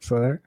further 0.00 0.42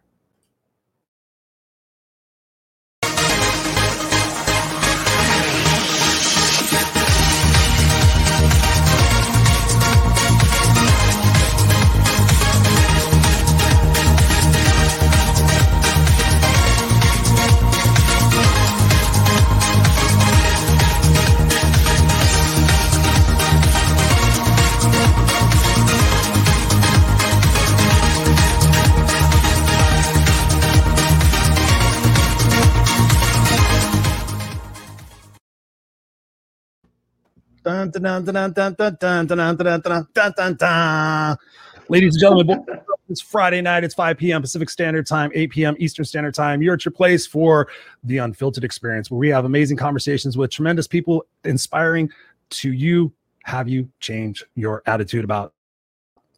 Ladies 41.89 42.15
and 42.15 42.21
gentlemen, 42.21 42.65
it's 43.09 43.21
Friday 43.21 43.61
night. 43.61 43.83
It's 43.83 43.93
5 43.93 44.17
p.m. 44.17 44.41
Pacific 44.41 44.69
Standard 44.69 45.05
Time, 45.05 45.31
8 45.33 45.49
p.m. 45.51 45.75
Eastern 45.79 46.05
Standard 46.05 46.33
Time. 46.33 46.61
You're 46.61 46.73
at 46.75 46.85
your 46.85 46.91
place 46.91 47.27
for 47.27 47.67
the 48.03 48.17
unfiltered 48.19 48.63
experience 48.63 49.11
where 49.11 49.19
we 49.19 49.29
have 49.29 49.45
amazing 49.45 49.77
conversations 49.77 50.37
with 50.37 50.51
tremendous 50.51 50.87
people, 50.87 51.25
inspiring 51.43 52.09
to 52.51 52.71
you. 52.71 53.11
Have 53.43 53.67
you 53.67 53.89
change 53.99 54.43
your 54.55 54.81
attitude 54.85 55.23
about 55.25 55.53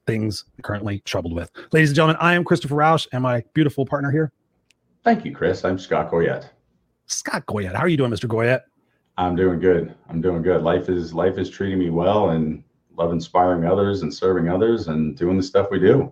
things 0.07 0.45
currently 0.63 0.99
troubled 1.05 1.33
with? 1.33 1.51
Ladies 1.71 1.89
and 1.89 1.95
gentlemen, 1.95 2.17
I 2.19 2.33
am 2.33 2.43
Christopher 2.43 2.75
Rausch 2.75 3.07
and 3.11 3.21
my 3.21 3.43
beautiful 3.53 3.85
partner 3.85 4.11
here. 4.11 4.31
Thank 5.03 5.23
you, 5.23 5.33
Chris. 5.33 5.63
I'm 5.63 5.77
Scott 5.77 6.09
Goyette. 6.09 6.49
Scott 7.05 7.45
Goyette. 7.45 7.75
How 7.75 7.81
are 7.81 7.87
you 7.87 7.97
doing, 7.97 8.11
Mr. 8.11 8.27
Goyette? 8.27 8.61
I'm 9.17 9.35
doing 9.35 9.59
good. 9.59 9.95
I'm 10.09 10.21
doing 10.21 10.41
good. 10.41 10.61
Life 10.63 10.89
is 10.89 11.13
life 11.13 11.37
is 11.37 11.49
treating 11.49 11.79
me 11.79 11.89
well 11.89 12.31
and 12.31 12.63
love 12.97 13.11
inspiring 13.11 13.65
others 13.65 14.01
and 14.01 14.13
serving 14.13 14.49
others 14.49 14.87
and 14.87 15.17
doing 15.17 15.37
the 15.37 15.43
stuff 15.43 15.67
we 15.71 15.79
do. 15.79 16.11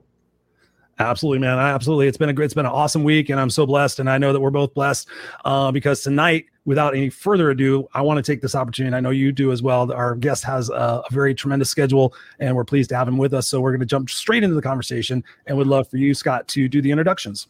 Absolutely, 1.00 1.40
man. 1.40 1.58
Absolutely. 1.58 2.08
It's 2.08 2.18
been 2.18 2.30
a 2.30 2.34
great, 2.34 2.46
it's 2.46 2.54
been 2.54 2.68
an 2.68 2.72
awesome 2.72 3.04
week, 3.04 3.30
and 3.30 3.40
I'm 3.40 3.50
so 3.50 3.66
blessed. 3.66 4.00
And 4.00 4.08
I 4.08 4.20
know 4.20 4.32
that 4.32 4.40
we're 4.40 4.52
both 4.52 4.76
blessed 4.76 5.08
uh, 5.44 5.72
because 5.72 6.04
tonight, 6.04 6.46
without 6.66 6.96
any 6.96 7.10
further 7.10 7.50
ado, 7.50 7.88
I 7.96 8.02
want 8.02 8.24
to 8.24 8.32
take 8.32 8.42
this 8.42 8.54
opportunity. 8.54 8.96
I 8.96 9.00
know 9.00 9.10
you 9.10 9.32
do 9.32 9.52
as 9.52 9.64
well. 9.64 9.92
Our 9.92 10.16
guest 10.16 10.44
has 10.44 10.70
a, 10.70 10.74
a 10.74 11.06
very 11.10 11.34
tremendous 11.34 11.70
schedule, 11.70 12.14
and 12.40 12.56
we're 12.56 12.64
pleased 12.64 12.90
to 12.90 12.96
have 12.96 13.08
him 13.08 13.18
with 13.18 13.34
us. 13.34 13.48
So 13.48 13.60
we're 13.60 13.72
going 13.72 13.80
to 13.80 13.88
jump 13.88 14.10
straight 14.10 14.44
into 14.44 14.56
the 14.56 14.62
conversation, 14.62 15.24
and 15.48 15.58
would 15.58 15.68
love 15.68 15.90
for 15.90 15.98
you, 15.98 16.14
Scott, 16.14 16.48
to 16.50 16.70
do 16.70 16.80
the 16.80 16.92
introductions. 16.92 17.48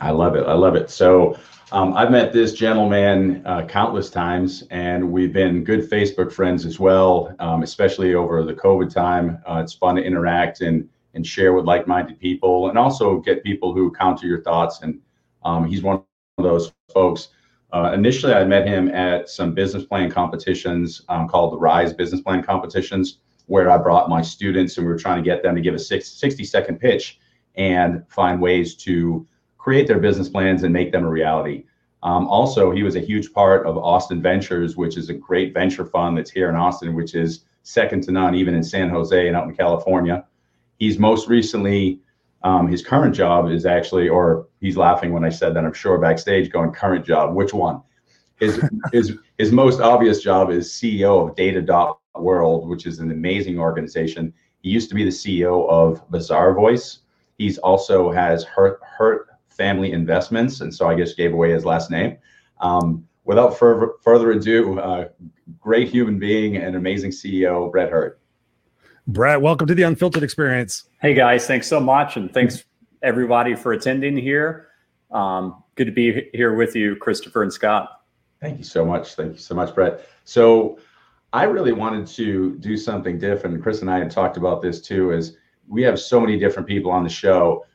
I 0.00 0.10
love 0.10 0.34
it. 0.34 0.44
I 0.46 0.54
love 0.54 0.74
it. 0.74 0.90
So 0.90 1.38
um, 1.72 1.96
I've 1.96 2.10
met 2.10 2.32
this 2.32 2.52
gentleman 2.52 3.42
uh, 3.46 3.64
countless 3.66 4.10
times, 4.10 4.64
and 4.70 5.12
we've 5.12 5.32
been 5.32 5.62
good 5.62 5.88
Facebook 5.88 6.32
friends 6.32 6.66
as 6.66 6.80
well, 6.80 7.34
um, 7.38 7.62
especially 7.62 8.14
over 8.14 8.42
the 8.42 8.54
COVID 8.54 8.92
time. 8.92 9.40
Uh, 9.46 9.60
it's 9.62 9.72
fun 9.72 9.96
to 9.96 10.02
interact 10.02 10.60
and 10.60 10.88
and 11.14 11.26
share 11.26 11.52
with 11.52 11.64
like-minded 11.64 12.20
people, 12.20 12.68
and 12.68 12.78
also 12.78 13.18
get 13.18 13.42
people 13.42 13.74
who 13.74 13.90
counter 13.90 14.26
your 14.26 14.42
thoughts. 14.42 14.80
And 14.82 15.00
um, 15.44 15.66
he's 15.66 15.82
one 15.82 16.04
of 16.38 16.44
those 16.44 16.72
folks. 16.92 17.28
Uh, 17.72 17.92
initially, 17.94 18.32
I 18.32 18.44
met 18.44 18.66
him 18.66 18.88
at 18.88 19.28
some 19.28 19.54
business 19.54 19.84
plan 19.84 20.10
competitions 20.10 21.02
um, 21.08 21.28
called 21.28 21.52
the 21.52 21.58
Rise 21.58 21.92
Business 21.92 22.20
Plan 22.20 22.42
Competitions, 22.42 23.18
where 23.46 23.70
I 23.70 23.76
brought 23.76 24.08
my 24.08 24.22
students 24.22 24.76
and 24.76 24.86
we 24.86 24.92
were 24.92 24.98
trying 24.98 25.22
to 25.22 25.28
get 25.28 25.42
them 25.42 25.54
to 25.54 25.60
give 25.60 25.74
a 25.74 25.78
six, 25.78 26.08
60 26.08 26.44
second 26.44 26.78
pitch 26.78 27.18
and 27.56 28.04
find 28.08 28.40
ways 28.40 28.74
to 28.76 29.26
create 29.60 29.86
their 29.86 29.98
business 29.98 30.28
plans 30.28 30.62
and 30.62 30.72
make 30.72 30.90
them 30.90 31.04
a 31.04 31.08
reality. 31.08 31.64
Um, 32.02 32.26
also, 32.28 32.70
he 32.70 32.82
was 32.82 32.96
a 32.96 33.00
huge 33.00 33.32
part 33.34 33.66
of 33.66 33.76
Austin 33.76 34.22
Ventures, 34.22 34.74
which 34.74 34.96
is 34.96 35.10
a 35.10 35.14
great 35.14 35.52
venture 35.52 35.84
fund 35.84 36.16
that's 36.16 36.30
here 36.30 36.48
in 36.48 36.56
Austin, 36.56 36.94
which 36.94 37.14
is 37.14 37.44
second 37.62 38.02
to 38.04 38.10
none, 38.10 38.34
even 38.34 38.54
in 38.54 38.62
San 38.62 38.88
Jose 38.88 39.28
and 39.28 39.36
out 39.36 39.46
in 39.46 39.54
California. 39.54 40.24
He's 40.78 40.98
most 40.98 41.28
recently, 41.28 42.00
um, 42.42 42.68
his 42.68 42.82
current 42.82 43.14
job 43.14 43.50
is 43.50 43.66
actually, 43.66 44.08
or 44.08 44.48
he's 44.60 44.78
laughing 44.78 45.12
when 45.12 45.24
I 45.24 45.28
said 45.28 45.54
that, 45.54 45.64
I'm 45.64 45.74
sure 45.74 45.98
backstage 45.98 46.50
going, 46.50 46.72
current 46.72 47.04
job, 47.04 47.34
which 47.34 47.52
one? 47.52 47.82
His, 48.38 48.64
his, 48.94 49.18
his 49.36 49.52
most 49.52 49.80
obvious 49.80 50.22
job 50.22 50.50
is 50.50 50.70
CEO 50.70 51.28
of 51.28 51.36
Data.World, 51.36 52.66
which 52.66 52.86
is 52.86 52.98
an 52.98 53.10
amazing 53.10 53.58
organization. 53.58 54.32
He 54.62 54.70
used 54.70 54.88
to 54.88 54.94
be 54.94 55.04
the 55.04 55.10
CEO 55.10 55.68
of 55.68 56.08
Bazaarvoice. 56.10 57.00
He's 57.36 57.58
also 57.58 58.10
has 58.10 58.42
Hurt, 58.44 58.80
Hurt 58.82 59.29
Family 59.60 59.92
Investments, 59.92 60.62
and 60.62 60.74
so 60.74 60.88
I 60.88 60.94
guess 60.94 61.12
gave 61.12 61.34
away 61.34 61.50
his 61.50 61.66
last 61.66 61.90
name. 61.90 62.16
Um, 62.60 63.06
without 63.24 63.58
further 63.58 63.92
further 64.02 64.30
ado, 64.30 64.80
uh, 64.80 65.08
great 65.60 65.90
human 65.90 66.18
being 66.18 66.56
and 66.56 66.76
amazing 66.76 67.10
CEO, 67.10 67.70
Brett 67.70 67.90
Hurt. 67.90 68.18
Brett, 69.06 69.42
welcome 69.42 69.66
to 69.66 69.74
the 69.74 69.82
Unfiltered 69.82 70.22
Experience. 70.22 70.84
Hey 71.02 71.12
guys, 71.12 71.46
thanks 71.46 71.66
so 71.66 71.78
much, 71.78 72.16
and 72.16 72.32
thanks 72.32 72.64
everybody 73.02 73.54
for 73.54 73.74
attending 73.74 74.16
here. 74.16 74.68
Um, 75.10 75.62
good 75.74 75.88
to 75.88 75.92
be 75.92 76.30
here 76.32 76.54
with 76.54 76.74
you, 76.74 76.96
Christopher 76.96 77.42
and 77.42 77.52
Scott. 77.52 78.00
Thank 78.40 78.56
you 78.56 78.64
so 78.64 78.82
much. 78.82 79.14
Thank 79.14 79.34
you 79.34 79.40
so 79.40 79.54
much, 79.54 79.74
Brett. 79.74 80.06
So 80.24 80.78
I 81.34 81.44
really 81.44 81.72
wanted 81.72 82.06
to 82.06 82.56
do 82.60 82.78
something 82.78 83.18
different. 83.18 83.62
Chris 83.62 83.82
and 83.82 83.90
I 83.90 83.98
had 83.98 84.10
talked 84.10 84.38
about 84.38 84.62
this 84.62 84.80
too, 84.80 85.12
Is 85.12 85.36
we 85.68 85.82
have 85.82 86.00
so 86.00 86.18
many 86.18 86.38
different 86.38 86.66
people 86.66 86.90
on 86.90 87.04
the 87.04 87.10
show. 87.10 87.66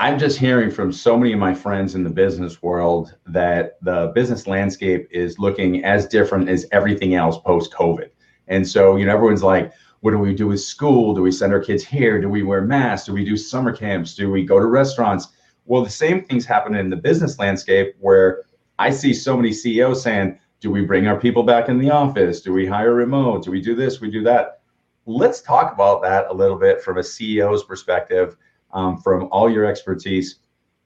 I'm 0.00 0.18
just 0.18 0.38
hearing 0.38 0.70
from 0.70 0.94
so 0.94 1.14
many 1.14 1.34
of 1.34 1.38
my 1.38 1.52
friends 1.52 1.94
in 1.94 2.04
the 2.04 2.08
business 2.08 2.62
world 2.62 3.14
that 3.26 3.76
the 3.82 4.10
business 4.14 4.46
landscape 4.46 5.06
is 5.10 5.38
looking 5.38 5.84
as 5.84 6.06
different 6.06 6.48
as 6.48 6.64
everything 6.72 7.16
else 7.16 7.36
post 7.36 7.70
COVID. 7.74 8.08
And 8.48 8.66
so, 8.66 8.96
you 8.96 9.04
know, 9.04 9.12
everyone's 9.12 9.42
like, 9.42 9.74
what 10.00 10.12
do 10.12 10.18
we 10.18 10.34
do 10.34 10.46
with 10.46 10.62
school? 10.62 11.14
Do 11.14 11.20
we 11.20 11.30
send 11.30 11.52
our 11.52 11.60
kids 11.60 11.84
here? 11.84 12.18
Do 12.18 12.30
we 12.30 12.42
wear 12.42 12.62
masks? 12.62 13.08
Do 13.08 13.12
we 13.12 13.26
do 13.26 13.36
summer 13.36 13.76
camps? 13.76 14.14
Do 14.14 14.30
we 14.30 14.42
go 14.42 14.58
to 14.58 14.64
restaurants? 14.64 15.28
Well, 15.66 15.84
the 15.84 15.90
same 15.90 16.24
things 16.24 16.46
happen 16.46 16.74
in 16.76 16.88
the 16.88 16.96
business 16.96 17.38
landscape 17.38 17.94
where 18.00 18.44
I 18.78 18.88
see 18.88 19.12
so 19.12 19.36
many 19.36 19.52
CEOs 19.52 20.02
saying, 20.02 20.38
do 20.60 20.70
we 20.70 20.80
bring 20.80 21.08
our 21.08 21.20
people 21.20 21.42
back 21.42 21.68
in 21.68 21.78
the 21.78 21.90
office? 21.90 22.40
Do 22.40 22.54
we 22.54 22.64
hire 22.64 22.94
remote? 22.94 23.44
Do 23.44 23.50
we 23.50 23.60
do 23.60 23.74
this? 23.74 24.00
We 24.00 24.10
do 24.10 24.22
that. 24.22 24.62
Let's 25.04 25.42
talk 25.42 25.74
about 25.74 26.00
that 26.04 26.28
a 26.30 26.32
little 26.32 26.56
bit 26.56 26.80
from 26.80 26.96
a 26.96 27.02
CEO's 27.02 27.64
perspective 27.64 28.38
um, 28.72 29.00
from 29.00 29.28
all 29.30 29.50
your 29.50 29.66
expertise. 29.66 30.36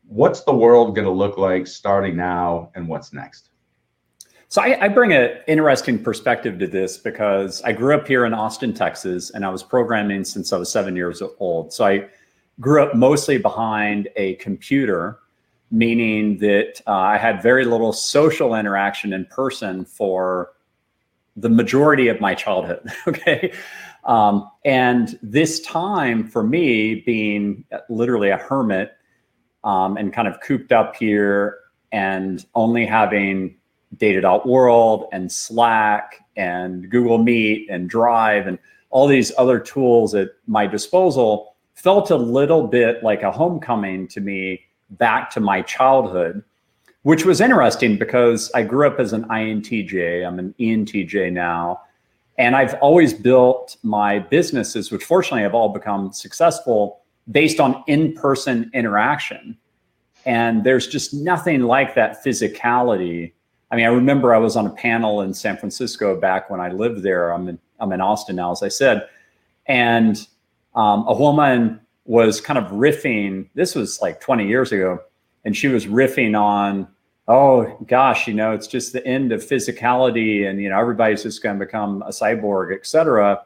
What's 0.06 0.42
the 0.44 0.54
world 0.54 0.94
going 0.94 1.06
to 1.06 1.12
look 1.12 1.38
like 1.38 1.66
starting 1.66 2.16
now, 2.16 2.70
and 2.74 2.86
what's 2.88 3.12
next? 3.12 3.50
So 4.48 4.62
I, 4.62 4.84
I 4.84 4.88
bring 4.88 5.12
an 5.12 5.38
interesting 5.48 6.00
perspective 6.00 6.58
to 6.60 6.66
this 6.66 6.96
because 6.96 7.60
I 7.62 7.72
grew 7.72 7.94
up 7.94 8.06
here 8.06 8.24
in 8.24 8.32
Austin, 8.32 8.72
Texas, 8.72 9.30
and 9.30 9.44
I 9.44 9.48
was 9.48 9.62
programming 9.62 10.24
since 10.24 10.52
I 10.52 10.58
was 10.58 10.70
seven 10.70 10.94
years 10.94 11.22
old. 11.40 11.72
So 11.72 11.84
I 11.84 12.08
grew 12.60 12.82
up 12.82 12.94
mostly 12.94 13.38
behind 13.38 14.08
a 14.14 14.34
computer, 14.36 15.18
meaning 15.70 16.38
that 16.38 16.80
uh, 16.86 16.92
I 16.92 17.18
had 17.18 17.42
very 17.42 17.64
little 17.64 17.92
social 17.92 18.54
interaction 18.54 19.12
in 19.12 19.24
person 19.26 19.84
for 19.84 20.52
the 21.36 21.48
majority 21.48 22.06
of 22.08 22.20
my 22.20 22.34
childhood. 22.34 22.88
okay. 23.08 23.52
Um, 24.06 24.50
and 24.64 25.18
this 25.22 25.60
time 25.60 26.28
for 26.28 26.42
me, 26.42 26.96
being 26.96 27.64
literally 27.88 28.30
a 28.30 28.36
hermit 28.36 28.92
um, 29.64 29.96
and 29.96 30.12
kind 30.12 30.28
of 30.28 30.40
cooped 30.40 30.72
up 30.72 30.94
here 30.96 31.58
and 31.92 32.44
only 32.54 32.84
having 32.84 33.56
data.world 33.96 35.06
and 35.12 35.30
Slack 35.30 36.24
and 36.36 36.90
Google 36.90 37.18
Meet 37.18 37.68
and 37.70 37.88
Drive 37.88 38.46
and 38.46 38.58
all 38.90 39.06
these 39.06 39.32
other 39.38 39.58
tools 39.58 40.14
at 40.14 40.30
my 40.46 40.66
disposal 40.66 41.56
felt 41.74 42.10
a 42.10 42.16
little 42.16 42.66
bit 42.66 43.02
like 43.02 43.22
a 43.22 43.32
homecoming 43.32 44.06
to 44.08 44.20
me 44.20 44.60
back 44.90 45.30
to 45.30 45.40
my 45.40 45.62
childhood, 45.62 46.42
which 47.02 47.24
was 47.24 47.40
interesting 47.40 47.98
because 47.98 48.50
I 48.54 48.62
grew 48.62 48.86
up 48.86 49.00
as 49.00 49.12
an 49.12 49.24
INTJ. 49.24 50.26
I'm 50.26 50.38
an 50.38 50.54
ENTJ 50.60 51.32
now. 51.32 51.82
And 52.38 52.56
I've 52.56 52.74
always 52.74 53.12
built 53.12 53.76
my 53.82 54.18
businesses, 54.18 54.90
which 54.90 55.04
fortunately 55.04 55.42
have 55.42 55.54
all 55.54 55.68
become 55.68 56.12
successful 56.12 57.00
based 57.30 57.60
on 57.60 57.82
in 57.86 58.12
person 58.14 58.70
interaction. 58.74 59.56
And 60.26 60.64
there's 60.64 60.86
just 60.86 61.14
nothing 61.14 61.62
like 61.62 61.94
that 61.94 62.24
physicality. 62.24 63.32
I 63.70 63.76
mean, 63.76 63.84
I 63.84 63.88
remember 63.88 64.34
I 64.34 64.38
was 64.38 64.56
on 64.56 64.66
a 64.66 64.70
panel 64.70 65.20
in 65.20 65.32
San 65.34 65.56
Francisco 65.56 66.18
back 66.18 66.50
when 66.50 66.60
I 66.60 66.70
lived 66.70 67.02
there. 67.02 67.32
I'm 67.32 67.48
in, 67.48 67.58
I'm 67.78 67.92
in 67.92 68.00
Austin 68.00 68.36
now, 68.36 68.50
as 68.50 68.62
I 68.62 68.68
said. 68.68 69.08
And 69.66 70.26
um, 70.74 71.04
a 71.06 71.14
woman 71.14 71.80
was 72.04 72.40
kind 72.40 72.58
of 72.58 72.70
riffing, 72.72 73.48
this 73.54 73.74
was 73.74 74.02
like 74.02 74.20
20 74.20 74.46
years 74.46 74.72
ago, 74.72 75.00
and 75.44 75.56
she 75.56 75.68
was 75.68 75.86
riffing 75.86 76.38
on 76.38 76.86
oh 77.26 77.78
gosh, 77.86 78.28
you 78.28 78.34
know, 78.34 78.52
it's 78.52 78.66
just 78.66 78.92
the 78.92 79.06
end 79.06 79.32
of 79.32 79.42
physicality 79.42 80.48
and, 80.48 80.60
you 80.60 80.68
know, 80.68 80.78
everybody's 80.78 81.22
just 81.22 81.42
going 81.42 81.58
to 81.58 81.64
become 81.64 82.02
a 82.02 82.10
cyborg, 82.10 82.74
et 82.74 82.86
cetera. 82.86 83.42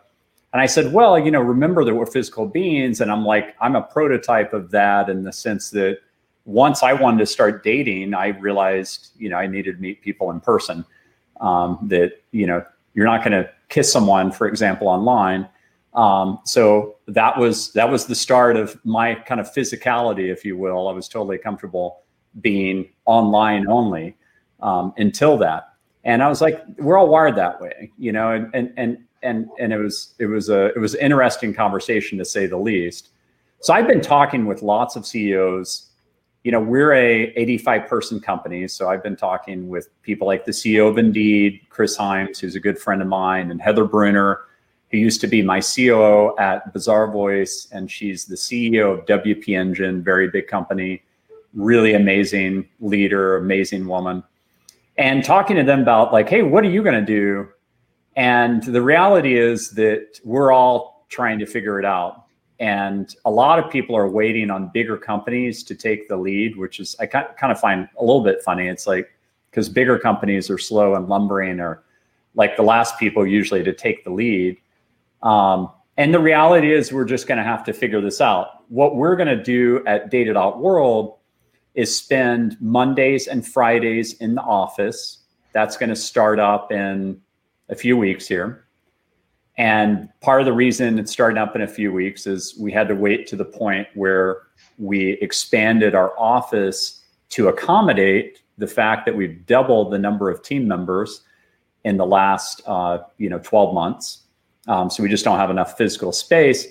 And 0.53 0.61
I 0.61 0.67
said, 0.67 0.93
well, 0.93 1.19
you 1.19 1.31
know, 1.31 1.41
remember 1.41 1.85
that 1.85 1.95
we're 1.95 2.07
physical 2.07 2.47
beings. 2.47 3.01
And 3.01 3.13
I'm 3.13 3.25
like, 3.25 3.55
I'm 3.61 3.77
a 3.77 3.83
prototype 3.83 4.53
of 4.53 4.71
that 4.71 5.09
in 5.09 5.23
the 5.23 5.33
sense 5.33 5.71
that 5.71 5.99
once 6.45 6.83
I 6.83 6.95
wanted 6.95 7.19
to 7.19 7.27
start 7.27 7.63
dating, 7.63 8.15
I 8.15 8.29
realized, 8.29 9.11
you 9.17 9.29
know, 9.29 9.37
I 9.37 9.47
needed 9.47 9.77
to 9.77 9.81
meet 9.81 10.03
people 10.03 10.31
in 10.31 10.41
person. 10.41 10.85
Um, 11.41 11.79
that, 11.83 12.23
you 12.33 12.47
know, 12.47 12.65
you're 12.95 13.07
not 13.07 13.23
going 13.23 13.33
to 13.33 13.49
kiss 13.69 13.93
someone, 13.93 14.33
for 14.33 14.49
example, 14.49 14.89
online. 14.89 15.49
Um, 15.95 16.41
so 16.45 16.97
that 17.07 17.39
was 17.39 17.73
that 17.75 17.89
was 17.89 18.07
the 18.07 18.15
start 18.15 18.57
of 18.57 18.77
my 18.85 19.15
kind 19.15 19.41
of 19.41 19.53
physicality, 19.53 20.33
if 20.33 20.45
you 20.45 20.57
will. 20.57 20.89
I 20.89 20.93
was 20.93 21.09
totally 21.09 21.39
comfortable 21.39 22.03
being 22.41 22.89
online 23.07 23.67
only 23.69 24.17
um, 24.61 24.93
until 24.97 25.37
that, 25.39 25.75
and 26.05 26.23
I 26.23 26.29
was 26.29 26.41
like, 26.41 26.65
we're 26.79 26.99
all 26.99 27.09
wired 27.09 27.37
that 27.37 27.61
way, 27.61 27.91
you 27.99 28.13
know. 28.13 28.33
And 28.33 28.51
and 28.55 28.73
and 28.77 28.99
and 29.23 29.49
and 29.59 29.73
it 29.73 29.79
was 29.79 30.15
it 30.19 30.27
was 30.27 30.49
a 30.49 30.67
it 30.67 30.79
was 30.79 30.95
an 30.95 31.01
interesting 31.01 31.55
conversation 31.55 32.19
to 32.19 32.25
say 32.25 32.47
the 32.47 32.57
least. 32.57 33.11
So 33.61 33.75
I've 33.75 33.89
been 33.89 34.01
talking 34.01 34.47
with 34.47 34.63
lots 34.63 34.95
of 34.95 35.07
CEOs 35.07 35.89
you 36.45 36.53
know, 36.53 36.61
we're 36.61 36.95
a 36.95 37.25
85 37.37 37.87
person 37.89 38.21
company. 38.21 38.69
So 38.69 38.89
I've 38.89 39.03
been 39.03 39.17
talking 39.17 39.69
with 39.69 39.91
people 40.03 40.27
like 40.27 40.45
the 40.45 40.53
CEO 40.53 40.89
of 40.89 40.97
Indeed, 40.97 41.61
Chris 41.69 41.97
Hyams, 41.97 42.39
who's 42.39 42.55
a 42.55 42.61
good 42.61 42.79
friend 42.79 43.03
of 43.03 43.09
mine, 43.09 43.51
and 43.51 43.61
Heather 43.61 43.85
Brunner, 43.85 44.41
who 44.91 44.99
used 44.99 45.21
to 45.23 45.27
be 45.27 45.43
my 45.43 45.61
COO 45.61 46.35
at 46.39 46.73
Bazaarvoice. 46.73 47.71
And 47.73 47.91
she's 47.91 48.25
the 48.25 48.37
CEO 48.37 48.99
of 48.99 49.05
WP 49.07 49.59
Engine, 49.59 50.03
very 50.03 50.31
big 50.31 50.47
company, 50.47 51.03
really 51.55 51.95
amazing 51.95 52.69
leader, 52.81 53.37
amazing 53.37 53.87
woman. 53.87 54.23
And 54.97 55.25
talking 55.25 55.57
to 55.57 55.63
them 55.63 55.81
about, 55.81 56.13
like, 56.13 56.29
hey, 56.29 56.43
what 56.43 56.65
are 56.65 56.71
you 56.71 56.83
going 56.83 56.99
to 56.99 57.07
do? 57.07 57.49
And 58.17 58.63
the 58.63 58.83
reality 58.83 59.39
is 59.39 59.71
that 59.73 60.21
we're 60.25 60.53
all 60.53 61.07
trying 61.09 61.39
to 61.39 61.47
figure 61.47 61.79
it 61.79 61.85
out 61.85 62.29
and 62.61 63.15
a 63.25 63.31
lot 63.31 63.59
of 63.59 63.71
people 63.71 63.97
are 63.97 64.09
waiting 64.09 64.51
on 64.51 64.71
bigger 64.75 64.97
companies 64.97 65.63
to 65.65 65.75
take 65.75 66.09
the 66.09 66.17
lead, 66.17 66.57
which 66.57 66.81
is 66.81 66.97
I 66.99 67.07
kind 67.07 67.53
of 67.53 67.61
find 67.61 67.89
a 67.99 68.05
little 68.05 68.23
bit 68.23 68.43
funny. 68.43 68.67
It's 68.67 68.87
like 68.87 69.11
because 69.51 69.69
bigger 69.69 69.99
companies 69.99 70.51
are 70.51 70.59
slow 70.59 70.95
and 70.95 71.09
lumbering, 71.09 71.61
or 71.61 71.85
like 72.35 72.57
the 72.57 72.63
last 72.63 72.99
people 72.99 73.27
usually 73.27 73.63
to 73.63 73.73
take 73.73 74.05
the 74.05 74.11
lead. 74.11 74.57
Um, 75.23 75.71
and 75.97 76.13
the 76.13 76.19
reality 76.19 76.73
is, 76.73 76.93
we're 76.93 77.05
just 77.05 77.27
going 77.27 77.39
to 77.39 77.45
have 77.45 77.65
to 77.65 77.73
figure 77.73 78.01
this 78.01 78.21
out. 78.21 78.69
What 78.69 78.97
we're 78.97 79.17
going 79.17 79.29
to 79.37 79.43
do 79.43 79.85
at 79.87 80.11
Data 80.11 80.33
World 80.57 81.18
is 81.79 81.97
spend 81.97 82.57
Mondays 82.61 83.29
and 83.29 83.47
Fridays 83.47 84.15
in 84.15 84.35
the 84.35 84.43
office. 84.43 85.19
That's 85.53 85.77
going 85.77 85.91
to 85.91 85.97
start 85.97 86.41
up 86.41 86.73
in 86.73 87.21
a 87.69 87.77
few 87.77 87.97
weeks 87.97 88.27
here. 88.27 88.67
And 89.57 90.09
part 90.21 90.41
of 90.41 90.47
the 90.47 90.53
reason 90.53 90.99
it's 90.99 91.13
starting 91.13 91.39
up 91.39 91.55
in 91.55 91.63
a 91.63 91.69
few 91.69 91.93
weeks 91.93 92.27
is 92.27 92.59
we 92.59 92.73
had 92.73 92.89
to 92.89 92.97
wait 92.97 93.29
to 93.29 93.37
the 93.37 93.45
point 93.45 93.87
where 93.95 94.43
we 94.77 95.11
expanded 95.21 95.95
our 95.95 96.19
office 96.19 97.01
to 97.29 97.47
accommodate 97.47 98.43
the 98.59 98.67
fact 98.67 99.07
that 99.07 99.15
we've 99.15 99.47
doubled 99.47 99.93
the 99.93 100.01
number 100.01 100.29
of 100.29 100.43
team 100.43 100.67
members 100.67 101.23
in 101.85 101.97
the 101.97 102.07
last 102.07 102.61
uh, 102.67 102.99
you 103.19 103.31
know 103.31 103.39
12 103.39 103.73
months. 103.73 104.25
Um, 104.67 104.91
so 104.91 105.01
we 105.01 105.09
just 105.09 105.25
don't 105.25 105.39
have 105.39 105.51
enough 105.51 105.79
physical 105.79 106.11
space. 106.11 106.67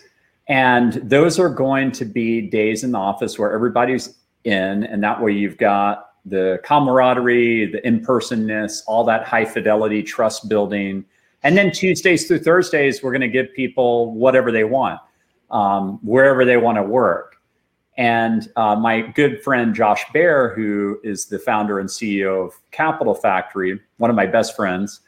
And 0.50 0.94
those 0.95 1.39
are 1.39 1.50
going 1.50 1.94
to 1.94 2.03
be 2.03 2.42
days 2.42 2.83
in 2.83 2.92
the 2.92 3.00
office 3.00 3.39
where 3.39 3.53
everybody's 3.53 4.18
in, 4.48 4.84
and 4.86 5.04
that 5.04 5.22
way 5.22 5.32
you've 5.32 5.58
got 5.58 6.12
the 6.26 6.60
camaraderie, 6.64 7.68
the 7.68 7.86
in-personness, 7.88 8.84
all 8.88 9.04
that 9.06 9.26
high 9.26 9.46
fidelity 9.46 10.04
trust 10.04 10.50
building 10.50 11.06
and 11.44 11.58
then 11.58 11.72
Tuesdays 11.72 12.28
through 12.28 12.40
Thursdays, 12.40 13.04
we're 13.04 13.12
going 13.12 13.22
to 13.22 13.28
give 13.28 13.54
people 13.54 14.12
whatever 14.14 14.52
they 14.52 14.64
want, 14.64 15.00
um, 15.52 16.00
wherever 16.04 16.46
they 16.46 16.58
want 16.58 16.78
to 16.78 16.84
work. 16.84 17.38
And 17.98 18.52
uh, 18.56 18.76
my 18.76 19.02
good 19.02 19.42
friend 19.44 19.74
Josh 19.74 20.04
Baer, 20.14 20.54
who 20.56 21.00
is 21.04 21.26
the 21.26 21.40
founder 21.40 21.80
and 21.80 21.90
CEO 21.90 22.48
of 22.48 22.54
Capital 22.72 23.16
Factory, 23.16 23.80
one 23.98 24.10
of 24.10 24.16
my 24.16 24.26
best 24.26 24.56
friends, 24.56 25.02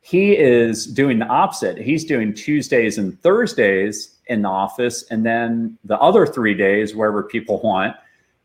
he 0.00 0.36
is 0.36 0.86
doing 0.86 1.18
the 1.18 1.26
opposite. 1.26 1.78
He's 1.78 2.04
doing 2.04 2.34
Tuesdays 2.34 2.98
and 2.98 3.20
Thursdays 3.20 4.16
in 4.26 4.42
the 4.42 4.48
office, 4.48 5.04
and 5.10 5.24
then 5.24 5.78
the 5.84 5.98
other 5.98 6.26
three 6.26 6.54
days 6.54 6.94
wherever 6.94 7.22
people 7.22 7.60
want. 7.62 7.96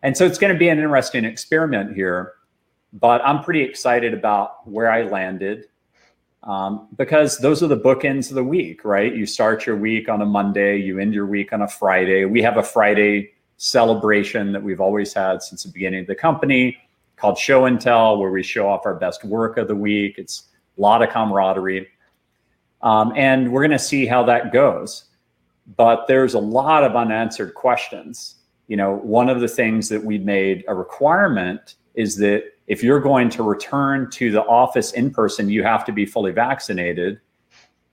And 0.03 0.15
so 0.15 0.25
it's 0.25 0.37
going 0.37 0.53
to 0.53 0.59
be 0.59 0.69
an 0.69 0.77
interesting 0.77 1.25
experiment 1.25 1.95
here. 1.95 2.33
But 2.93 3.21
I'm 3.25 3.43
pretty 3.43 3.61
excited 3.61 4.13
about 4.13 4.67
where 4.67 4.91
I 4.91 5.03
landed 5.03 5.65
um, 6.43 6.87
because 6.95 7.37
those 7.39 7.61
are 7.61 7.67
the 7.67 7.77
bookends 7.77 8.29
of 8.29 8.35
the 8.35 8.43
week, 8.43 8.85
right? 8.85 9.13
You 9.13 9.25
start 9.25 9.65
your 9.65 9.75
week 9.75 10.07
on 10.07 10.21
a 10.21 10.25
Monday, 10.25 10.77
you 10.77 10.99
end 10.99 11.13
your 11.13 11.25
week 11.25 11.51
on 11.51 11.63
a 11.63 11.67
Friday. 11.67 12.25
We 12.25 12.41
have 12.41 12.57
a 12.57 12.63
Friday 12.63 13.33
celebration 13.57 14.51
that 14.53 14.63
we've 14.63 14.79
always 14.79 15.13
had 15.13 15.43
since 15.43 15.63
the 15.63 15.69
beginning 15.69 16.01
of 16.01 16.07
the 16.07 16.15
company 16.15 16.77
called 17.17 17.37
Show 17.37 17.65
and 17.65 17.81
Tell, 17.81 18.17
where 18.17 18.31
we 18.31 18.43
show 18.43 18.69
off 18.69 18.85
our 18.85 18.95
best 18.95 19.25
work 19.25 19.57
of 19.57 19.67
the 19.67 19.75
week. 19.75 20.15
It's 20.17 20.43
a 20.77 20.81
lot 20.81 21.01
of 21.01 21.09
camaraderie. 21.09 21.87
Um, 22.81 23.11
and 23.15 23.51
we're 23.51 23.61
going 23.61 23.71
to 23.71 23.79
see 23.79 24.05
how 24.05 24.23
that 24.23 24.53
goes. 24.53 25.05
But 25.75 26.07
there's 26.07 26.35
a 26.35 26.39
lot 26.39 26.83
of 26.83 26.95
unanswered 26.95 27.55
questions. 27.55 28.35
You 28.67 28.77
know, 28.77 28.95
one 28.97 29.29
of 29.29 29.39
the 29.39 29.47
things 29.47 29.89
that 29.89 30.03
we 30.03 30.17
made 30.17 30.63
a 30.67 30.75
requirement 30.75 31.75
is 31.95 32.17
that 32.17 32.43
if 32.67 32.83
you're 32.83 32.99
going 32.99 33.29
to 33.29 33.43
return 33.43 34.09
to 34.11 34.31
the 34.31 34.43
office 34.43 34.91
in 34.91 35.09
person, 35.11 35.49
you 35.49 35.63
have 35.63 35.85
to 35.85 35.91
be 35.91 36.05
fully 36.05 36.31
vaccinated. 36.31 37.19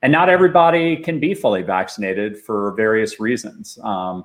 And 0.03 0.13
not 0.13 0.29
everybody 0.29 0.97
can 0.97 1.21
be 1.21 1.33
fully 1.33 1.63
vaccinated 1.63 2.37
for 2.39 2.75
various 2.77 3.21
reasons. 3.21 3.79
Um, 3.83 4.25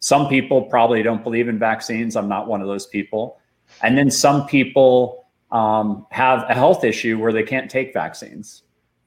some 0.00 0.28
people 0.28 0.62
probably 0.62 1.02
don't 1.02 1.24
believe 1.24 1.48
in 1.48 1.58
vaccines. 1.58 2.14
I'm 2.14 2.28
not 2.28 2.46
one 2.46 2.60
of 2.60 2.68
those 2.68 2.86
people. 2.86 3.40
And 3.82 3.98
then 3.98 4.10
some 4.10 4.46
people 4.46 5.26
um, 5.50 6.06
have 6.10 6.44
a 6.48 6.54
health 6.54 6.84
issue 6.84 7.18
where 7.18 7.32
they 7.32 7.42
can't 7.42 7.70
take 7.70 7.92
vaccines. 7.92 8.62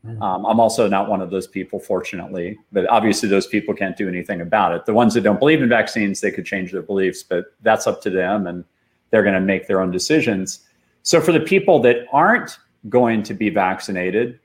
Hmm. 0.05 0.21
Um, 0.21 0.45
I'm 0.45 0.59
also 0.59 0.87
not 0.87 1.09
one 1.09 1.21
of 1.21 1.29
those 1.29 1.47
people, 1.47 1.79
fortunately, 1.79 2.57
but 2.71 2.89
obviously 2.89 3.29
those 3.29 3.47
people 3.47 3.73
can't 3.73 3.95
do 3.95 4.07
anything 4.07 4.41
about 4.41 4.73
it. 4.73 4.85
The 4.85 4.93
ones 4.93 5.13
that 5.13 5.21
don't 5.21 5.39
believe 5.39 5.61
in 5.61 5.69
vaccines, 5.69 6.21
they 6.21 6.31
could 6.31 6.45
change 6.45 6.71
their 6.71 6.81
beliefs, 6.81 7.23
but 7.23 7.53
that's 7.61 7.85
up 7.85 8.01
to 8.03 8.09
them 8.09 8.47
and 8.47 8.63
they're 9.11 9.23
going 9.23 9.35
to 9.35 9.41
make 9.41 9.67
their 9.67 9.81
own 9.81 9.91
decisions. 9.91 10.65
So 11.03 11.21
for 11.21 11.31
the 11.31 11.39
people 11.39 11.79
that 11.81 12.05
aren't 12.11 12.57
going 12.89 13.23
to 13.23 13.33
be 13.33 13.49
vaccinated, 13.49 14.39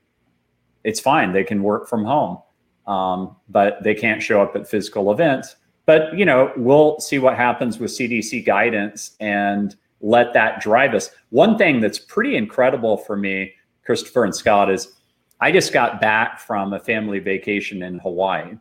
it's 0.83 0.99
fine. 0.99 1.33
They 1.33 1.43
can 1.43 1.63
work 1.63 1.89
from 1.89 2.05
home, 2.05 2.41
um, 2.85 3.35
but 3.49 3.81
they 3.83 3.95
can't 3.95 4.21
show 4.21 4.41
up 4.41 4.55
at 4.55 4.67
physical 4.67 5.11
events. 5.11 5.55
But 5.85 6.17
you 6.17 6.25
know, 6.25 6.51
we'll 6.55 6.99
see 6.99 7.17
what 7.17 7.35
happens 7.35 7.79
with 7.79 7.91
CDC 7.91 8.45
guidance 8.45 9.15
and 9.19 9.75
let 10.01 10.33
that 10.33 10.61
drive 10.61 10.93
us. 10.93 11.09
One 11.29 11.57
thing 11.57 11.79
that's 11.79 11.97
pretty 11.97 12.35
incredible 12.35 12.97
for 12.97 13.15
me, 13.15 13.53
Christopher 13.85 14.25
and 14.25 14.35
Scott, 14.35 14.69
is 14.69 14.93
I 15.39 15.51
just 15.51 15.73
got 15.73 16.01
back 16.01 16.39
from 16.39 16.73
a 16.73 16.79
family 16.79 17.19
vacation 17.19 17.83
in 17.83 17.99
Hawaii. 17.99 18.57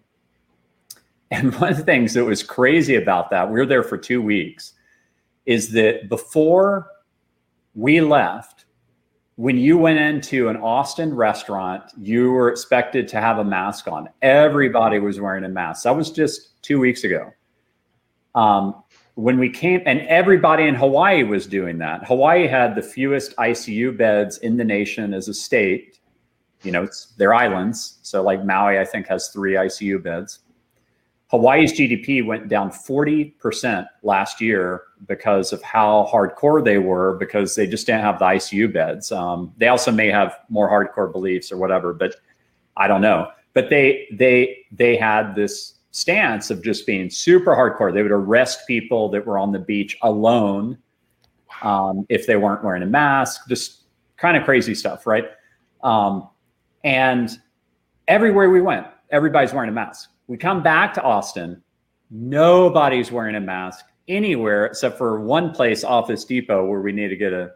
And 1.30 1.54
one 1.60 1.70
of 1.70 1.78
the 1.78 1.84
things 1.84 2.14
that 2.14 2.24
was 2.24 2.42
crazy 2.42 2.96
about 2.96 3.30
that, 3.30 3.48
we 3.50 3.58
were 3.58 3.66
there 3.66 3.82
for 3.82 3.98
two 3.98 4.22
weeks, 4.22 4.74
is 5.44 5.72
that 5.72 6.08
before 6.08 6.88
we 7.76 8.00
left. 8.00 8.64
When 9.38 9.58
you 9.58 9.76
went 9.76 9.98
into 9.98 10.48
an 10.48 10.56
Austin 10.56 11.14
restaurant, 11.14 11.82
you 11.98 12.32
were 12.32 12.48
expected 12.48 13.06
to 13.08 13.20
have 13.20 13.36
a 13.36 13.44
mask 13.44 13.86
on. 13.86 14.08
Everybody 14.22 14.98
was 14.98 15.20
wearing 15.20 15.44
a 15.44 15.48
mask. 15.50 15.84
That 15.84 15.94
was 15.94 16.10
just 16.10 16.62
two 16.62 16.80
weeks 16.80 17.04
ago. 17.04 17.30
Um, 18.34 18.82
when 19.16 19.38
we 19.38 19.50
came, 19.50 19.82
and 19.84 20.00
everybody 20.08 20.64
in 20.64 20.74
Hawaii 20.74 21.22
was 21.22 21.46
doing 21.46 21.76
that. 21.78 22.06
Hawaii 22.06 22.46
had 22.46 22.74
the 22.74 22.82
fewest 22.82 23.36
ICU 23.36 23.94
beds 23.94 24.38
in 24.38 24.56
the 24.56 24.64
nation 24.64 25.12
as 25.12 25.28
a 25.28 25.34
state. 25.34 25.98
You 26.62 26.72
know, 26.72 26.82
it's 26.82 27.06
their 27.16 27.34
islands. 27.34 27.98
So, 28.02 28.22
like 28.22 28.44
Maui, 28.44 28.78
I 28.78 28.84
think, 28.84 29.06
has 29.08 29.28
three 29.28 29.54
ICU 29.54 30.02
beds. 30.02 30.40
Hawaii's 31.28 31.72
GDP 31.72 32.24
went 32.24 32.48
down 32.48 32.70
40% 32.70 33.86
last 34.04 34.40
year 34.40 34.82
because 35.08 35.52
of 35.52 35.60
how 35.62 36.08
hardcore 36.12 36.64
they 36.64 36.78
were, 36.78 37.16
because 37.16 37.56
they 37.56 37.66
just 37.66 37.86
didn't 37.86 38.02
have 38.02 38.20
the 38.20 38.26
ICU 38.26 38.72
beds. 38.72 39.10
Um, 39.10 39.52
they 39.56 39.68
also 39.68 39.90
may 39.90 40.08
have 40.08 40.38
more 40.48 40.70
hardcore 40.70 41.10
beliefs 41.10 41.50
or 41.50 41.56
whatever, 41.56 41.92
but 41.92 42.14
I 42.76 42.86
don't 42.86 43.00
know. 43.00 43.30
But 43.54 43.70
they 43.70 44.06
they 44.12 44.58
they 44.70 44.96
had 44.96 45.34
this 45.34 45.74
stance 45.90 46.50
of 46.50 46.62
just 46.62 46.86
being 46.86 47.10
super 47.10 47.56
hardcore. 47.56 47.92
They 47.92 48.02
would 48.02 48.12
arrest 48.12 48.66
people 48.66 49.08
that 49.08 49.26
were 49.26 49.38
on 49.38 49.50
the 49.50 49.58
beach 49.58 49.96
alone 50.02 50.78
um, 51.62 52.06
if 52.08 52.26
they 52.26 52.36
weren't 52.36 52.62
wearing 52.62 52.82
a 52.82 52.86
mask. 52.86 53.48
Just 53.48 53.84
kind 54.16 54.36
of 54.36 54.44
crazy 54.44 54.74
stuff, 54.74 55.06
right? 55.06 55.24
Um, 55.82 56.28
and 56.86 57.30
everywhere 58.08 58.48
we 58.48 58.62
went, 58.62 58.86
everybody's 59.10 59.52
wearing 59.52 59.68
a 59.68 59.72
mask 59.72 60.10
we 60.28 60.36
come 60.36 60.62
back 60.62 60.94
to 60.94 61.02
Austin. 61.02 61.62
Nobody's 62.10 63.12
wearing 63.12 63.36
a 63.36 63.40
mask 63.40 63.84
anywhere 64.08 64.66
except 64.66 64.98
for 64.98 65.20
one 65.20 65.52
place, 65.52 65.84
Office 65.84 66.24
Depot, 66.24 66.64
where 66.66 66.80
we 66.80 66.92
need 66.92 67.08
to 67.08 67.16
get 67.16 67.32
a, 67.32 67.52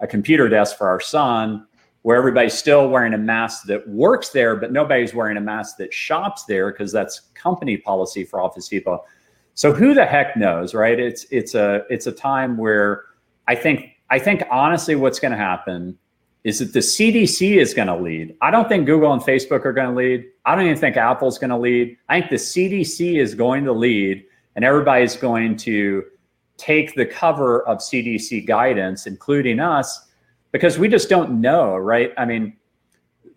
a 0.00 0.06
computer 0.06 0.48
desk 0.48 0.76
for 0.76 0.88
our 0.88 1.00
son. 1.00 1.66
where 2.02 2.18
everybody's 2.18 2.52
still 2.52 2.90
wearing 2.90 3.14
a 3.14 3.18
mask 3.18 3.64
that 3.64 3.88
works 3.88 4.28
there, 4.28 4.56
but 4.56 4.70
nobody's 4.70 5.14
wearing 5.14 5.38
a 5.38 5.40
mask 5.40 5.78
that 5.78 5.90
shops 5.90 6.44
there 6.44 6.70
because 6.70 6.92
that's 6.92 7.30
company 7.32 7.78
policy 7.78 8.24
for 8.24 8.42
Office 8.42 8.68
Depot. 8.68 9.02
So 9.54 9.72
who 9.72 9.94
the 9.94 10.04
heck 10.04 10.36
knows, 10.36 10.74
right? 10.74 11.00
It's 11.00 11.24
it's 11.30 11.54
a 11.54 11.84
it's 11.88 12.06
a 12.06 12.12
time 12.12 12.58
where 12.58 13.04
I 13.48 13.54
think 13.54 13.92
I 14.10 14.18
think 14.18 14.42
honestly 14.50 14.96
what's 14.96 15.18
going 15.18 15.32
to 15.32 15.38
happen 15.38 15.98
is 16.44 16.58
that 16.58 16.74
the 16.74 16.80
CDC 16.80 17.56
is 17.56 17.72
going 17.72 17.88
to 17.88 17.96
lead. 17.96 18.36
I 18.42 18.50
don't 18.50 18.68
think 18.68 18.84
Google 18.84 19.12
and 19.14 19.22
Facebook 19.22 19.64
are 19.64 19.72
going 19.72 19.88
to 19.88 19.94
lead. 19.94 20.26
I 20.44 20.54
don't 20.54 20.66
even 20.66 20.76
think 20.76 20.98
Apple's 20.98 21.38
going 21.38 21.50
to 21.50 21.56
lead. 21.56 21.96
I 22.10 22.20
think 22.20 22.30
the 22.30 22.36
CDC 22.36 23.18
is 23.18 23.34
going 23.34 23.64
to 23.64 23.72
lead 23.72 24.24
and 24.54 24.64
everybody's 24.64 25.16
going 25.16 25.56
to 25.56 26.04
take 26.58 26.94
the 26.94 27.06
cover 27.06 27.66
of 27.66 27.78
CDC 27.78 28.46
guidance 28.46 29.06
including 29.06 29.58
us 29.58 30.08
because 30.52 30.78
we 30.78 30.86
just 30.86 31.08
don't 31.08 31.40
know, 31.40 31.76
right? 31.76 32.12
I 32.16 32.26
mean, 32.26 32.56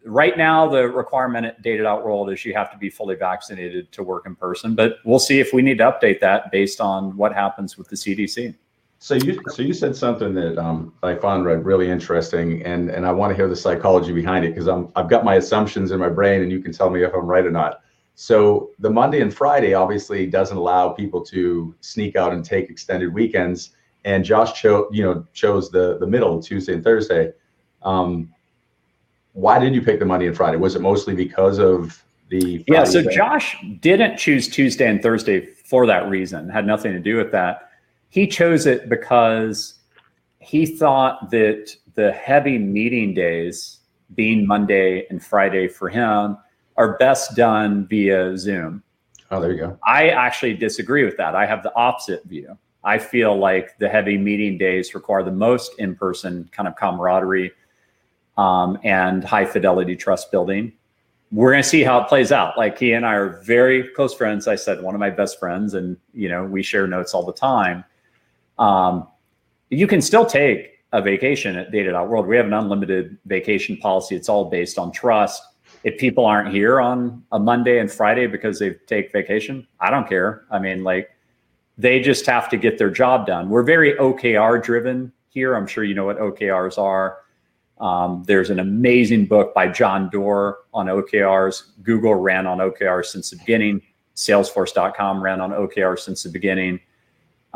right 0.06 0.38
now 0.38 0.68
the 0.68 0.88
requirement 0.88 1.46
at 1.46 1.62
Data.World 1.62 2.30
is 2.30 2.46
you 2.46 2.54
have 2.54 2.72
to 2.72 2.78
be 2.78 2.90
fully 2.90 3.16
vaccinated 3.16 3.92
to 3.94 4.04
work 4.04 4.26
in 4.26 4.36
person, 4.36 4.76
but 4.76 4.98
we'll 5.06 5.18
see 5.18 5.40
if 5.40 5.54
we 5.54 5.62
need 5.62 5.78
to 5.80 5.86
update 5.86 6.20
that 6.20 6.52
based 6.52 6.82
on 6.82 7.16
what 7.16 7.34
happens 7.34 7.78
with 7.78 7.88
the 7.88 7.96
CDC. 7.96 8.54
So 9.00 9.16
you 9.16 9.40
so 9.50 9.62
you 9.62 9.74
said 9.74 9.96
something 9.96 10.34
that 10.34 10.58
um, 10.58 10.94
I 11.04 11.16
found 11.16 11.46
really 11.46 11.90
interesting, 11.90 12.64
and 12.64 12.90
and 12.90 13.06
I 13.06 13.12
want 13.12 13.32
to 13.32 13.36
hear 13.36 13.48
the 13.48 13.56
psychology 13.56 14.12
behind 14.12 14.44
it 14.44 14.50
because 14.50 14.68
I'm 14.68 14.92
I've 14.96 15.10
got 15.10 15.24
my 15.24 15.36
assumptions 15.36 15.92
in 15.92 16.00
my 16.00 16.10
brain, 16.10 16.42
and 16.42 16.52
you 16.52 16.60
can 16.60 16.72
tell 16.72 16.90
me 16.90 17.04
if 17.04 17.14
I'm 17.14 17.26
right 17.26 17.46
or 17.46 17.52
not. 17.52 17.82
So 18.16 18.72
the 18.80 18.90
Monday 18.90 19.22
and 19.22 19.32
Friday 19.32 19.76
obviously 19.76 20.26
doesn't 20.26 20.58
allow 20.58 20.90
people 20.90 21.24
to 21.26 21.76
sneak 21.82 22.16
out 22.16 22.34
and 22.34 22.44
take 22.44 22.72
extended 22.72 23.14
weekends 23.14 23.76
and 24.08 24.24
Josh 24.24 24.60
chose, 24.60 24.88
you 24.92 25.04
know, 25.04 25.26
chose 25.34 25.70
the 25.70 25.98
the 26.00 26.08
middle 26.08 26.42
Tuesday 26.42 26.74
and 26.74 26.84
Thursday. 26.84 27.34
Um, 27.84 28.34
why 29.34 29.60
did 29.60 29.76
you 29.76 29.82
pick 29.82 30.00
the 30.00 30.06
Monday 30.06 30.28
and 30.28 30.36
Friday? 30.36 30.58
Was 30.58 30.76
it 30.76 30.82
mostly 30.82 31.14
because 31.14 31.60
of 31.60 32.02
the? 32.30 32.64
Friday 32.64 32.64
yeah, 32.68 32.84
so 32.86 33.02
day? 33.04 33.14
Josh 33.14 33.58
didn't 33.82 34.18
choose 34.18 34.48
Tuesday 34.48 34.90
and 34.90 35.04
Thursday 35.04 35.46
for 35.46 35.86
that 35.88 36.10
reason. 36.10 36.50
Had 36.50 36.66
nothing 36.66 36.94
to 36.94 37.00
do 37.00 37.18
with 37.18 37.34
that. 37.34 37.67
He 38.10 38.28
chose 38.28 38.66
it 38.66 38.90
because 38.90 39.76
he 40.40 40.66
thought 40.66 41.30
that 41.32 41.76
the 41.96 42.12
heavy 42.12 42.58
meeting 42.58 43.14
days, 43.14 43.80
being 44.16 44.48
Monday 44.48 45.06
and 45.10 45.24
Friday 45.24 45.68
for 45.68 45.90
him, 45.90 46.38
are 46.78 46.98
best 46.98 47.36
done 47.36 47.88
via 47.88 48.38
Zoom. 48.38 48.84
Oh, 49.32 49.42
there 49.42 49.52
you 49.52 49.58
go. 49.58 49.80
I 49.86 50.10
actually 50.10 50.54
disagree 50.54 51.04
with 51.04 51.18
that. 51.18 51.36
I 51.36 51.46
have 51.46 51.64
the 51.64 51.74
opposite 51.76 52.24
view. 52.26 52.58
I 52.84 52.98
feel 52.98 53.38
like 53.38 53.78
the 53.80 53.90
heavy 53.90 54.18
meeting 54.18 54.58
days 54.58 54.96
require 54.96 55.24
the 55.24 55.32
most 55.32 55.78
in 55.80 55.96
person 55.96 56.50
kind 56.54 56.68
of 56.70 56.76
camaraderie 56.78 57.52
um, 58.38 58.78
and 58.84 59.24
high 59.24 59.46
fidelity 59.46 59.96
trust 59.96 60.32
building. 60.32 60.72
We're 61.32 61.52
going 61.52 61.64
to 61.64 61.68
see 61.68 61.84
how 61.84 62.00
it 62.02 62.08
plays 62.08 62.32
out. 62.32 62.58
Like 62.58 62.80
he 62.80 62.94
and 62.94 63.06
I 63.06 63.16
are 63.16 63.42
very 63.42 63.90
close 63.90 64.14
friends. 64.14 64.48
I 64.48 64.56
said 64.56 64.82
one 64.82 64.96
of 64.96 65.00
my 65.00 65.10
best 65.10 65.40
friends, 65.40 65.74
and 65.74 65.98
you 66.14 66.30
know 66.30 66.46
we 66.46 66.64
share 66.64 66.88
notes 66.88 67.14
all 67.14 67.26
the 67.26 67.34
time. 67.34 67.84
Um, 68.60 69.08
you 69.70 69.88
can 69.88 70.02
still 70.02 70.26
take 70.26 70.78
a 70.94 71.02
vacation 71.02 71.58
at 71.58 71.72
Data.World. 71.72 72.28
We 72.28 72.38
have 72.38 72.46
an 72.46 72.54
unlimited 72.54 73.18
vacation 73.26 73.78
policy. 73.78 74.16
It's 74.16 74.30
all 74.30 74.46
based 74.46 74.78
on 74.78 74.92
trust. 74.92 75.44
If 75.84 75.98
people 76.00 76.26
aren't 76.26 76.54
here 76.54 76.80
on 76.80 77.24
a 77.32 77.40
Monday 77.40 77.80
and 77.80 77.92
Friday 77.92 78.28
because 78.28 78.60
they 78.60 78.72
take 78.88 79.12
vacation, 79.12 79.68
I 79.80 79.90
don't 79.90 80.08
care. 80.08 80.46
I 80.50 80.60
mean, 80.60 80.84
like 80.84 81.10
they 81.78 82.00
just 82.00 82.26
have 82.26 82.50
to 82.50 82.58
get 82.58 82.78
their 82.78 82.90
job 82.90 83.28
done. 83.28 83.50
We're 83.50 83.64
very 83.64 83.94
OKR 83.94 84.64
driven 84.64 85.12
here. 85.30 85.56
I'm 85.56 85.68
sure 85.68 85.84
you 85.84 85.94
know 85.94 86.06
what 86.06 86.18
OKRs 86.18 86.78
are. 86.78 87.20
Um, 87.80 88.24
there's 88.26 88.50
an 88.50 88.60
amazing 88.60 89.28
book 89.28 89.54
by 89.54 89.68
John 89.68 90.10
Doerr 90.10 90.58
on 90.74 90.88
OKRs. 90.88 91.84
Google 91.84 92.16
ran 92.16 92.48
on 92.48 92.58
OKRs 92.58 93.06
since 93.06 93.30
the 93.30 93.38
beginning. 93.38 93.82
Salesforce.com 94.16 95.22
ran 95.22 95.42
on 95.42 95.52
OKRs 95.52 96.00
since 96.00 96.24
the 96.24 96.30
beginning. 96.30 96.80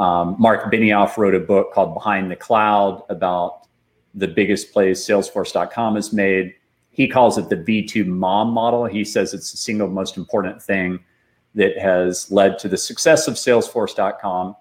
Um, 0.01 0.35
Marc 0.39 0.71
Benioff 0.73 1.15
wrote 1.15 1.35
a 1.35 1.39
book 1.39 1.73
called 1.73 1.93
Behind 1.93 2.31
the 2.31 2.35
Cloud 2.35 3.03
about 3.09 3.67
the 4.15 4.27
biggest 4.27 4.73
plays 4.73 4.99
Salesforce.com 5.05 5.93
has 5.93 6.11
made. 6.11 6.55
He 6.89 7.07
calls 7.07 7.37
it 7.37 7.49
the 7.49 7.57
V2 7.57 8.07
mom 8.07 8.49
model. 8.49 8.85
He 8.85 9.05
says 9.05 9.35
it's 9.35 9.51
the 9.51 9.57
single 9.57 9.87
most 9.87 10.17
important 10.17 10.59
thing 10.59 10.99
that 11.53 11.77
has 11.77 12.31
led 12.31 12.57
to 12.59 12.67
the 12.67 12.77
success 12.77 13.27
of 13.27 13.35
Salesforce.com. 13.35 14.55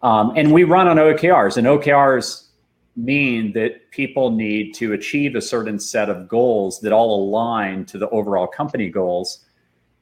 Um, 0.00 0.32
and 0.36 0.50
we 0.50 0.64
run 0.64 0.88
on 0.88 0.96
OKRs, 0.96 1.58
and 1.58 1.66
OKRs 1.66 2.46
mean 2.96 3.52
that 3.52 3.90
people 3.90 4.30
need 4.30 4.72
to 4.76 4.94
achieve 4.94 5.36
a 5.36 5.42
certain 5.42 5.78
set 5.78 6.08
of 6.08 6.28
goals 6.28 6.80
that 6.80 6.94
all 6.94 7.28
align 7.28 7.84
to 7.84 7.98
the 7.98 8.08
overall 8.08 8.46
company 8.46 8.88
goals. 8.88 9.44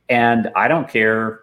And 0.08 0.52
I 0.54 0.68
don't 0.68 0.88
care 0.88 1.40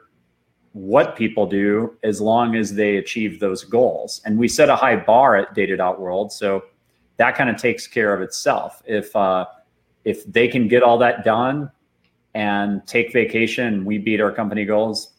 what 0.73 1.15
people 1.15 1.45
do 1.45 1.97
as 2.03 2.21
long 2.21 2.55
as 2.55 2.73
they 2.73 2.97
achieve 2.97 3.39
those 3.39 3.63
goals. 3.63 4.21
And 4.25 4.37
we 4.37 4.47
set 4.47 4.69
a 4.69 4.75
high 4.75 4.95
bar 4.95 5.35
at 5.35 5.53
Data.World, 5.53 6.31
so 6.31 6.63
that 7.17 7.35
kind 7.35 7.49
of 7.49 7.57
takes 7.57 7.87
care 7.87 8.13
of 8.13 8.21
itself. 8.21 8.81
If 8.85 9.15
uh, 9.15 9.45
if 10.05 10.25
they 10.25 10.47
can 10.47 10.67
get 10.67 10.81
all 10.81 10.97
that 10.99 11.23
done, 11.23 11.71
and 12.33 12.85
take 12.87 13.11
vacation, 13.11 13.85
we 13.85 13.97
beat 13.97 14.21
our 14.21 14.31
company 14.31 14.65
goals. 14.65 15.13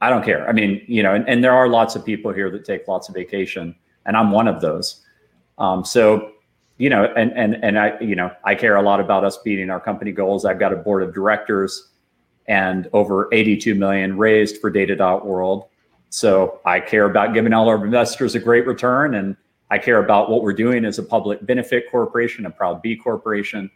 I 0.00 0.10
don't 0.10 0.24
care. 0.24 0.48
I 0.48 0.52
mean, 0.52 0.82
you 0.86 1.02
know, 1.02 1.14
and, 1.14 1.28
and 1.28 1.42
there 1.42 1.52
are 1.52 1.68
lots 1.68 1.96
of 1.96 2.04
people 2.04 2.32
here 2.32 2.50
that 2.50 2.64
take 2.64 2.86
lots 2.86 3.08
of 3.08 3.14
vacation, 3.14 3.74
and 4.06 4.16
I'm 4.16 4.30
one 4.30 4.46
of 4.46 4.60
those. 4.60 5.04
Um, 5.58 5.84
so, 5.84 6.32
you 6.76 6.88
know, 6.88 7.12
and 7.16 7.32
and 7.32 7.62
and 7.64 7.78
I, 7.78 7.98
you 8.00 8.14
know, 8.14 8.30
I 8.44 8.54
care 8.54 8.76
a 8.76 8.82
lot 8.82 9.00
about 9.00 9.24
us 9.24 9.38
beating 9.38 9.70
our 9.70 9.80
company 9.80 10.12
goals. 10.12 10.44
I've 10.44 10.60
got 10.60 10.72
a 10.72 10.76
board 10.76 11.02
of 11.02 11.12
directors 11.12 11.88
and 12.48 12.88
over 12.92 13.28
82 13.32 13.74
million 13.74 14.16
raised 14.16 14.60
for 14.60 14.70
Data.World. 14.70 15.66
So 16.10 16.60
I 16.64 16.80
care 16.80 17.04
about 17.04 17.34
giving 17.34 17.52
all 17.52 17.68
our 17.68 17.84
investors 17.84 18.34
a 18.34 18.40
great 18.40 18.66
return, 18.66 19.14
and 19.14 19.36
I 19.70 19.78
care 19.78 20.02
about 20.02 20.30
what 20.30 20.42
we're 20.42 20.54
doing 20.54 20.86
as 20.86 20.98
a 20.98 21.02
public 21.02 21.44
benefit 21.44 21.90
corporation, 21.90 22.46
a 22.46 22.50
proud 22.50 22.80
B 22.80 22.96
corporation. 22.96 23.70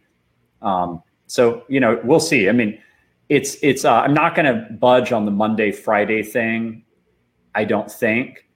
Um, 0.62 1.02
so 1.26 1.64
you 1.68 1.80
know, 1.80 2.00
we'll 2.02 2.20
see. 2.20 2.48
I 2.48 2.52
mean, 2.52 2.80
it's 3.28 3.56
it's. 3.62 3.84
Uh, 3.84 4.00
I'm 4.00 4.14
not 4.14 4.34
going 4.34 4.46
to 4.46 4.72
budge 4.72 5.12
on 5.12 5.26
the 5.26 5.30
Monday 5.30 5.70
Friday 5.70 6.22
thing. 6.22 6.84
I 7.54 7.64
don't 7.64 7.90
think. 7.90 8.46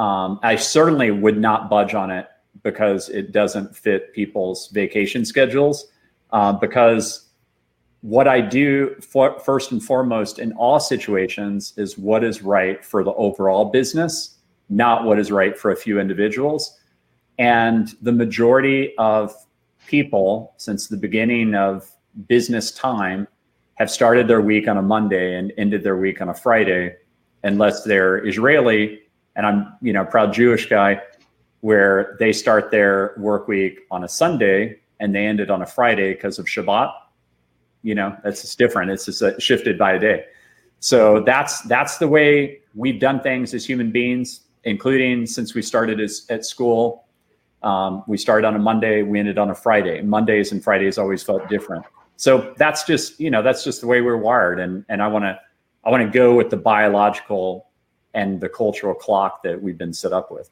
Um, 0.00 0.40
I 0.42 0.56
certainly 0.56 1.12
would 1.12 1.38
not 1.38 1.70
budge 1.70 1.94
on 1.94 2.10
it 2.10 2.26
because 2.64 3.08
it 3.08 3.30
doesn't 3.30 3.76
fit 3.76 4.12
people's 4.12 4.68
vacation 4.68 5.24
schedules. 5.24 5.86
Uh, 6.32 6.52
because 6.52 7.28
what 8.02 8.26
I 8.28 8.40
do 8.40 8.96
for, 9.00 9.38
first 9.40 9.72
and 9.72 9.82
foremost 9.82 10.38
in 10.38 10.52
all 10.52 10.80
situations 10.80 11.72
is 11.76 11.96
what 11.96 12.22
is 12.24 12.42
right 12.42 12.84
for 12.84 13.02
the 13.02 13.14
overall 13.14 13.66
business, 13.66 14.36
not 14.68 15.04
what 15.04 15.18
is 15.18 15.30
right 15.30 15.56
for 15.56 15.70
a 15.70 15.76
few 15.76 15.98
individuals. 15.98 16.78
And 17.38 17.94
the 18.02 18.12
majority 18.12 18.92
of 18.98 19.34
people 19.86 20.52
since 20.56 20.88
the 20.88 20.96
beginning 20.96 21.54
of 21.54 21.90
business 22.28 22.72
time 22.72 23.26
have 23.74 23.90
started 23.90 24.28
their 24.28 24.40
week 24.40 24.68
on 24.68 24.76
a 24.76 24.82
Monday 24.82 25.36
and 25.36 25.52
ended 25.56 25.82
their 25.82 25.96
week 25.96 26.20
on 26.20 26.28
a 26.28 26.34
Friday, 26.34 26.94
unless 27.44 27.84
they're 27.84 28.26
Israeli. 28.26 29.00
And 29.36 29.46
I'm, 29.46 29.72
you 29.80 29.92
know, 29.92 30.02
a 30.02 30.06
proud 30.06 30.32
Jewish 30.32 30.68
guy, 30.68 31.00
where 31.60 32.16
they 32.18 32.32
start 32.32 32.72
their 32.72 33.14
work 33.16 33.46
week 33.46 33.80
on 33.92 34.02
a 34.02 34.08
Sunday 34.08 34.80
and 34.98 35.14
they 35.14 35.24
end 35.24 35.38
it 35.38 35.50
on 35.50 35.62
a 35.62 35.66
Friday 35.66 36.12
because 36.12 36.40
of 36.40 36.46
Shabbat. 36.46 36.92
You 37.82 37.94
know, 37.94 38.16
that's 38.22 38.42
just 38.42 38.58
different. 38.58 38.90
It's 38.90 39.04
just 39.04 39.40
shifted 39.40 39.78
by 39.78 39.94
a 39.94 39.98
day. 39.98 40.24
So 40.80 41.20
that's 41.20 41.62
that's 41.62 41.98
the 41.98 42.08
way 42.08 42.60
we've 42.74 43.00
done 43.00 43.20
things 43.20 43.54
as 43.54 43.64
human 43.64 43.90
beings, 43.90 44.42
including 44.64 45.26
since 45.26 45.54
we 45.54 45.62
started 45.62 46.00
as, 46.00 46.26
at 46.30 46.44
school. 46.44 47.04
Um, 47.62 48.02
we 48.08 48.16
started 48.16 48.46
on 48.46 48.56
a 48.56 48.58
Monday, 48.58 49.02
we 49.02 49.20
ended 49.20 49.38
on 49.38 49.50
a 49.50 49.54
Friday. 49.54 50.02
Mondays 50.02 50.50
and 50.50 50.62
Fridays 50.62 50.98
always 50.98 51.22
felt 51.22 51.48
different 51.48 51.84
so 52.22 52.54
that's 52.56 52.84
just 52.84 53.18
you 53.18 53.30
know 53.30 53.42
that's 53.42 53.64
just 53.64 53.80
the 53.80 53.86
way 53.86 54.00
we're 54.00 54.16
wired 54.16 54.60
and 54.60 54.84
and 54.88 55.02
i 55.02 55.08
want 55.08 55.24
to 55.24 55.36
i 55.84 55.90
want 55.90 56.02
to 56.02 56.08
go 56.08 56.34
with 56.34 56.50
the 56.50 56.56
biological 56.56 57.66
and 58.14 58.40
the 58.40 58.48
cultural 58.48 58.94
clock 58.94 59.42
that 59.42 59.60
we've 59.60 59.76
been 59.76 59.92
set 59.92 60.12
up 60.12 60.30
with 60.30 60.48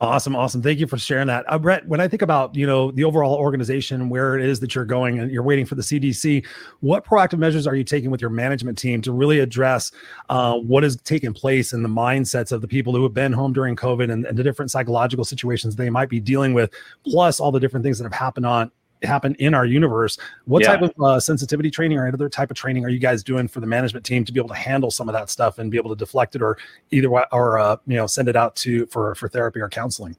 Awesome, 0.00 0.36
awesome. 0.36 0.62
Thank 0.62 0.78
you 0.78 0.86
for 0.86 0.96
sharing 0.96 1.26
that, 1.26 1.44
uh, 1.48 1.58
Brett. 1.58 1.84
When 1.88 2.00
I 2.00 2.06
think 2.06 2.22
about 2.22 2.54
you 2.54 2.68
know 2.68 2.92
the 2.92 3.02
overall 3.02 3.34
organization, 3.34 4.08
where 4.08 4.38
it 4.38 4.48
is 4.48 4.60
that 4.60 4.72
you're 4.72 4.84
going, 4.84 5.18
and 5.18 5.28
you're 5.28 5.42
waiting 5.42 5.66
for 5.66 5.74
the 5.74 5.82
CDC, 5.82 6.46
what 6.78 7.04
proactive 7.04 7.38
measures 7.38 7.66
are 7.66 7.74
you 7.74 7.82
taking 7.82 8.08
with 8.08 8.20
your 8.20 8.30
management 8.30 8.78
team 8.78 9.02
to 9.02 9.10
really 9.10 9.40
address 9.40 9.90
uh, 10.28 10.54
what 10.54 10.84
is 10.84 10.96
taking 10.98 11.34
place 11.34 11.72
in 11.72 11.82
the 11.82 11.88
mindsets 11.88 12.52
of 12.52 12.60
the 12.60 12.68
people 12.68 12.94
who 12.94 13.02
have 13.02 13.12
been 13.12 13.32
home 13.32 13.52
during 13.52 13.74
COVID 13.74 14.12
and, 14.12 14.24
and 14.24 14.38
the 14.38 14.44
different 14.44 14.70
psychological 14.70 15.24
situations 15.24 15.74
they 15.74 15.90
might 15.90 16.08
be 16.08 16.20
dealing 16.20 16.54
with, 16.54 16.72
plus 17.02 17.40
all 17.40 17.50
the 17.50 17.58
different 17.58 17.82
things 17.82 17.98
that 17.98 18.04
have 18.04 18.12
happened 18.12 18.46
on 18.46 18.70
happen 19.02 19.34
in 19.36 19.54
our 19.54 19.64
universe. 19.66 20.18
What 20.44 20.62
yeah. 20.62 20.76
type 20.76 20.82
of 20.82 20.92
uh, 21.02 21.20
sensitivity 21.20 21.70
training 21.70 21.98
or 21.98 22.06
any 22.06 22.14
other 22.14 22.28
type 22.28 22.50
of 22.50 22.56
training 22.56 22.84
are 22.84 22.88
you 22.88 22.98
guys 22.98 23.22
doing 23.22 23.48
for 23.48 23.60
the 23.60 23.66
management 23.66 24.04
team 24.04 24.24
to 24.24 24.32
be 24.32 24.40
able 24.40 24.48
to 24.48 24.54
handle 24.54 24.90
some 24.90 25.08
of 25.08 25.12
that 25.12 25.30
stuff 25.30 25.58
and 25.58 25.70
be 25.70 25.76
able 25.76 25.90
to 25.90 25.96
deflect 25.96 26.34
it 26.34 26.42
or 26.42 26.58
either 26.90 27.08
or 27.08 27.58
uh, 27.58 27.76
you 27.86 27.96
know 27.96 28.06
send 28.06 28.28
it 28.28 28.36
out 28.36 28.56
to 28.56 28.86
for 28.86 29.14
for 29.14 29.28
therapy 29.28 29.60
or 29.60 29.68
counseling? 29.68 30.16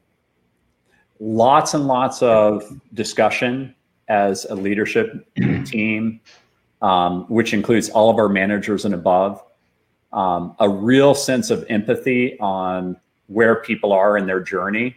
lots 1.19 1.73
and 1.73 1.87
lots 1.87 2.21
of 2.21 2.63
discussion 2.93 3.75
as 4.07 4.45
a 4.45 4.55
leadership 4.55 5.27
team, 5.65 6.19
um, 6.81 7.25
which 7.27 7.53
includes 7.53 7.89
all 7.89 8.09
of 8.09 8.17
our 8.17 8.29
managers 8.29 8.85
and 8.85 8.93
above. 8.93 9.43
Um, 10.11 10.55
a 10.59 10.67
real 10.67 11.13
sense 11.13 11.51
of 11.51 11.65
empathy 11.69 12.39
on 12.39 12.97
where 13.27 13.57
people 13.57 13.93
are 13.93 14.17
in 14.17 14.25
their 14.25 14.39
journey. 14.39 14.95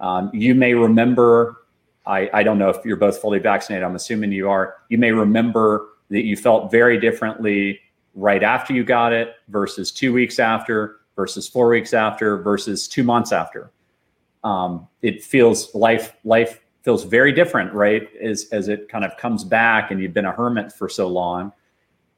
Um, 0.00 0.30
you 0.32 0.54
may 0.54 0.74
remember, 0.74 1.61
I, 2.06 2.28
I 2.32 2.42
don't 2.42 2.58
know 2.58 2.68
if 2.68 2.84
you're 2.84 2.96
both 2.96 3.18
fully 3.18 3.38
vaccinated, 3.38 3.84
I'm 3.84 3.94
assuming 3.94 4.32
you 4.32 4.50
are. 4.50 4.76
You 4.88 4.98
may 4.98 5.12
remember 5.12 5.88
that 6.10 6.24
you 6.24 6.36
felt 6.36 6.70
very 6.70 6.98
differently 6.98 7.80
right 8.14 8.42
after 8.42 8.74
you 8.74 8.84
got 8.84 9.12
it 9.12 9.34
versus 9.48 9.90
two 9.90 10.12
weeks 10.12 10.38
after 10.38 11.00
versus 11.16 11.48
four 11.48 11.68
weeks 11.68 11.94
after 11.94 12.38
versus 12.38 12.88
two 12.88 13.04
months 13.04 13.32
after. 13.32 13.70
Um, 14.44 14.88
it 15.02 15.22
feels 15.22 15.74
life 15.74 16.14
life 16.24 16.60
feels 16.82 17.04
very 17.04 17.32
different, 17.32 17.72
right? 17.72 18.08
As 18.20 18.48
as 18.52 18.68
it 18.68 18.88
kind 18.88 19.04
of 19.04 19.16
comes 19.16 19.44
back 19.44 19.90
and 19.90 20.00
you've 20.00 20.14
been 20.14 20.24
a 20.24 20.32
hermit 20.32 20.72
for 20.72 20.88
so 20.88 21.08
long, 21.08 21.52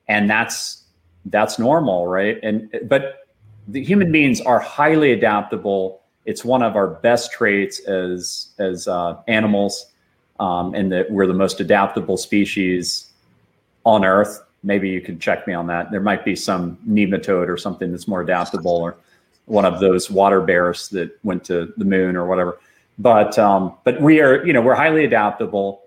and 0.08 0.28
that's 0.28 0.84
that's 1.26 1.58
normal, 1.58 2.06
right? 2.06 2.38
And 2.42 2.74
but 2.84 3.26
the 3.68 3.82
human 3.82 4.10
beings 4.12 4.40
are 4.40 4.58
highly 4.58 5.12
adaptable. 5.12 6.02
It's 6.24 6.44
one 6.44 6.62
of 6.62 6.76
our 6.76 6.86
best 6.88 7.32
traits 7.32 7.80
as 7.80 8.48
as 8.58 8.88
uh, 8.88 9.18
animals, 9.28 9.86
um, 10.40 10.74
and 10.74 10.90
that 10.92 11.10
we're 11.10 11.26
the 11.26 11.34
most 11.34 11.60
adaptable 11.60 12.16
species 12.16 13.10
on 13.84 14.04
Earth. 14.04 14.42
Maybe 14.62 14.88
you 14.88 15.00
can 15.00 15.18
check 15.18 15.46
me 15.46 15.52
on 15.52 15.66
that. 15.66 15.90
There 15.90 16.00
might 16.00 16.24
be 16.24 16.34
some 16.34 16.78
nematode 16.88 17.48
or 17.48 17.58
something 17.58 17.90
that's 17.90 18.08
more 18.08 18.22
adaptable, 18.22 18.72
or 18.72 18.96
one 19.46 19.66
of 19.66 19.80
those 19.80 20.10
water 20.10 20.40
bears 20.40 20.88
that 20.90 21.18
went 21.22 21.44
to 21.44 21.72
the 21.76 21.84
moon 21.84 22.16
or 22.16 22.26
whatever. 22.26 22.58
But 22.98 23.38
um, 23.38 23.74
but 23.84 24.00
we 24.00 24.20
are, 24.20 24.44
you 24.46 24.52
know, 24.52 24.62
we're 24.62 24.74
highly 24.74 25.04
adaptable, 25.04 25.82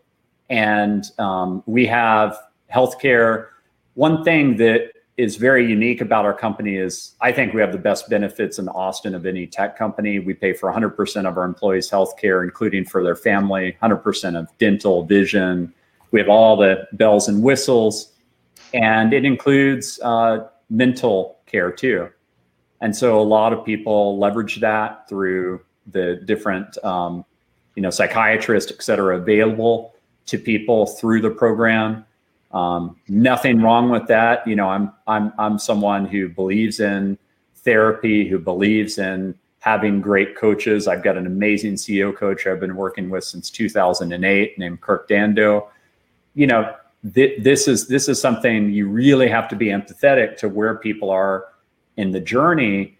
and 0.49 1.09
um, 1.17 1.63
we 1.65 1.87
have 1.87 2.37
healthcare. 2.71 3.47
One 3.95 4.23
thing 4.23 4.57
that 4.57 4.91
is 5.17 5.35
very 5.35 5.67
unique 5.67 5.99
about 5.99 6.25
our 6.25 6.33
company 6.33 6.77
is 6.77 7.15
I 7.21 7.31
think 7.31 7.53
we 7.53 7.61
have 7.61 7.71
the 7.71 7.79
best 7.79 8.07
benefits 8.09 8.59
in 8.59 8.69
Austin 8.69 9.15
of 9.15 9.25
any 9.25 9.47
tech 9.47 9.77
company. 9.77 10.19
We 10.19 10.35
pay 10.35 10.53
for 10.53 10.71
100% 10.71 11.27
of 11.27 11.37
our 11.37 11.43
employees' 11.43 11.89
health 11.89 12.17
care, 12.17 12.43
including 12.43 12.85
for 12.85 13.03
their 13.03 13.15
family, 13.15 13.75
100% 13.81 14.39
of 14.39 14.47
dental, 14.59 15.03
vision. 15.03 15.73
We 16.11 16.19
have 16.19 16.29
all 16.29 16.55
the 16.55 16.87
bells 16.93 17.27
and 17.27 17.41
whistles, 17.41 18.13
and 18.73 19.11
it 19.11 19.25
includes 19.25 19.99
uh, 20.03 20.47
mental 20.69 21.39
care 21.47 21.71
too. 21.71 22.09
And 22.79 22.95
so 22.95 23.19
a 23.19 23.23
lot 23.23 23.53
of 23.53 23.65
people 23.65 24.19
leverage 24.19 24.59
that 24.59 25.09
through 25.09 25.61
the 25.87 26.21
different, 26.25 26.77
um, 26.83 27.25
you 27.75 27.81
know, 27.81 27.89
psychiatrists, 27.89 28.71
et 28.71 28.83
cetera, 28.83 29.17
available 29.17 29.95
to 30.27 30.37
people 30.37 30.85
through 30.85 31.21
the 31.21 31.29
program. 31.31 32.05
Um, 32.51 32.95
nothing 33.07 33.61
wrong 33.61 33.89
with 33.89 34.07
that. 34.07 34.47
You 34.47 34.55
know, 34.55 34.69
I'm 34.69 34.93
I'm 35.05 35.33
I'm 35.37 35.59
someone 35.59 36.05
who 36.05 36.29
believes 36.29 36.79
in 36.79 37.17
therapy, 37.55 38.27
who 38.27 38.39
believes 38.39 38.97
in 38.97 39.35
having 39.59 39.99
great 39.99 40.37
coaches. 40.37 40.87
I've 40.87 41.03
got 41.03 41.17
an 41.17 41.27
amazing 41.27 41.73
CEO 41.73 42.15
coach 42.15 42.47
I've 42.47 42.59
been 42.59 42.75
working 42.75 43.09
with 43.09 43.25
since 43.25 43.49
2008, 43.49 44.57
named 44.57 44.79
Kirk 44.79 45.09
Dando. 45.09 45.69
You 46.35 46.47
know, 46.47 46.75
th- 47.13 47.43
this 47.43 47.67
is 47.67 47.87
this 47.87 48.07
is 48.07 48.21
something 48.21 48.71
you 48.71 48.87
really 48.87 49.27
have 49.27 49.49
to 49.49 49.55
be 49.55 49.67
empathetic 49.67 50.37
to 50.37 50.49
where 50.49 50.77
people 50.77 51.09
are 51.09 51.45
in 51.97 52.11
the 52.11 52.21
journey. 52.21 52.97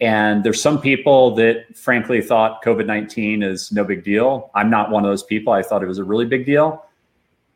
And 0.00 0.44
there's 0.44 0.60
some 0.60 0.80
people 0.80 1.34
that 1.36 1.76
frankly 1.76 2.20
thought 2.20 2.62
COVID 2.62 2.86
19 2.86 3.42
is 3.42 3.72
no 3.72 3.84
big 3.84 4.04
deal. 4.04 4.50
I'm 4.54 4.70
not 4.70 4.90
one 4.90 5.04
of 5.04 5.10
those 5.10 5.22
people. 5.22 5.52
I 5.52 5.62
thought 5.62 5.82
it 5.82 5.86
was 5.86 5.98
a 5.98 6.04
really 6.04 6.26
big 6.26 6.46
deal. 6.46 6.84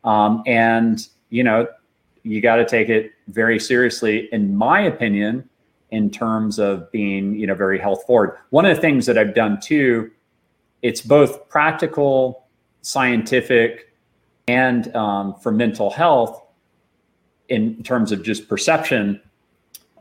Um, 0.03 0.43
and 0.45 1.07
you 1.29 1.43
know, 1.43 1.67
you 2.23 2.41
got 2.41 2.57
to 2.57 2.65
take 2.65 2.89
it 2.89 3.11
very 3.27 3.59
seriously, 3.59 4.29
in 4.31 4.55
my 4.55 4.81
opinion, 4.81 5.49
in 5.91 6.09
terms 6.09 6.59
of 6.59 6.91
being, 6.91 7.35
you 7.35 7.47
know, 7.47 7.55
very 7.55 7.79
health 7.79 8.05
forward. 8.05 8.37
One 8.49 8.65
of 8.65 8.75
the 8.75 8.81
things 8.81 9.05
that 9.05 9.17
I've 9.17 9.33
done 9.33 9.59
too, 9.59 10.11
it's 10.81 11.01
both 11.01 11.47
practical, 11.49 12.47
scientific, 12.81 13.93
and 14.47 14.93
um, 14.95 15.35
for 15.35 15.51
mental 15.51 15.89
health 15.89 16.43
in 17.49 17.81
terms 17.83 18.11
of 18.11 18.23
just 18.23 18.47
perception, 18.47 19.21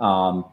um, 0.00 0.44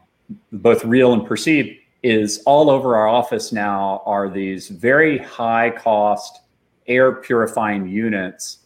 both 0.52 0.84
real 0.84 1.12
and 1.12 1.26
perceived, 1.26 1.70
is 2.02 2.42
all 2.46 2.70
over 2.70 2.96
our 2.96 3.08
office 3.08 3.52
now 3.52 4.02
are 4.06 4.28
these 4.28 4.68
very 4.68 5.18
high 5.18 5.70
cost 5.70 6.40
air 6.86 7.12
purifying 7.12 7.88
units 7.88 8.58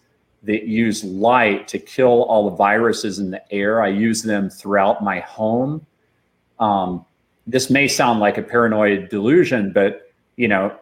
that 0.42 0.64
use 0.64 1.04
light 1.04 1.68
to 1.68 1.78
kill 1.78 2.24
all 2.24 2.48
the 2.50 2.56
viruses 2.56 3.18
in 3.18 3.30
the 3.30 3.52
air. 3.52 3.82
I 3.82 3.88
use 3.88 4.22
them 4.22 4.48
throughout 4.48 5.04
my 5.04 5.20
home. 5.20 5.84
Um, 6.58 7.04
this 7.46 7.70
may 7.70 7.88
sound 7.88 8.20
like 8.20 8.38
a 8.38 8.42
paranoid 8.42 9.08
delusion, 9.08 9.72
but 9.72 10.12
you 10.36 10.48
know, 10.48 10.74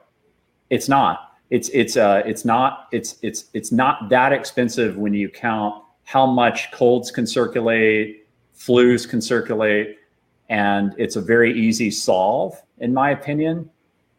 it's 0.71 0.89
not. 0.89 1.25
It's 1.51 1.71
it's 1.71 1.97
uh 1.97 2.23
it's 2.27 2.45
not 2.45 2.89
it's 2.93 3.17
it's 3.23 3.47
it's 3.55 3.73
not 3.73 4.11
that 4.11 4.33
expensive 4.33 4.97
when 4.97 5.15
you 5.15 5.31
count 5.31 5.83
how 6.05 6.27
much 6.27 6.71
colds 6.73 7.11
can 7.11 7.27
circulate, 7.27 8.27
flus 8.57 9.09
can 9.09 9.23
circulate, 9.23 9.99
and 10.51 10.95
it's 10.99 11.17
a 11.17 11.21
very 11.21 11.59
easy 11.59 11.91
solve 11.91 12.61
in 12.81 12.93
my 12.93 13.11
opinion. 13.11 13.71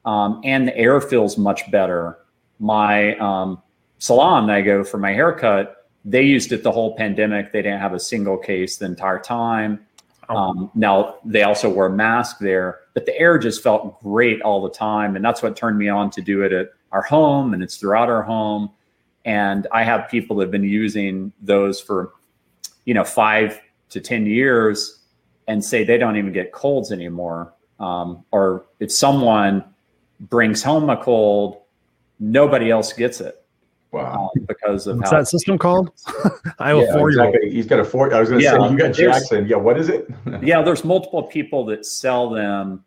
Um, 0.05 0.41
and 0.43 0.67
the 0.67 0.75
air 0.77 0.99
feels 1.01 1.37
much 1.37 1.69
better. 1.71 2.19
My 2.59 3.15
um, 3.17 3.61
salon 3.99 4.49
I 4.49 4.61
go 4.61 4.83
for 4.83 4.97
my 4.97 5.13
haircut, 5.13 5.87
they 6.03 6.23
used 6.23 6.51
it 6.51 6.63
the 6.63 6.71
whole 6.71 6.95
pandemic. 6.95 7.51
They 7.51 7.61
didn't 7.61 7.79
have 7.79 7.93
a 7.93 7.99
single 7.99 8.37
case 8.37 8.77
the 8.77 8.85
entire 8.85 9.19
time. 9.19 9.85
Oh. 10.29 10.35
Um, 10.35 10.71
now 10.75 11.15
they 11.25 11.43
also 11.43 11.69
wore 11.69 11.87
a 11.87 11.91
mask 11.91 12.39
there, 12.39 12.79
but 12.93 13.05
the 13.05 13.17
air 13.19 13.37
just 13.37 13.63
felt 13.63 14.01
great 14.01 14.41
all 14.41 14.61
the 14.61 14.69
time, 14.69 15.15
and 15.15 15.23
that's 15.23 15.41
what 15.41 15.55
turned 15.55 15.77
me 15.77 15.89
on 15.89 16.09
to 16.11 16.21
do 16.21 16.43
it 16.43 16.51
at 16.51 16.69
our 16.91 17.01
home, 17.01 17.53
and 17.53 17.61
it's 17.63 17.77
throughout 17.77 18.09
our 18.09 18.23
home. 18.23 18.69
And 19.25 19.67
I 19.71 19.83
have 19.83 20.09
people 20.09 20.37
that 20.37 20.45
have 20.45 20.51
been 20.51 20.63
using 20.63 21.31
those 21.41 21.79
for, 21.81 22.13
you 22.85 22.93
know, 22.93 23.03
five 23.03 23.59
to 23.89 23.99
ten 23.99 24.25
years, 24.25 24.99
and 25.47 25.63
say 25.63 25.83
they 25.83 25.97
don't 25.97 26.15
even 26.15 26.31
get 26.31 26.51
colds 26.51 26.91
anymore. 26.91 27.53
Um, 27.79 28.23
or 28.31 28.65
if 28.79 28.91
someone 28.91 29.63
brings 30.19 30.61
home 30.61 30.89
a 30.89 30.97
cold, 30.97 31.61
nobody 32.19 32.69
else 32.69 32.93
gets 32.93 33.19
it. 33.19 33.43
Wow. 33.91 34.31
Um, 34.35 34.45
because 34.45 34.85
of 34.87 34.97
What's 34.97 35.09
how 35.11 35.17
that 35.17 35.27
system 35.27 35.57
called? 35.57 35.91
I 36.59 36.69
have 36.69 36.77
yeah, 36.77 36.83
a 36.83 36.93
four 36.93 37.11
year 37.11 37.21
old. 37.21 37.29
exactly. 37.35 37.51
He's 37.51 37.65
got 37.65 37.79
a 37.79 37.85
four. 37.85 38.13
I 38.13 38.19
was 38.19 38.29
going 38.29 38.39
to 38.39 38.45
Yeah, 38.45 38.57
say 38.57 38.71
you 38.71 38.77
got 38.77 38.93
Jackson. 38.93 39.47
Yeah. 39.47 39.57
What 39.57 39.79
is 39.79 39.89
it? 39.89 40.07
yeah, 40.41 40.61
there's 40.61 40.83
multiple 40.83 41.23
people 41.23 41.65
that 41.65 41.85
sell 41.85 42.29
them. 42.29 42.83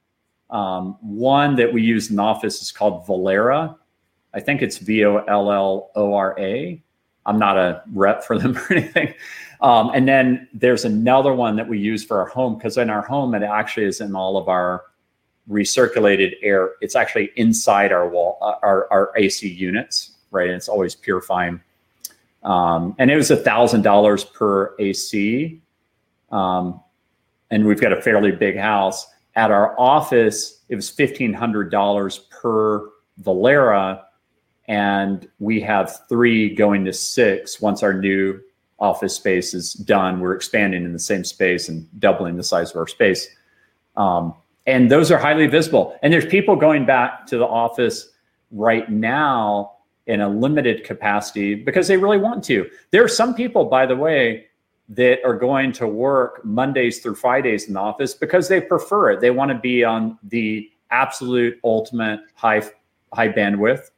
Um, 0.50 0.98
one 1.00 1.56
that 1.56 1.72
we 1.72 1.82
use 1.82 2.10
in 2.10 2.16
the 2.16 2.22
office 2.22 2.60
is 2.62 2.70
called 2.70 3.06
Vollara. 3.06 3.76
I 4.34 4.40
think 4.40 4.62
it's 4.62 4.78
V 4.78 5.04
O 5.04 5.16
L 5.18 5.50
L 5.50 5.90
O 5.94 6.14
R 6.14 6.36
A. 6.38 6.80
I'm 7.26 7.38
not 7.38 7.56
a 7.56 7.82
rep 7.92 8.22
for 8.24 8.38
them 8.38 8.56
or 8.70 8.72
anything. 8.72 9.14
Um, 9.60 9.90
and 9.94 10.06
then 10.06 10.48
there's 10.52 10.84
another 10.84 11.32
one 11.32 11.56
that 11.56 11.68
we 11.68 11.78
use 11.78 12.04
for 12.04 12.18
our 12.18 12.26
home 12.26 12.56
because 12.56 12.76
in 12.76 12.90
our 12.90 13.02
home 13.02 13.34
it 13.34 13.42
actually 13.42 13.86
is 13.86 14.00
in 14.00 14.14
all 14.14 14.36
of 14.36 14.48
our 14.48 14.82
recirculated 15.48 16.34
air. 16.42 16.72
It's 16.80 16.96
actually 16.96 17.30
inside 17.36 17.92
our 17.92 18.08
wall, 18.08 18.38
uh, 18.42 18.54
our, 18.62 18.88
our 18.90 19.12
AC 19.16 19.48
units, 19.48 20.12
right? 20.32 20.48
And 20.48 20.56
it's 20.56 20.68
always 20.68 20.94
purifying. 20.94 21.60
Um, 22.42 22.96
and 22.98 23.10
it 23.10 23.16
was 23.16 23.30
a 23.30 23.36
thousand 23.36 23.82
dollars 23.82 24.24
per 24.24 24.74
AC. 24.78 25.60
Um, 26.30 26.80
and 27.50 27.66
we've 27.66 27.80
got 27.80 27.92
a 27.92 28.02
fairly 28.02 28.32
big 28.32 28.56
house. 28.56 29.06
At 29.34 29.50
our 29.50 29.78
office, 29.78 30.60
it 30.68 30.76
was 30.76 30.90
fifteen 30.90 31.32
hundred 31.32 31.70
dollars 31.70 32.18
per 32.30 32.90
Vollara, 33.22 34.02
and 34.68 35.28
we 35.38 35.60
have 35.60 36.06
three 36.08 36.54
going 36.54 36.84
to 36.86 36.92
six 36.92 37.60
once 37.60 37.82
our 37.82 37.94
new 37.94 38.40
office 38.78 39.14
space 39.14 39.54
is 39.54 39.74
done. 39.74 40.20
We're 40.20 40.34
expanding 40.34 40.84
in 40.84 40.92
the 40.92 40.98
same 40.98 41.24
space 41.24 41.68
and 41.68 41.88
doubling 42.00 42.36
the 42.36 42.42
size 42.42 42.70
of 42.70 42.76
our 42.76 42.88
space. 42.88 43.28
Um, 43.96 44.34
and 44.66 44.90
those 44.90 45.10
are 45.10 45.18
highly 45.18 45.46
visible. 45.46 45.96
And 46.02 46.12
there's 46.12 46.26
people 46.26 46.56
going 46.56 46.84
back 46.84 47.26
to 47.26 47.38
the 47.38 47.46
office 47.46 48.10
right 48.50 48.90
now 48.90 49.72
in 50.06 50.20
a 50.20 50.28
limited 50.28 50.84
capacity 50.84 51.54
because 51.54 51.88
they 51.88 51.96
really 51.96 52.18
want 52.18 52.42
to. 52.44 52.68
There 52.90 53.04
are 53.04 53.08
some 53.08 53.34
people, 53.34 53.66
by 53.66 53.86
the 53.86 53.96
way, 53.96 54.46
that 54.88 55.24
are 55.24 55.36
going 55.36 55.72
to 55.72 55.86
work 55.86 56.44
Mondays 56.44 57.00
through 57.00 57.14
Fridays 57.14 57.68
in 57.68 57.74
the 57.74 57.80
office 57.80 58.14
because 58.14 58.48
they 58.48 58.60
prefer 58.60 59.10
it. 59.12 59.20
They 59.20 59.30
want 59.30 59.50
to 59.50 59.58
be 59.58 59.84
on 59.84 60.18
the 60.24 60.70
absolute 60.90 61.58
ultimate 61.64 62.20
high 62.34 62.62
high 63.12 63.28
bandwidth. 63.28 63.90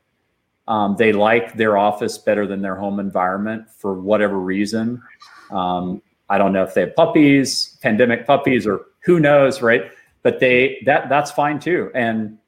Um, 0.68 0.96
they 0.96 1.12
like 1.12 1.56
their 1.56 1.76
office 1.76 2.16
better 2.16 2.46
than 2.46 2.62
their 2.62 2.76
home 2.76 3.00
environment 3.00 3.68
for 3.70 4.00
whatever 4.00 4.38
reason. 4.38 5.02
Um, 5.50 6.00
I 6.28 6.38
don't 6.38 6.52
know 6.52 6.62
if 6.62 6.74
they 6.74 6.82
have 6.82 6.96
puppies, 6.96 7.76
pandemic 7.82 8.26
puppies, 8.26 8.66
or 8.66 8.86
who 9.04 9.20
knows, 9.20 9.60
right? 9.60 9.90
But 10.22 10.40
they 10.40 10.82
that 10.86 11.08
that's 11.08 11.30
fine 11.30 11.58
too. 11.58 11.90
And 11.94 12.38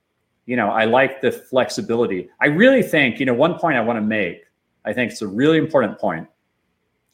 you 0.47 0.57
know, 0.57 0.71
I 0.71 0.85
like 0.85 1.21
the 1.21 1.33
flexibility. 1.33 2.31
I 2.41 2.47
really 2.47 2.83
think, 2.83 3.19
you 3.19 3.27
know, 3.27 3.35
one 3.35 3.59
point 3.59 3.77
I 3.77 3.81
want 3.81 3.97
to 3.97 4.01
make, 4.01 4.45
I 4.85 4.93
think 4.93 5.11
it's 5.11 5.23
a 5.23 5.27
really 5.27 5.59
important 5.59 5.99
point. 5.99 6.29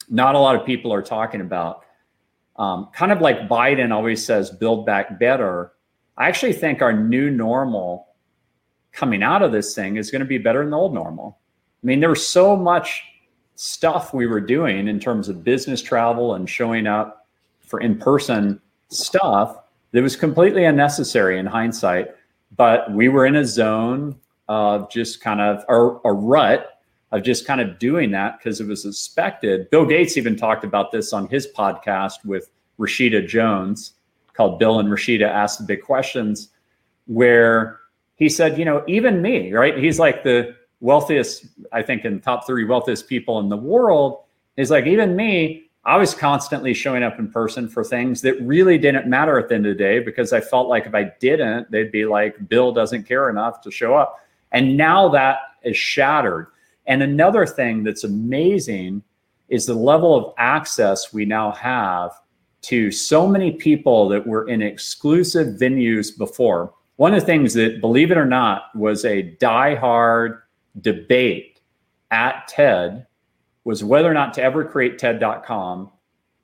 Not 0.09 0.35
a 0.35 0.39
lot 0.39 0.55
of 0.55 0.65
people 0.65 0.93
are 0.93 1.01
talking 1.01 1.41
about. 1.41 1.83
Um, 2.57 2.89
kind 2.93 3.11
of 3.11 3.19
like 3.19 3.49
Biden 3.49 3.91
always 3.91 4.23
says, 4.23 4.51
build 4.51 4.85
back 4.85 5.19
better. 5.19 5.73
I 6.17 6.27
actually 6.27 6.53
think 6.53 6.83
our 6.83 6.93
new 6.93 7.31
normal 7.31 8.09
coming 8.91 9.23
out 9.23 9.41
of 9.41 9.51
this 9.51 9.73
thing 9.73 9.97
is 9.97 10.11
going 10.11 10.19
to 10.19 10.27
be 10.27 10.37
better 10.37 10.59
than 10.59 10.69
the 10.69 10.77
old 10.77 10.93
normal. 10.93 11.39
I 11.83 11.87
mean, 11.87 11.99
there 11.99 12.09
was 12.09 12.25
so 12.25 12.55
much 12.55 13.03
stuff 13.55 14.13
we 14.13 14.27
were 14.27 14.39
doing 14.39 14.87
in 14.87 14.99
terms 14.99 15.27
of 15.27 15.43
business 15.43 15.81
travel 15.81 16.35
and 16.35 16.47
showing 16.47 16.85
up 16.85 17.27
for 17.61 17.81
in 17.81 17.97
person 17.97 18.61
stuff 18.89 19.57
that 19.91 20.03
was 20.03 20.15
completely 20.15 20.65
unnecessary 20.65 21.39
in 21.39 21.47
hindsight 21.47 22.09
but 22.55 22.91
we 22.91 23.09
were 23.09 23.25
in 23.25 23.35
a 23.35 23.45
zone 23.45 24.15
of 24.47 24.89
just 24.89 25.21
kind 25.21 25.41
of 25.41 25.63
a, 25.69 26.09
a 26.09 26.13
rut 26.13 26.69
of 27.11 27.21
just 27.23 27.45
kind 27.45 27.61
of 27.61 27.77
doing 27.77 28.11
that 28.11 28.39
because 28.39 28.59
it 28.59 28.67
was 28.67 28.85
expected. 28.85 29.69
Bill 29.69 29.85
Gates 29.85 30.17
even 30.17 30.35
talked 30.35 30.63
about 30.63 30.91
this 30.91 31.13
on 31.13 31.27
his 31.27 31.47
podcast 31.47 32.25
with 32.25 32.51
Rashida 32.79 33.27
Jones 33.27 33.93
called 34.33 34.57
Bill 34.57 34.79
and 34.79 34.89
Rashida 34.89 35.27
Ask 35.27 35.59
the 35.59 35.65
Big 35.65 35.83
Questions, 35.83 36.49
where 37.05 37.79
he 38.15 38.29
said, 38.29 38.57
you 38.57 38.65
know, 38.65 38.83
even 38.87 39.21
me, 39.21 39.53
right? 39.53 39.77
He's 39.77 39.99
like 39.99 40.23
the 40.23 40.55
wealthiest, 40.79 41.45
I 41.71 41.83
think, 41.83 42.03
in 42.03 42.19
top 42.19 42.47
three 42.47 42.65
wealthiest 42.65 43.07
people 43.07 43.39
in 43.39 43.49
the 43.49 43.57
world. 43.57 44.23
He's 44.57 44.71
like, 44.71 44.85
even 44.85 45.15
me, 45.15 45.62
I 45.85 45.97
was 45.97 46.13
constantly 46.13 46.73
showing 46.73 47.03
up 47.03 47.19
in 47.19 47.29
person 47.29 47.67
for 47.67 47.83
things 47.83 48.21
that 48.21 48.39
really 48.41 48.77
didn't 48.77 49.07
matter 49.07 49.37
at 49.37 49.49
the 49.49 49.55
end 49.55 49.65
of 49.65 49.77
the 49.77 49.83
day 49.83 49.99
because 49.99 50.31
I 50.31 50.39
felt 50.39 50.69
like 50.69 50.85
if 50.85 50.95
I 50.95 51.11
didn't, 51.19 51.69
they'd 51.71 51.91
be 51.91 52.05
like, 52.05 52.47
Bill 52.47 52.71
doesn't 52.71 53.03
care 53.03 53.29
enough 53.29 53.59
to 53.61 53.71
show 53.71 53.93
up. 53.93 54.19
And 54.53 54.77
now 54.77 55.09
that 55.09 55.39
is 55.63 55.75
shattered. 55.75 56.47
And 56.87 57.03
another 57.03 57.45
thing 57.45 57.83
that's 57.83 58.05
amazing 58.05 59.03
is 59.49 59.65
the 59.65 59.73
level 59.73 60.15
of 60.15 60.33
access 60.37 61.11
we 61.11 61.25
now 61.25 61.51
have 61.51 62.11
to 62.61 62.89
so 62.89 63.27
many 63.27 63.51
people 63.51 64.07
that 64.07 64.25
were 64.25 64.47
in 64.47 64.61
exclusive 64.61 65.59
venues 65.59 66.17
before. 66.17 66.73
One 66.95 67.13
of 67.13 67.19
the 67.19 67.25
things 67.25 67.53
that, 67.55 67.81
believe 67.81 68.09
it 68.09 68.17
or 68.17 68.25
not, 68.25 68.73
was 68.73 69.03
a 69.03 69.21
die-hard 69.21 70.43
debate 70.79 71.59
at 72.11 72.47
TED 72.47 73.05
was 73.63 73.83
whether 73.83 74.09
or 74.09 74.13
not 74.13 74.33
to 74.33 74.43
ever 74.43 74.65
create 74.65 74.99
TED.com 74.99 75.91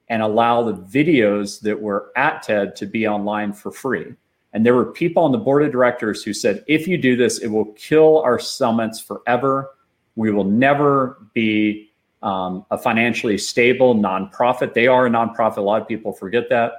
and 0.09 0.21
allow 0.21 0.63
the 0.63 0.73
videos 0.73 1.61
that 1.61 1.79
were 1.79 2.11
at 2.15 2.41
TED 2.43 2.75
to 2.77 2.85
be 2.85 3.07
online 3.07 3.53
for 3.53 3.71
free. 3.71 4.15
And 4.53 4.65
there 4.65 4.73
were 4.73 4.85
people 4.85 5.23
on 5.23 5.31
the 5.31 5.37
board 5.37 5.63
of 5.63 5.71
directors 5.71 6.23
who 6.23 6.33
said, 6.33 6.63
if 6.67 6.87
you 6.87 6.97
do 6.97 7.15
this, 7.15 7.39
it 7.39 7.47
will 7.47 7.73
kill 7.73 8.19
our 8.21 8.39
summits 8.39 8.99
forever. 8.99 9.71
We 10.15 10.31
will 10.31 10.43
never 10.45 11.27
be 11.33 11.91
um, 12.23 12.65
a 12.71 12.77
financially 12.77 13.37
stable 13.37 13.95
nonprofit. 13.95 14.73
They 14.73 14.87
are 14.87 15.05
a 15.05 15.09
nonprofit. 15.09 15.57
A 15.57 15.61
lot 15.61 15.81
of 15.81 15.87
people 15.87 16.11
forget 16.11 16.49
that. 16.49 16.71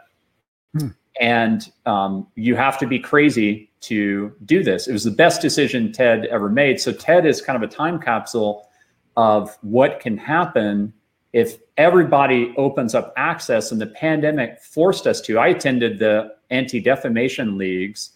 Hmm. 0.76 0.88
And 1.20 1.72
um, 1.86 2.26
you 2.34 2.56
have 2.56 2.78
to 2.78 2.86
be 2.86 2.98
crazy 2.98 3.70
to 3.82 4.34
do 4.44 4.64
this. 4.64 4.88
It 4.88 4.92
was 4.92 5.04
the 5.04 5.10
best 5.10 5.40
decision 5.40 5.92
TED 5.92 6.26
ever 6.26 6.48
made. 6.48 6.80
So 6.80 6.92
TED 6.92 7.24
is 7.24 7.40
kind 7.40 7.62
of 7.62 7.68
a 7.68 7.72
time 7.72 8.00
capsule 8.00 8.68
of 9.20 9.58
what 9.60 10.00
can 10.00 10.16
happen 10.16 10.94
if 11.34 11.58
everybody 11.76 12.54
opens 12.56 12.94
up 12.94 13.12
access 13.18 13.70
and 13.70 13.78
the 13.78 13.86
pandemic 13.88 14.58
forced 14.62 15.06
us 15.06 15.20
to. 15.20 15.38
I 15.38 15.48
attended 15.48 15.98
the 15.98 16.36
Anti 16.48 16.80
Defamation 16.80 17.58
League's 17.58 18.12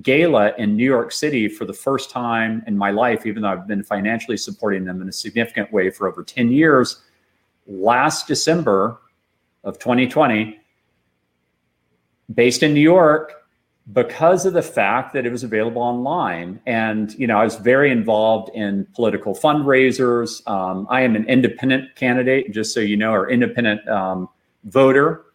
gala 0.00 0.52
in 0.56 0.76
New 0.76 0.84
York 0.84 1.10
City 1.10 1.48
for 1.48 1.64
the 1.64 1.72
first 1.72 2.08
time 2.08 2.62
in 2.68 2.78
my 2.78 2.92
life, 2.92 3.26
even 3.26 3.42
though 3.42 3.48
I've 3.48 3.66
been 3.66 3.82
financially 3.82 4.36
supporting 4.36 4.84
them 4.84 5.02
in 5.02 5.08
a 5.08 5.12
significant 5.12 5.72
way 5.72 5.90
for 5.90 6.06
over 6.06 6.22
10 6.22 6.52
years. 6.52 7.02
Last 7.66 8.28
December 8.28 9.00
of 9.64 9.80
2020, 9.80 10.60
based 12.32 12.62
in 12.62 12.72
New 12.72 12.80
York, 12.80 13.43
because 13.92 14.46
of 14.46 14.54
the 14.54 14.62
fact 14.62 15.12
that 15.12 15.26
it 15.26 15.30
was 15.30 15.44
available 15.44 15.82
online. 15.82 16.58
And, 16.64 17.14
you 17.14 17.26
know, 17.26 17.38
I 17.38 17.44
was 17.44 17.56
very 17.56 17.90
involved 17.90 18.50
in 18.54 18.86
political 18.94 19.34
fundraisers. 19.34 20.46
Um, 20.48 20.86
I 20.88 21.02
am 21.02 21.14
an 21.16 21.28
independent 21.28 21.94
candidate, 21.94 22.50
just 22.50 22.72
so 22.72 22.80
you 22.80 22.96
know, 22.96 23.12
or 23.12 23.30
independent 23.30 23.86
um, 23.88 24.28
voter. 24.64 25.26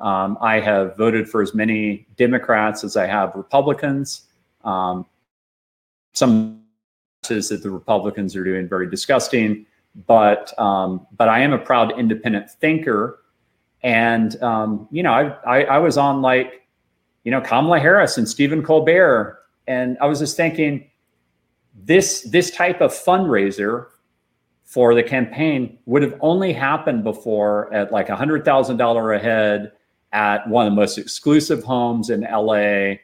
Um, 0.00 0.36
I 0.40 0.58
have 0.58 0.96
voted 0.96 1.28
for 1.28 1.40
as 1.40 1.54
many 1.54 2.06
Democrats 2.16 2.82
as 2.82 2.96
I 2.96 3.06
have 3.06 3.34
Republicans. 3.36 4.22
Um, 4.64 5.06
some 6.14 6.62
says 7.22 7.48
that 7.48 7.62
the 7.62 7.70
Republicans 7.70 8.34
are 8.34 8.44
doing 8.44 8.68
very 8.68 8.90
disgusting, 8.90 9.66
but 10.06 10.58
um, 10.58 11.06
but 11.16 11.28
I 11.28 11.40
am 11.40 11.52
a 11.52 11.58
proud 11.58 11.98
independent 11.98 12.50
thinker. 12.50 13.20
And 13.82 14.40
um, 14.42 14.88
you 14.90 15.02
know, 15.02 15.12
I, 15.12 15.60
I 15.60 15.64
I 15.64 15.78
was 15.78 15.96
on 15.96 16.22
like 16.22 16.63
you 17.24 17.30
know, 17.30 17.40
Kamala 17.40 17.80
Harris 17.80 18.16
and 18.16 18.28
Stephen 18.28 18.62
Colbert. 18.62 19.38
And 19.66 19.96
I 20.00 20.06
was 20.06 20.20
just 20.20 20.36
thinking, 20.36 20.90
this 21.74 22.22
this 22.30 22.50
type 22.50 22.80
of 22.80 22.92
fundraiser 22.92 23.86
for 24.62 24.94
the 24.94 25.02
campaign 25.02 25.78
would 25.86 26.02
have 26.02 26.14
only 26.20 26.52
happened 26.52 27.02
before 27.02 27.72
at 27.72 27.90
like 27.92 28.08
a 28.08 28.16
hundred 28.16 28.44
thousand 28.44 28.76
dollar 28.76 29.12
a 29.12 29.18
head 29.18 29.72
at 30.12 30.48
one 30.48 30.66
of 30.66 30.72
the 30.72 30.76
most 30.76 30.96
exclusive 30.98 31.64
homes 31.64 32.10
in 32.10 32.20
LA, 32.20 32.94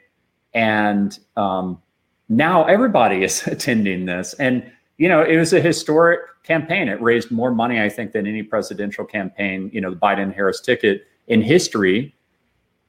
and 0.54 1.18
um, 1.36 1.80
now 2.28 2.64
everybody 2.64 3.24
is 3.24 3.42
attending 3.46 4.06
this. 4.06 4.34
And 4.34 4.70
you 4.98 5.08
know, 5.08 5.22
it 5.22 5.36
was 5.36 5.52
a 5.52 5.60
historic 5.60 6.20
campaign. 6.44 6.88
It 6.88 7.00
raised 7.00 7.30
more 7.30 7.50
money, 7.50 7.80
I 7.80 7.88
think, 7.88 8.12
than 8.12 8.26
any 8.26 8.42
presidential 8.42 9.04
campaign. 9.04 9.70
You 9.72 9.80
know, 9.80 9.90
the 9.90 9.96
Biden 9.96 10.32
Harris 10.32 10.60
ticket 10.60 11.06
in 11.26 11.40
history. 11.40 12.14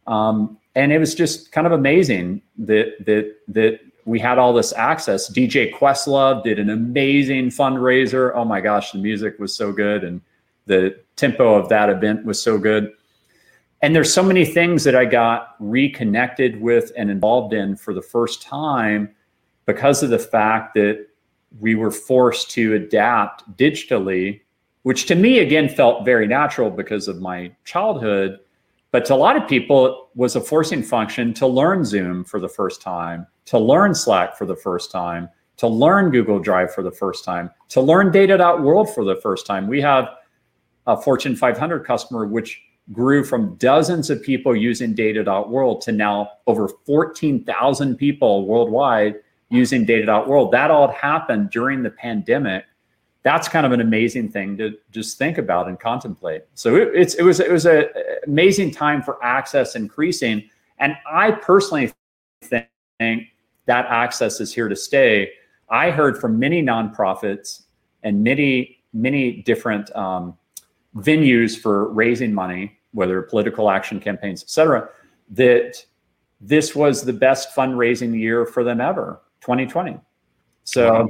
Um, 0.08 0.58
and 0.76 0.92
it 0.92 1.00
was 1.00 1.16
just 1.16 1.52
kind 1.52 1.68
of 1.68 1.74
amazing 1.74 2.42
that 2.58 3.06
that 3.06 3.36
that 3.48 3.80
we 4.06 4.20
had 4.20 4.38
all 4.38 4.54
this 4.54 4.74
access. 4.74 5.30
DJ 5.30 5.74
Questlove 5.74 6.44
did 6.44 6.60
an 6.60 6.70
amazing 6.70 7.50
fundraiser. 7.50 8.32
Oh 8.34 8.46
my 8.46 8.62
gosh, 8.62 8.92
the 8.92 8.98
music 8.98 9.38
was 9.38 9.56
so 9.56 9.72
good 9.72 10.04
and 10.04 10.22
the 10.66 10.98
tempo 11.16 11.56
of 11.56 11.70
that 11.70 11.90
event 11.90 12.26
was 12.26 12.42
so 12.42 12.58
good. 12.58 12.92
And 13.82 13.96
there's 13.96 14.14
so 14.14 14.24
many 14.24 14.46
things 14.46 14.84
that 14.84 14.96
I 14.96 15.06
got 15.06 15.56
reconnected 15.60 16.62
with 16.62 16.92
and 16.98 17.10
involved 17.10 17.54
in 17.54 17.76
for 17.76 17.94
the 17.94 18.02
first 18.02 18.42
time 18.42 19.14
because 19.66 20.04
of 20.04 20.10
the 20.10 20.20
fact 20.20 20.74
that 20.76 21.08
we 21.60 21.76
were 21.76 21.92
forced 21.92 22.52
to 22.52 22.76
adapt 22.76 23.58
digitally, 23.58 24.42
which 24.84 25.06
to 25.08 25.16
me 25.16 25.40
again 25.40 25.68
felt 25.68 26.06
very 26.06 26.28
natural 26.28 26.70
because 26.70 27.08
of 27.08 27.22
my 27.22 27.52
childhood 27.66 28.40
but 28.92 29.06
to 29.06 29.14
a 29.14 29.16
lot 29.16 29.38
of 29.38 29.48
people, 29.48 29.86
it 29.88 29.96
was 30.16 30.36
a 30.36 30.42
forcing 30.42 30.84
function 30.84 31.34
to 31.36 31.48
learn 31.48 31.86
Zoom 31.86 32.24
for 32.24 32.40
the 32.40 32.50
first 32.50 32.82
time, 32.82 33.26
to 33.46 33.58
learn 33.58 33.96
Slack 33.96 34.38
for 34.38 34.46
the 34.46 34.56
first 34.56 34.92
time, 34.92 35.30
to 35.58 35.68
learn 35.68 36.12
Google 36.12 36.40
Drive 36.40 36.74
for 36.74 36.84
the 36.84 36.92
first 36.92 37.24
time, 37.24 37.50
to 37.70 37.82
learn 37.82 38.12
Data.World 38.12 38.94
for 38.94 39.04
the 39.06 39.16
first 39.16 39.46
time. 39.46 39.68
We 39.68 39.82
have 39.82 40.10
a 40.88 41.00
Fortune 41.00 41.36
500 41.36 41.86
customer, 41.86 42.26
which 42.26 42.62
grew 42.92 43.24
from 43.24 43.56
dozens 43.56 44.10
of 44.10 44.22
people 44.24 44.56
using 44.56 44.94
Data.World 44.94 45.82
to 45.82 45.92
now 45.92 46.32
over 46.48 46.68
14,000 46.86 47.96
people 47.96 48.46
worldwide 48.46 49.16
using 49.50 49.86
Data.World. 49.86 50.52
That 50.52 50.72
all 50.72 50.90
happened 50.92 51.52
during 51.52 51.84
the 51.84 51.92
pandemic 51.92 52.66
that's 53.24 53.48
kind 53.48 53.66
of 53.66 53.72
an 53.72 53.82
amazing 53.82 54.30
thing 54.30 54.58
to 54.58 54.78
just 54.92 55.18
think 55.18 55.38
about 55.38 55.68
and 55.68 55.80
contemplate. 55.80 56.44
So 56.56 56.76
it, 56.76 56.90
it's 56.94 57.16
it 57.16 57.24
was 57.24 57.40
it 57.40 57.52
was 57.52 57.66
an 57.66 57.86
amazing 58.26 58.72
time 58.72 59.04
for 59.04 59.24
access 59.24 59.76
increasing, 59.76 60.50
and 60.80 60.96
I 61.12 61.32
personally 61.32 61.94
think 62.42 63.28
that 63.66 63.86
access 63.86 64.40
is 64.40 64.54
here 64.54 64.68
to 64.68 64.76
stay. 64.76 65.32
I 65.70 65.92
heard 65.92 66.20
from 66.20 66.40
many 66.40 66.64
nonprofits 66.64 67.64
and 68.04 68.24
many 68.24 68.84
many 68.94 69.42
different 69.44 69.96
um, 69.96 70.38
venues 70.98 71.58
for 71.58 71.90
raising 71.94 72.34
money, 72.34 72.80
whether 72.92 73.22
political 73.22 73.70
action 73.70 74.00
campaigns, 74.00 74.42
etc., 74.42 74.90
that 75.30 75.86
this 76.42 76.76
was 76.76 77.04
the 77.04 77.14
best 77.14 77.56
fundraising 77.56 78.20
year 78.20 78.48
for 78.48 78.64
them 78.64 78.82
ever, 78.82 79.22
2020. 79.42 80.00
So. 80.64 80.92
Wow 80.92 81.08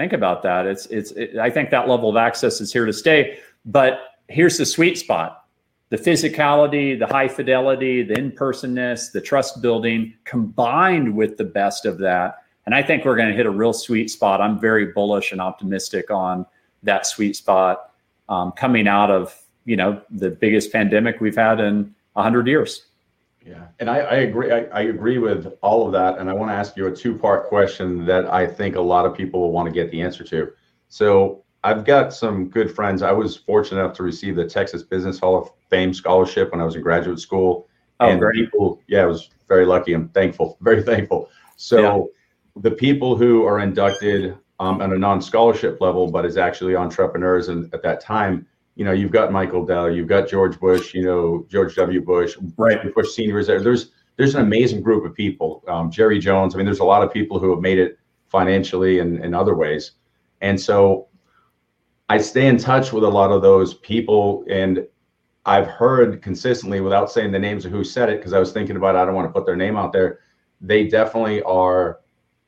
think 0.00 0.12
about 0.14 0.42
that. 0.42 0.66
It's 0.66 0.86
it's 0.86 1.10
it, 1.12 1.36
I 1.36 1.50
think 1.50 1.70
that 1.70 1.88
level 1.88 2.08
of 2.08 2.16
access 2.16 2.60
is 2.60 2.72
here 2.72 2.86
to 2.86 2.92
stay. 2.92 3.38
But 3.66 4.00
here's 4.28 4.56
the 4.56 4.64
sweet 4.64 4.96
spot: 4.96 5.44
the 5.90 5.98
physicality, 5.98 6.98
the 6.98 7.06
high 7.06 7.28
fidelity, 7.28 8.02
the 8.02 8.18
in-personness, 8.18 9.10
the 9.10 9.20
trust 9.20 9.60
building, 9.60 10.14
combined 10.24 11.14
with 11.14 11.36
the 11.36 11.44
best 11.44 11.84
of 11.84 11.98
that. 11.98 12.38
And 12.66 12.74
I 12.74 12.82
think 12.82 13.04
we're 13.04 13.16
going 13.16 13.28
to 13.28 13.36
hit 13.36 13.46
a 13.46 13.50
real 13.50 13.72
sweet 13.72 14.10
spot. 14.10 14.40
I'm 14.40 14.58
very 14.58 14.86
bullish 14.86 15.32
and 15.32 15.40
optimistic 15.40 16.10
on 16.10 16.46
that 16.82 17.06
sweet 17.06 17.36
spot 17.36 17.92
um, 18.28 18.52
coming 18.52 18.88
out 18.88 19.10
of 19.10 19.38
you 19.66 19.76
know 19.76 20.00
the 20.10 20.30
biggest 20.30 20.72
pandemic 20.72 21.20
we've 21.20 21.36
had 21.36 21.60
in 21.60 21.94
100 22.14 22.46
years. 22.46 22.86
Yeah, 23.44 23.68
and 23.78 23.88
I, 23.88 23.98
I 24.00 24.14
agree. 24.16 24.52
I, 24.52 24.64
I, 24.64 24.80
agree 24.82 25.16
with 25.16 25.54
all 25.62 25.86
of 25.86 25.92
that, 25.92 26.18
and 26.18 26.28
I 26.28 26.34
want 26.34 26.50
to 26.50 26.54
ask 26.54 26.76
you 26.76 26.88
a 26.88 26.94
two-part 26.94 27.48
question 27.48 28.04
that 28.04 28.26
I 28.26 28.46
think 28.46 28.76
a 28.76 28.80
lot 28.80 29.06
of 29.06 29.16
people 29.16 29.40
will 29.40 29.50
want 29.50 29.66
to 29.66 29.72
get 29.72 29.90
the 29.90 30.02
answer 30.02 30.24
to. 30.24 30.52
So 30.88 31.42
I've 31.64 31.84
got 31.84 32.12
some 32.12 32.50
good 32.50 32.74
friends. 32.74 33.02
I 33.02 33.12
was 33.12 33.36
fortunate 33.36 33.80
enough 33.80 33.96
to 33.96 34.02
receive 34.02 34.36
the 34.36 34.44
Texas 34.44 34.82
Business 34.82 35.18
Hall 35.18 35.36
of 35.36 35.50
Fame 35.70 35.94
scholarship 35.94 36.52
when 36.52 36.60
I 36.60 36.64
was 36.64 36.76
in 36.76 36.82
graduate 36.82 37.18
school. 37.18 37.66
Oh, 38.00 38.08
and 38.08 38.20
great. 38.20 38.34
people, 38.34 38.80
yeah, 38.88 39.02
I 39.02 39.06
was 39.06 39.30
very 39.48 39.66
lucky. 39.66 39.92
I'm 39.92 40.08
thankful, 40.08 40.56
very 40.62 40.82
thankful. 40.82 41.28
So 41.56 41.80
yeah. 41.80 42.62
the 42.62 42.70
people 42.70 43.16
who 43.16 43.44
are 43.44 43.60
inducted 43.60 44.36
um, 44.58 44.82
on 44.82 44.92
a 44.92 44.98
non-scholarship 44.98 45.80
level, 45.80 46.10
but 46.10 46.26
is 46.26 46.36
actually 46.36 46.76
entrepreneurs, 46.76 47.48
and 47.48 47.72
at 47.74 47.82
that 47.82 48.00
time, 48.00 48.46
you 48.80 48.86
know, 48.86 48.92
you've 48.92 49.12
got 49.12 49.30
Michael 49.30 49.66
Dell, 49.66 49.94
you've 49.94 50.06
got 50.06 50.26
George 50.26 50.58
Bush, 50.58 50.94
you 50.94 51.02
know, 51.02 51.44
George 51.50 51.74
W. 51.74 52.00
Bush, 52.00 52.38
right? 52.56 52.94
Bush 52.94 53.10
Senior 53.10 53.38
is 53.38 53.46
there. 53.46 53.60
There's 53.60 53.90
there's 54.16 54.34
an 54.34 54.40
amazing 54.40 54.80
group 54.80 55.04
of 55.04 55.14
people. 55.14 55.62
Um, 55.68 55.90
Jerry 55.90 56.18
Jones. 56.18 56.54
I 56.54 56.56
mean, 56.56 56.64
there's 56.64 56.78
a 56.78 56.84
lot 56.84 57.02
of 57.02 57.12
people 57.12 57.38
who 57.38 57.50
have 57.50 57.60
made 57.60 57.78
it 57.78 57.98
financially 58.28 59.00
and 59.00 59.22
in 59.22 59.34
other 59.34 59.54
ways, 59.54 59.92
and 60.40 60.58
so 60.58 61.08
I 62.08 62.16
stay 62.16 62.46
in 62.46 62.56
touch 62.56 62.90
with 62.90 63.04
a 63.04 63.08
lot 63.08 63.30
of 63.30 63.42
those 63.42 63.74
people, 63.74 64.46
and 64.48 64.86
I've 65.44 65.66
heard 65.66 66.22
consistently, 66.22 66.80
without 66.80 67.10
saying 67.12 67.32
the 67.32 67.38
names 67.38 67.66
of 67.66 67.72
who 67.72 67.84
said 67.84 68.08
it, 68.08 68.16
because 68.16 68.32
I 68.32 68.38
was 68.38 68.50
thinking 68.50 68.76
about 68.76 68.94
it, 68.94 68.98
I 69.00 69.04
don't 69.04 69.14
want 69.14 69.28
to 69.28 69.32
put 69.32 69.44
their 69.44 69.56
name 69.56 69.76
out 69.76 69.92
there. 69.92 70.20
They 70.62 70.88
definitely 70.88 71.42
are. 71.42 72.00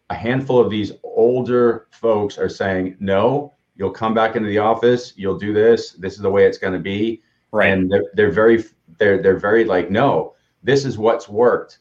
A 0.08 0.14
handful 0.14 0.58
of 0.60 0.70
these 0.70 0.92
older 1.04 1.88
folks 1.90 2.38
are 2.38 2.48
saying 2.48 2.96
no 3.00 3.52
you'll 3.76 3.90
come 3.90 4.14
back 4.14 4.36
into 4.36 4.48
the 4.48 4.58
office 4.58 5.12
you'll 5.16 5.38
do 5.38 5.52
this 5.52 5.92
this 5.92 6.14
is 6.14 6.20
the 6.20 6.30
way 6.30 6.46
it's 6.46 6.58
going 6.58 6.72
to 6.72 6.78
be. 6.78 7.22
Right. 7.50 7.70
And 7.70 7.90
they're, 7.90 8.04
they're 8.14 8.30
very 8.30 8.64
they're 8.98 9.22
they're 9.22 9.38
very 9.38 9.64
like 9.64 9.90
no 9.90 10.34
this 10.62 10.84
is 10.84 10.96
what's 10.96 11.28
worked. 11.28 11.80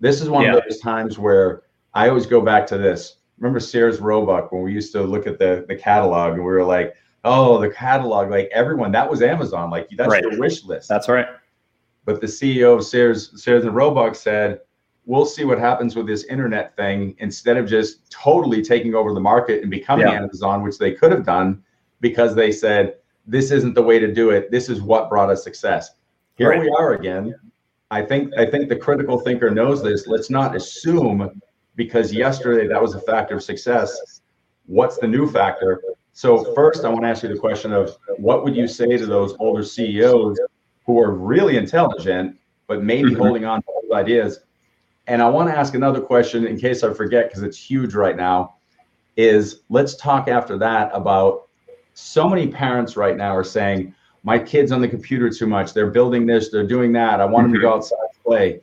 This 0.00 0.20
is 0.20 0.28
one 0.28 0.42
yeah. 0.42 0.56
of 0.56 0.62
those 0.64 0.80
times 0.80 1.18
where 1.18 1.62
i 1.94 2.08
always 2.08 2.26
go 2.26 2.40
back 2.40 2.66
to 2.68 2.78
this. 2.78 3.16
Remember 3.38 3.60
sears 3.60 4.00
roebuck 4.00 4.52
when 4.52 4.62
we 4.62 4.72
used 4.72 4.92
to 4.92 5.02
look 5.02 5.26
at 5.26 5.38
the 5.38 5.64
the 5.68 5.76
catalog 5.76 6.34
and 6.34 6.44
we 6.44 6.50
were 6.50 6.64
like 6.64 6.94
oh 7.24 7.58
the 7.58 7.70
catalog 7.70 8.30
like 8.30 8.50
everyone 8.52 8.90
that 8.90 9.08
was 9.08 9.22
amazon 9.22 9.70
like 9.70 9.88
that's 9.96 10.10
right. 10.10 10.22
your 10.22 10.38
wish 10.38 10.64
list. 10.64 10.88
That's 10.88 11.08
right. 11.08 11.26
But 12.04 12.20
the 12.20 12.26
ceo 12.26 12.76
of 12.76 12.84
sears 12.84 13.42
sears 13.42 13.64
and 13.64 13.74
roebuck 13.74 14.14
said 14.14 14.60
we'll 15.04 15.26
see 15.26 15.44
what 15.44 15.58
happens 15.58 15.96
with 15.96 16.06
this 16.06 16.24
internet 16.24 16.76
thing 16.76 17.14
instead 17.18 17.56
of 17.56 17.68
just 17.68 18.10
totally 18.10 18.62
taking 18.62 18.94
over 18.94 19.12
the 19.12 19.20
market 19.20 19.62
and 19.62 19.70
becoming 19.70 20.06
yeah. 20.06 20.14
Amazon, 20.14 20.62
which 20.62 20.78
they 20.78 20.92
could 20.92 21.10
have 21.10 21.24
done 21.24 21.62
because 22.00 22.34
they 22.34 22.52
said, 22.52 22.96
this 23.26 23.50
isn't 23.50 23.74
the 23.74 23.82
way 23.82 23.98
to 23.98 24.12
do 24.12 24.30
it. 24.30 24.50
This 24.50 24.68
is 24.68 24.80
what 24.80 25.08
brought 25.08 25.30
us 25.30 25.44
success. 25.44 25.92
Here 26.36 26.50
right. 26.50 26.60
we 26.60 26.68
are 26.70 26.94
again. 26.94 27.34
I 27.90 28.02
think 28.02 28.32
I 28.36 28.46
think 28.46 28.68
the 28.68 28.76
critical 28.76 29.20
thinker 29.20 29.50
knows 29.50 29.82
this. 29.82 30.06
Let's 30.06 30.30
not 30.30 30.56
assume 30.56 31.40
because 31.76 32.12
yesterday 32.12 32.66
that 32.66 32.80
was 32.80 32.94
a 32.94 33.00
factor 33.00 33.36
of 33.36 33.42
success. 33.42 34.20
What's 34.66 34.98
the 34.98 35.06
new 35.06 35.30
factor? 35.30 35.82
So 36.14 36.54
first, 36.54 36.84
I 36.84 36.88
want 36.88 37.02
to 37.02 37.08
ask 37.08 37.22
you 37.22 37.28
the 37.28 37.38
question 37.38 37.72
of 37.72 37.96
what 38.16 38.44
would 38.44 38.56
you 38.56 38.66
say 38.66 38.96
to 38.96 39.06
those 39.06 39.34
older 39.38 39.62
CEOs 39.62 40.40
who 40.86 41.00
are 41.00 41.12
really 41.12 41.56
intelligent 41.56 42.38
but 42.66 42.82
maybe 42.82 43.10
mm-hmm. 43.10 43.20
holding 43.20 43.44
on 43.44 43.60
to 43.62 43.68
old 43.68 43.92
ideas 43.92 44.40
and 45.06 45.20
I 45.20 45.28
want 45.28 45.48
to 45.48 45.56
ask 45.56 45.74
another 45.74 46.00
question 46.00 46.46
in 46.46 46.58
case 46.58 46.82
I 46.82 46.92
forget 46.92 47.28
because 47.28 47.42
it's 47.42 47.58
huge 47.58 47.94
right 47.94 48.16
now. 48.16 48.54
Is 49.16 49.60
let's 49.68 49.94
talk 49.96 50.28
after 50.28 50.56
that 50.58 50.90
about 50.94 51.48
so 51.94 52.28
many 52.28 52.48
parents 52.48 52.96
right 52.96 53.16
now 53.16 53.36
are 53.36 53.44
saying, 53.44 53.94
my 54.22 54.38
kid's 54.38 54.72
on 54.72 54.80
the 54.80 54.88
computer 54.88 55.28
too 55.28 55.46
much. 55.46 55.74
They're 55.74 55.90
building 55.90 56.26
this, 56.26 56.48
they're 56.48 56.66
doing 56.66 56.92
that. 56.92 57.20
I 57.20 57.24
want 57.24 57.46
mm-hmm. 57.46 57.52
them 57.52 57.60
to 57.60 57.60
go 57.60 57.68
mm-hmm. 57.68 57.78
outside 57.78 57.98
and 58.00 58.24
play. 58.24 58.60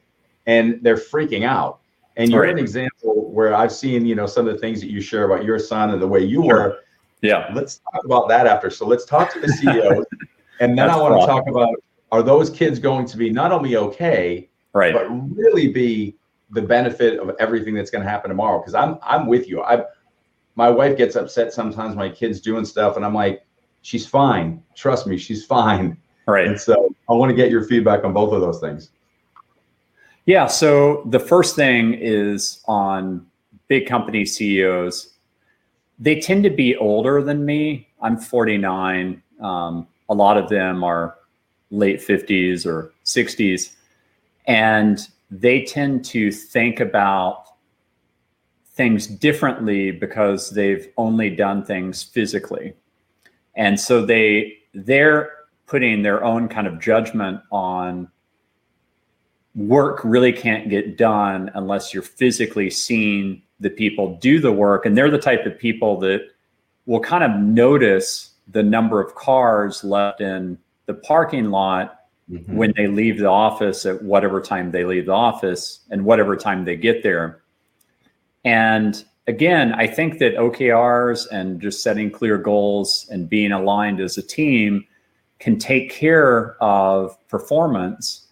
And 0.47 0.80
they're 0.82 0.95
freaking 0.95 1.45
out. 1.45 1.80
And 2.15 2.32
you're 2.32 2.41
right. 2.41 2.52
an 2.52 2.60
example 2.60 3.32
where 3.32 3.54
I've 3.54 3.71
seen, 3.71 4.06
you 4.06 4.15
know, 4.15 4.25
some 4.25 4.47
of 4.47 4.54
the 4.54 4.60
things 4.60 4.82
that 4.82 4.89
you 4.89 4.99
share 4.99 5.25
about 5.25 5.45
your 5.45 5.60
son 5.60 5.91
and 5.91 6.02
the 6.02 6.08
way 6.08 6.21
you 6.21 6.41
were. 6.41 6.80
Yeah. 7.21 7.49
Let's 7.54 7.82
talk 7.91 8.04
about 8.04 8.28
that 8.30 8.47
after. 8.47 8.69
So 8.69 8.86
let's 8.86 9.06
talk 9.06 9.32
to 9.34 9.39
the 9.39 9.47
CEO. 9.47 10.04
and 10.60 10.78
then 10.78 10.89
I 10.89 10.97
want 10.97 11.19
to 11.19 11.28
talk 11.28 11.47
about 11.47 11.75
are 12.12 12.23
those 12.23 12.49
kids 12.49 12.80
going 12.80 13.06
to 13.06 13.17
be 13.17 13.30
not 13.30 13.52
only 13.52 13.75
okay, 13.75 14.49
right, 14.73 14.93
but 14.93 15.08
really 15.36 15.67
be 15.67 16.15
the 16.51 16.62
benefit 16.62 17.19
of 17.19 17.35
everything 17.39 17.73
that's 17.73 17.91
going 17.91 18.03
to 18.03 18.09
happen 18.09 18.29
tomorrow 18.29 18.59
because 18.59 18.75
i'm 18.75 18.97
i'm 19.03 19.27
with 19.27 19.47
you. 19.47 19.62
I 19.62 19.83
my 20.55 20.69
wife 20.69 20.97
gets 20.97 21.15
upset 21.15 21.53
sometimes 21.53 21.95
my 21.95 22.09
kids 22.09 22.41
doing 22.41 22.65
stuff 22.65 22.95
and 22.95 23.05
i'm 23.05 23.13
like 23.13 23.45
she's 23.81 24.05
fine. 24.05 24.62
Trust 24.75 25.07
me 25.07 25.17
she's 25.17 25.45
fine. 25.45 25.97
Right. 26.27 26.47
And 26.47 26.59
so 26.59 26.93
i 27.09 27.13
want 27.13 27.29
to 27.29 27.35
get 27.35 27.51
your 27.51 27.63
feedback 27.63 28.03
on 28.03 28.13
both 28.13 28.33
of 28.33 28.41
those 28.41 28.59
things. 28.59 28.91
Yeah 30.25 30.47
so 30.47 31.03
the 31.09 31.19
first 31.19 31.55
thing 31.55 31.93
is 31.93 32.62
on 32.67 33.25
big 33.67 33.88
company 33.88 34.25
ceos 34.25 35.13
they 36.01 36.19
tend 36.19 36.43
to 36.45 36.49
be 36.49 36.77
older 36.77 37.21
than 37.21 37.45
me. 37.45 37.88
I'm 38.01 38.17
49 38.17 39.21
um, 39.41 39.88
a 40.09 40.13
lot 40.13 40.38
of 40.38 40.49
them 40.49 40.83
are 40.83 41.15
late 41.71 41.99
50s 41.99 42.65
or 42.65 42.91
60s 43.05 43.75
and 44.47 45.07
they 45.31 45.63
tend 45.63 46.03
to 46.05 46.31
think 46.31 46.79
about 46.79 47.45
things 48.65 49.07
differently 49.07 49.91
because 49.91 50.51
they've 50.51 50.87
only 50.97 51.29
done 51.29 51.63
things 51.65 52.03
physically. 52.03 52.73
And 53.55 53.79
so 53.79 54.05
they 54.05 54.57
they're 54.73 55.31
putting 55.67 56.01
their 56.01 56.23
own 56.23 56.47
kind 56.47 56.65
of 56.65 56.79
judgment 56.79 57.41
on 57.51 58.09
work 59.55 59.99
really 60.03 60.31
can't 60.31 60.69
get 60.69 60.97
done 60.97 61.51
unless 61.55 61.93
you're 61.93 62.03
physically 62.03 62.69
seeing 62.69 63.41
the 63.59 63.69
people 63.69 64.17
do 64.17 64.39
the 64.39 64.51
work 64.51 64.85
and 64.85 64.97
they're 64.97 65.11
the 65.11 65.17
type 65.17 65.45
of 65.45 65.57
people 65.57 65.99
that 65.99 66.21
will 66.85 66.99
kind 66.99 67.23
of 67.23 67.39
notice 67.41 68.31
the 68.47 68.63
number 68.63 69.01
of 69.01 69.13
cars 69.15 69.83
left 69.83 70.21
in 70.21 70.57
the 70.85 70.93
parking 70.93 71.51
lot 71.51 71.98
mm-hmm. 72.29 72.55
when 72.55 72.73
they 72.75 72.87
leave 72.87 73.17
the 73.17 73.29
office 73.29 73.85
at 73.85 74.01
whatever 74.03 74.41
time 74.41 74.71
they 74.71 74.83
leave 74.83 75.05
the 75.05 75.11
office 75.11 75.81
and 75.89 76.05
whatever 76.05 76.35
time 76.35 76.65
they 76.65 76.75
get 76.75 77.03
there. 77.03 77.41
And 78.45 79.03
again, 79.27 79.73
I 79.73 79.87
think 79.87 80.19
that 80.19 80.35
OKRs 80.35 81.27
and 81.31 81.61
just 81.61 81.83
setting 81.83 82.11
clear 82.11 82.37
goals 82.37 83.07
and 83.11 83.29
being 83.29 83.51
aligned 83.51 83.99
as 83.99 84.17
a 84.17 84.23
team 84.23 84.85
can 85.39 85.57
take 85.57 85.89
care 85.89 86.61
of 86.61 87.15
performance 87.27 88.27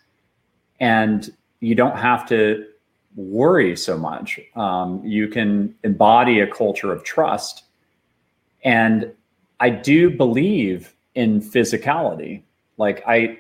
and 0.80 1.30
you 1.60 1.74
don't 1.76 1.98
have 1.98 2.28
to 2.30 2.66
worry 3.16 3.76
so 3.76 3.98
much. 3.98 4.40
Um, 4.56 5.02
you 5.04 5.28
can 5.28 5.74
embody 5.84 6.40
a 6.40 6.48
culture 6.48 6.92
of 6.92 7.04
trust. 7.04 7.64
And 8.64 9.12
I 9.60 9.70
do 9.70 10.10
believe 10.10 10.94
in 11.16 11.42
physicality. 11.42 12.44
Like 12.78 13.04
I, 13.08 13.40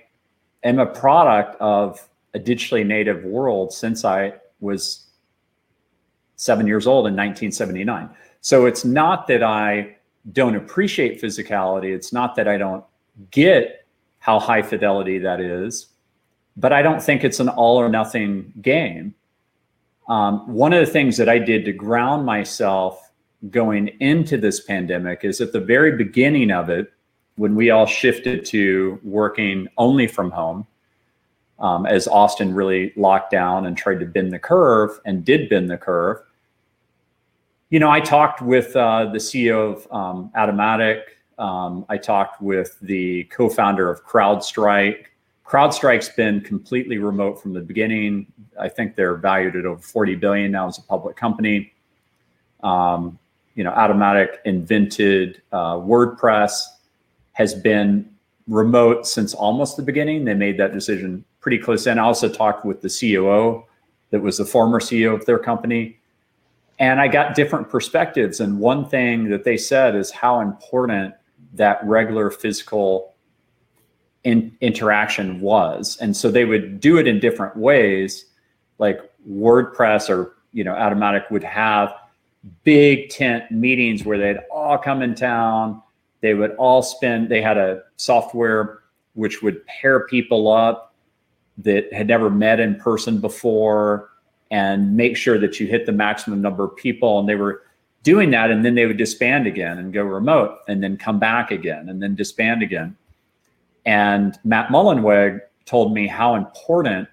am 0.64 0.80
a 0.80 0.86
product 0.86 1.60
of 1.62 2.08
a 2.34 2.40
digitally 2.40 2.86
native 2.86 3.24
world 3.24 3.74
since 3.74 4.06
I 4.06 4.34
was 4.60 5.08
seven 6.36 6.68
years 6.68 6.88
old 6.88 7.08
in 7.08 7.14
1979. 7.16 8.10
So 8.42 8.66
it's 8.66 8.86
not 8.86 9.28
that 9.28 9.44
I 9.44 9.98
don't 10.32 10.56
appreciate 10.56 11.22
physicality. 11.22 11.96
It's 11.96 12.14
not 12.14 12.36
that 12.36 12.48
I 12.48 12.58
don't 12.58 12.84
get 13.32 13.86
how 14.20 14.40
high 14.40 14.62
fidelity 14.62 15.20
that 15.20 15.40
is, 15.40 15.88
but 16.56 16.74
I 16.74 16.82
don't 16.82 17.02
think 17.02 17.24
it's 17.24 17.40
an 17.40 17.50
all 17.50 17.78
or 17.78 17.90
nothing 17.90 18.54
game. 18.62 19.16
Um, 20.08 20.52
one 20.54 20.74
of 20.74 20.86
the 20.86 20.92
things 20.92 21.18
that 21.18 21.28
I 21.28 21.40
did 21.40 21.66
to 21.66 21.74
ground 21.74 22.26
myself 22.26 23.12
going 23.50 23.90
into 24.00 24.38
this 24.38 24.62
pandemic 24.62 25.24
is 25.24 25.42
at 25.42 25.54
the 25.54 25.60
very 25.60 25.96
beginning 25.96 26.52
of 26.52 26.70
it, 26.70 26.92
when 27.38 27.56
we 27.56 27.70
all 27.70 27.86
shifted 27.86 28.44
to 28.46 29.00
working 29.04 29.68
only 29.78 30.08
from 30.08 30.32
home, 30.32 30.68
um, 31.60 31.86
as 31.86 32.08
Austin 32.08 32.54
really 32.54 32.94
locked 32.96 33.32
down 33.32 33.66
and 33.66 33.78
tried 33.78 34.00
to 34.00 34.06
bend 34.06 34.34
the 34.34 34.40
curve 34.40 35.00
and 35.06 35.24
did 35.24 35.50
bend 35.50 35.70
the 35.70 35.78
curve. 35.78 36.18
You 37.70 37.80
know, 37.80 37.90
I 37.90 38.00
talked 38.00 38.42
with 38.42 38.76
uh, 38.76 39.06
the 39.06 39.18
CEO 39.18 39.74
of 39.74 39.92
um, 39.92 40.32
Automattic. 40.36 41.02
Um, 41.38 41.86
I 41.90 41.98
talked 41.98 42.42
with 42.42 42.78
the 42.82 43.26
co-founder 43.26 43.90
of 43.90 44.04
CrowdStrike. 44.06 45.06
CrowdStrike's 45.46 46.10
been 46.10 46.42
completely 46.42 46.98
remote 46.98 47.42
from 47.42 47.54
the 47.54 47.62
beginning. 47.62 48.28
I 48.60 48.70
think 48.70 48.96
they're 48.96 49.16
valued 49.16 49.56
at 49.56 49.66
over 49.66 49.82
40 49.82 50.16
billion 50.16 50.52
now 50.52 50.68
as 50.68 50.78
a 50.78 50.82
public 50.82 51.16
company. 51.16 51.74
Um, 52.64 53.20
you 53.56 53.64
know, 53.64 53.72
Automattic 53.72 54.38
invented 54.46 55.42
uh, 55.52 55.76
WordPress 55.76 56.62
has 57.38 57.54
been 57.54 58.10
remote 58.48 59.06
since 59.06 59.36
almost 59.36 59.78
the 59.78 59.84
beginning. 59.84 60.26
They 60.26 60.34
made 60.34 60.58
that 60.58 60.74
decision 60.74 61.24
pretty 61.40 61.60
close 61.60 61.86
in. 61.86 62.00
I 62.00 62.04
also 62.04 62.28
talked 62.28 62.66
with 62.66 62.82
the 62.82 62.90
COO 62.90 63.64
that 64.10 64.20
was 64.20 64.40
the 64.40 64.46
former 64.46 64.80
CEO 64.80 65.14
of 65.14 65.24
their 65.26 65.38
company. 65.38 66.00
And 66.80 67.00
I 67.00 67.08
got 67.08 67.36
different 67.36 67.70
perspectives. 67.70 68.40
And 68.40 68.60
one 68.60 68.90
thing 68.90 69.30
that 69.30 69.44
they 69.44 69.56
said 69.56 69.96
is 69.96 70.10
how 70.10 70.40
important 70.40 71.14
that 71.54 71.80
regular 71.84 72.32
physical 72.32 73.14
in, 74.24 74.58
interaction 74.62 75.40
was. 75.40 75.96
And 76.02 76.18
so 76.18 76.32
they 76.32 76.46
would 76.46 76.80
do 76.80 76.98
it 76.98 77.08
in 77.08 77.20
different 77.20 77.56
ways, 77.56 78.26
like 78.80 79.00
WordPress 79.30 80.10
or 80.10 80.38
you 80.54 80.64
know 80.64 80.74
Automattic 80.74 81.30
would 81.30 81.44
have 81.44 81.94
big 82.64 83.10
tent 83.10 83.52
meetings 83.52 84.06
where 84.06 84.18
they'd 84.18 84.42
all 84.52 84.80
come 84.80 85.04
in 85.04 85.14
town. 85.14 85.84
They 86.22 86.34
would 86.34 86.52
all 86.56 86.82
spend. 86.82 87.30
They 87.30 87.42
had 87.42 87.58
a 87.58 87.84
software 87.98 88.80
which 89.14 89.42
would 89.42 89.66
pair 89.66 90.08
people 90.08 90.52
up 90.52 90.94
that 91.60 91.92
had 91.92 92.08
never 92.08 92.30
met 92.30 92.60
in 92.60 92.76
person 92.76 93.20
before 93.20 94.10
and 94.52 94.96
make 94.96 95.18
sure 95.18 95.40
that 95.40 95.60
you 95.60 95.68
hit 95.68 95.86
the 95.86 95.92
maximum 95.92 96.42
number 96.42 96.64
of 96.64 96.76
people. 96.76 97.20
And 97.20 97.28
they 97.28 97.36
were 97.36 97.64
doing 98.04 98.30
that, 98.32 98.52
and 98.52 98.64
then 98.64 98.76
they 98.76 98.86
would 98.86 98.98
disband 98.98 99.48
again 99.48 99.80
and 99.80 99.92
go 99.92 100.04
remote, 100.04 100.60
and 100.68 100.82
then 100.82 100.96
come 100.98 101.20
back 101.20 101.52
again, 101.52 101.90
and 101.90 102.02
then 102.02 102.16
disband 102.16 102.64
again. 102.64 102.96
And 103.86 104.38
Matt 104.44 104.70
Mullenweg 104.70 105.42
told 105.66 105.94
me 105.94 106.08
how 106.08 106.36
important 106.36 107.10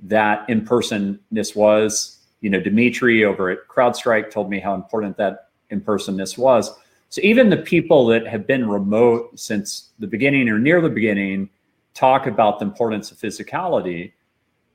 that 0.00 0.48
in 0.50 0.64
personness 0.64 1.54
was. 1.54 2.18
You 2.40 2.50
know, 2.50 2.60
Dimitri 2.60 3.24
over 3.24 3.48
at 3.48 3.66
CrowdStrike 3.68 4.30
told 4.30 4.50
me 4.50 4.58
how 4.58 4.74
important 4.74 5.16
that 5.16 5.48
in 5.70 5.80
personness 5.80 6.36
was. 6.36 6.70
So 7.14 7.20
even 7.22 7.48
the 7.48 7.58
people 7.58 8.06
that 8.06 8.26
have 8.26 8.44
been 8.44 8.68
remote 8.68 9.38
since 9.38 9.90
the 10.00 10.06
beginning 10.08 10.48
or 10.48 10.58
near 10.58 10.80
the 10.80 10.88
beginning 10.88 11.48
talk 11.94 12.26
about 12.26 12.58
the 12.58 12.64
importance 12.64 13.12
of 13.12 13.18
physicality. 13.18 14.14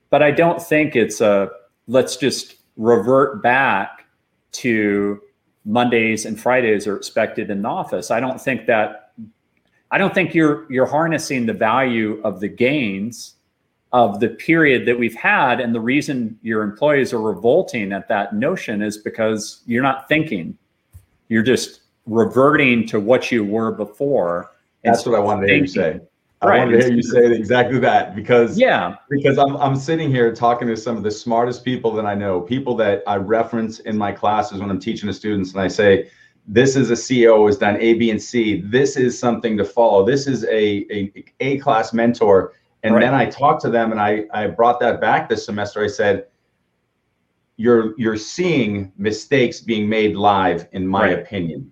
But 0.08 0.22
I 0.22 0.30
don't 0.30 0.58
think 0.62 0.96
it's 0.96 1.20
a 1.20 1.50
let's 1.86 2.16
just 2.16 2.54
revert 2.78 3.42
back 3.42 4.06
to 4.52 5.20
Mondays 5.66 6.24
and 6.24 6.40
Fridays 6.40 6.86
are 6.86 6.96
expected 6.96 7.50
in 7.50 7.60
the 7.60 7.68
office. 7.68 8.10
I 8.10 8.20
don't 8.20 8.40
think 8.40 8.64
that 8.64 9.12
I 9.90 9.98
don't 9.98 10.14
think 10.14 10.34
you're 10.34 10.64
you're 10.72 10.86
harnessing 10.86 11.44
the 11.44 11.52
value 11.52 12.22
of 12.24 12.40
the 12.40 12.48
gains 12.48 13.34
of 13.92 14.18
the 14.18 14.30
period 14.30 14.86
that 14.86 14.98
we've 14.98 15.14
had 15.14 15.60
and 15.60 15.74
the 15.74 15.80
reason 15.80 16.38
your 16.40 16.62
employees 16.62 17.12
are 17.12 17.20
revolting 17.20 17.92
at 17.92 18.08
that 18.08 18.34
notion 18.34 18.80
is 18.80 18.96
because 18.96 19.60
you're 19.66 19.82
not 19.82 20.08
thinking. 20.08 20.56
You're 21.28 21.42
just 21.42 21.80
reverting 22.10 22.86
to 22.88 23.00
what 23.00 23.30
you 23.30 23.44
were 23.44 23.70
before. 23.70 24.50
That's 24.84 25.06
what 25.06 25.14
I 25.14 25.20
wanted 25.20 25.46
to 25.46 25.52
hear 25.52 25.62
you 25.62 25.68
say. 25.68 26.00
I 26.42 26.46
right. 26.46 26.58
wanted 26.58 26.78
to 26.78 26.86
hear 26.86 26.96
you 26.96 27.02
say 27.02 27.32
exactly 27.32 27.78
that 27.80 28.16
because 28.16 28.58
yeah, 28.58 28.96
because 29.08 29.38
I'm 29.38 29.56
I'm 29.58 29.76
sitting 29.76 30.10
here 30.10 30.34
talking 30.34 30.66
to 30.68 30.76
some 30.76 30.96
of 30.96 31.02
the 31.02 31.10
smartest 31.10 31.64
people 31.64 31.92
that 31.92 32.06
I 32.06 32.14
know, 32.14 32.40
people 32.40 32.74
that 32.76 33.02
I 33.06 33.16
reference 33.16 33.80
in 33.80 33.96
my 33.96 34.10
classes 34.10 34.60
when 34.60 34.70
I'm 34.70 34.80
teaching 34.80 35.06
the 35.06 35.12
students, 35.12 35.52
and 35.52 35.60
I 35.60 35.68
say, 35.68 36.10
this 36.48 36.76
is 36.76 36.90
a 36.90 36.94
CEO 36.94 37.46
has 37.46 37.58
done 37.58 37.76
A, 37.78 37.94
B, 37.94 38.10
and 38.10 38.20
C. 38.20 38.60
This 38.62 38.96
is 38.96 39.18
something 39.18 39.56
to 39.58 39.64
follow. 39.64 40.04
This 40.04 40.26
is 40.26 40.44
a 40.44 40.86
a, 40.90 41.12
a 41.40 41.58
class 41.58 41.92
mentor. 41.92 42.54
And 42.82 42.94
right. 42.94 43.02
then 43.02 43.12
I 43.14 43.26
talked 43.26 43.60
to 43.62 43.70
them, 43.70 43.92
and 43.92 44.00
I 44.00 44.24
I 44.32 44.46
brought 44.46 44.80
that 44.80 45.00
back 45.00 45.28
this 45.28 45.44
semester. 45.44 45.84
I 45.84 45.88
said, 45.88 46.26
you're 47.58 47.92
you're 47.98 48.16
seeing 48.16 48.90
mistakes 48.96 49.60
being 49.60 49.86
made 49.86 50.16
live, 50.16 50.66
in 50.72 50.86
my 50.86 51.08
right. 51.08 51.18
opinion, 51.18 51.70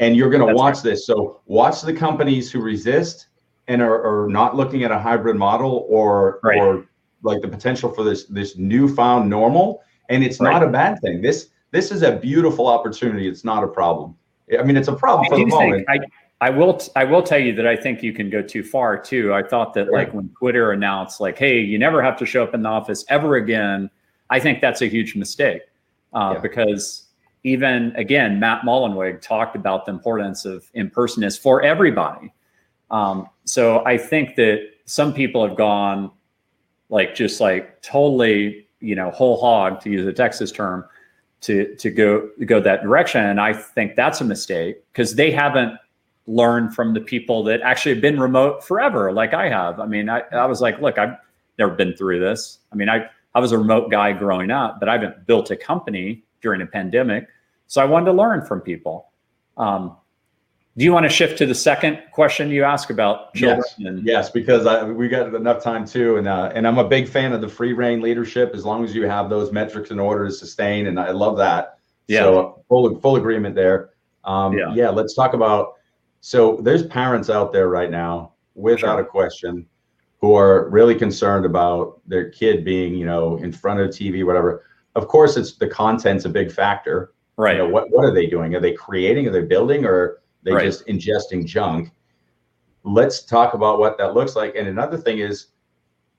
and 0.00 0.16
you're 0.16 0.30
going 0.30 0.46
to 0.46 0.54
watch 0.54 0.76
right. 0.76 0.84
this. 0.84 1.06
So 1.06 1.40
watch 1.46 1.82
the 1.82 1.92
companies 1.92 2.50
who 2.50 2.60
resist 2.60 3.28
and 3.68 3.82
are, 3.82 4.24
are 4.24 4.28
not 4.28 4.56
looking 4.56 4.82
at 4.82 4.90
a 4.90 4.98
hybrid 4.98 5.36
model 5.36 5.86
or 5.88 6.40
right. 6.42 6.58
or 6.58 6.86
like 7.22 7.40
the 7.42 7.48
potential 7.48 7.92
for 7.92 8.02
this 8.02 8.24
this 8.24 8.56
newfound 8.56 9.28
normal 9.28 9.82
and 10.08 10.24
it's 10.24 10.40
right. 10.40 10.52
not 10.52 10.62
a 10.62 10.68
bad 10.68 11.00
thing 11.00 11.20
this 11.20 11.50
this 11.70 11.90
is 11.90 12.02
a 12.02 12.16
beautiful 12.16 12.66
opportunity 12.66 13.28
it's 13.28 13.44
not 13.44 13.64
a 13.64 13.66
problem 13.66 14.16
i 14.58 14.62
mean 14.62 14.76
it's 14.76 14.88
a 14.88 14.94
problem 14.94 15.26
I 15.26 15.28
for 15.28 15.36
the 15.36 15.46
moment 15.46 15.84
I, 15.88 15.98
I 16.40 16.50
will 16.50 16.80
I 16.94 17.04
will 17.04 17.22
tell 17.22 17.40
you 17.40 17.54
that 17.56 17.66
I 17.66 17.74
think 17.74 18.02
you 18.02 18.12
can 18.12 18.30
go 18.30 18.40
too 18.42 18.62
far 18.62 18.96
too. 18.96 19.34
I 19.34 19.42
thought 19.42 19.74
that 19.74 19.90
like 19.90 20.14
when 20.14 20.28
Twitter 20.38 20.70
announced 20.70 21.20
like, 21.20 21.36
hey, 21.36 21.58
you 21.58 21.80
never 21.80 22.00
have 22.00 22.16
to 22.18 22.26
show 22.26 22.44
up 22.44 22.54
in 22.54 22.62
the 22.62 22.68
office 22.68 23.04
ever 23.08 23.36
again. 23.36 23.90
I 24.30 24.38
think 24.38 24.60
that's 24.60 24.80
a 24.80 24.86
huge 24.86 25.16
mistake 25.16 25.62
uh, 26.12 26.34
yeah. 26.34 26.40
because 26.40 27.07
even 27.44 27.94
again, 27.96 28.40
Matt 28.40 28.62
Mullenweg 28.62 29.20
talked 29.20 29.56
about 29.56 29.86
the 29.86 29.92
importance 29.92 30.44
of 30.44 30.68
in 30.74 30.90
personness 30.90 31.38
for 31.38 31.62
everybody. 31.62 32.32
Um, 32.90 33.28
so 33.44 33.84
I 33.84 33.98
think 33.98 34.36
that 34.36 34.70
some 34.86 35.12
people 35.12 35.46
have 35.46 35.56
gone 35.56 36.10
like 36.88 37.14
just 37.14 37.40
like 37.40 37.80
totally, 37.82 38.66
you 38.80 38.94
know, 38.94 39.10
whole 39.10 39.40
hog 39.40 39.80
to 39.82 39.90
use 39.90 40.06
a 40.06 40.12
Texas 40.12 40.50
term 40.50 40.84
to 41.42 41.74
to 41.76 41.90
go 41.90 42.28
go 42.44 42.60
that 42.60 42.82
direction. 42.82 43.24
And 43.24 43.40
I 43.40 43.52
think 43.52 43.94
that's 43.94 44.20
a 44.20 44.24
mistake 44.24 44.82
because 44.92 45.14
they 45.14 45.30
haven't 45.30 45.78
learned 46.26 46.74
from 46.74 46.94
the 46.94 47.00
people 47.00 47.42
that 47.44 47.60
actually 47.62 47.94
have 47.94 48.02
been 48.02 48.20
remote 48.20 48.62
forever, 48.64 49.12
like 49.12 49.32
I 49.32 49.48
have. 49.48 49.80
I 49.80 49.86
mean, 49.86 50.10
I, 50.10 50.20
I 50.32 50.46
was 50.46 50.60
like, 50.60 50.78
look, 50.80 50.98
I've 50.98 51.16
never 51.58 51.74
been 51.74 51.96
through 51.96 52.20
this. 52.20 52.58
I 52.72 52.76
mean, 52.76 52.88
I 52.88 53.08
I 53.34 53.40
was 53.40 53.52
a 53.52 53.58
remote 53.58 53.90
guy 53.90 54.12
growing 54.12 54.50
up, 54.50 54.80
but 54.80 54.88
I 54.88 54.92
haven't 54.92 55.26
built 55.26 55.50
a 55.50 55.56
company 55.56 56.24
during 56.40 56.62
a 56.62 56.66
pandemic. 56.66 57.28
So 57.66 57.82
I 57.82 57.84
wanted 57.84 58.06
to 58.06 58.12
learn 58.12 58.44
from 58.44 58.60
people. 58.60 59.12
Um, 59.56 59.96
do 60.78 60.84
you 60.84 60.92
want 60.92 61.04
to 61.04 61.10
shift 61.10 61.38
to 61.38 61.46
the 61.46 61.54
second 61.56 61.98
question 62.12 62.50
you 62.50 62.62
ask 62.62 62.90
about 62.90 63.34
children? 63.34 63.64
Yes, 63.78 63.88
and- 63.88 64.06
yes 64.06 64.30
because 64.30 64.64
I, 64.64 64.84
we 64.84 65.08
got 65.08 65.34
enough 65.34 65.62
time 65.62 65.84
too, 65.84 66.16
and 66.16 66.28
uh, 66.28 66.52
and 66.54 66.66
I'm 66.66 66.78
a 66.78 66.88
big 66.88 67.08
fan 67.08 67.32
of 67.32 67.40
the 67.40 67.48
free 67.48 67.72
reign 67.72 68.00
leadership. 68.00 68.52
As 68.54 68.64
long 68.64 68.84
as 68.84 68.94
you 68.94 69.08
have 69.08 69.28
those 69.28 69.50
metrics 69.50 69.90
in 69.90 69.98
order 69.98 70.26
to 70.26 70.32
sustain, 70.32 70.86
and 70.86 70.98
I 71.00 71.10
love 71.10 71.36
that. 71.38 71.78
Yeah. 72.06 72.20
So 72.20 72.64
full 72.68 72.98
full 73.00 73.16
agreement 73.16 73.56
there. 73.56 73.90
Um, 74.24 74.56
yeah. 74.56 74.72
yeah. 74.72 74.88
Let's 74.88 75.14
talk 75.14 75.34
about. 75.34 75.74
So 76.20 76.58
there's 76.62 76.86
parents 76.86 77.28
out 77.28 77.52
there 77.52 77.68
right 77.68 77.90
now, 77.90 78.34
without 78.54 78.80
sure. 78.80 79.00
a 79.00 79.04
question, 79.04 79.66
who 80.20 80.34
are 80.36 80.68
really 80.68 80.94
concerned 80.94 81.44
about 81.44 82.00
their 82.06 82.30
kid 82.30 82.64
being, 82.64 82.94
you 82.94 83.06
know, 83.06 83.36
in 83.38 83.52
front 83.52 83.80
of 83.80 83.90
TV, 83.90 84.24
whatever. 84.24 84.64
Of 84.98 85.06
course, 85.06 85.36
it's 85.36 85.52
the 85.52 85.68
content's 85.68 86.24
a 86.24 86.28
big 86.28 86.50
factor. 86.50 87.12
Right. 87.36 87.56
You 87.56 87.62
know, 87.62 87.68
what 87.68 87.88
what 87.90 88.04
are 88.04 88.12
they 88.12 88.26
doing? 88.26 88.56
Are 88.56 88.60
they 88.60 88.72
creating? 88.72 89.28
Are 89.28 89.30
they 89.30 89.42
building? 89.42 89.84
Or 89.84 90.18
they 90.42 90.52
right. 90.52 90.64
just 90.64 90.86
ingesting 90.86 91.46
junk. 91.46 91.92
Let's 92.82 93.22
talk 93.22 93.54
about 93.54 93.78
what 93.78 93.96
that 93.98 94.14
looks 94.14 94.34
like. 94.34 94.56
And 94.56 94.66
another 94.66 94.96
thing 94.96 95.20
is, 95.20 95.46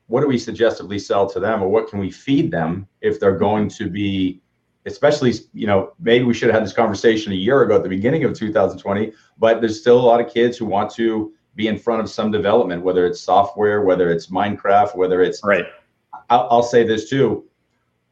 what 0.07 0.21
do 0.21 0.27
we 0.27 0.37
suggestively 0.37 0.97
sell 0.97 1.29
to 1.29 1.39
them, 1.41 1.61
or 1.61 1.67
what 1.67 1.89
can 1.89 1.99
we 1.99 2.09
feed 2.09 2.51
them 2.51 2.87
if 3.01 3.19
they're 3.19 3.37
going 3.37 3.67
to 3.69 3.89
be, 3.89 4.41
especially, 4.85 5.33
you 5.53 5.67
know, 5.67 5.93
maybe 5.99 6.23
we 6.23 6.33
should 6.33 6.47
have 6.47 6.55
had 6.55 6.65
this 6.65 6.73
conversation 6.73 7.33
a 7.33 7.35
year 7.35 7.63
ago 7.63 7.75
at 7.75 7.83
the 7.83 7.89
beginning 7.89 8.23
of 8.23 8.33
2020, 8.33 9.11
but 9.37 9.59
there's 9.59 9.79
still 9.79 9.99
a 9.99 10.01
lot 10.01 10.21
of 10.21 10.31
kids 10.33 10.57
who 10.57 10.65
want 10.65 10.89
to 10.95 11.33
be 11.55 11.67
in 11.67 11.77
front 11.77 12.01
of 12.01 12.09
some 12.09 12.31
development, 12.31 12.81
whether 12.81 13.05
it's 13.05 13.19
software, 13.19 13.81
whether 13.81 14.09
it's 14.09 14.27
Minecraft, 14.27 14.95
whether 14.95 15.21
it's 15.21 15.43
right. 15.43 15.65
I'll, 16.29 16.47
I'll 16.49 16.63
say 16.63 16.83
this 16.83 17.09
too 17.09 17.48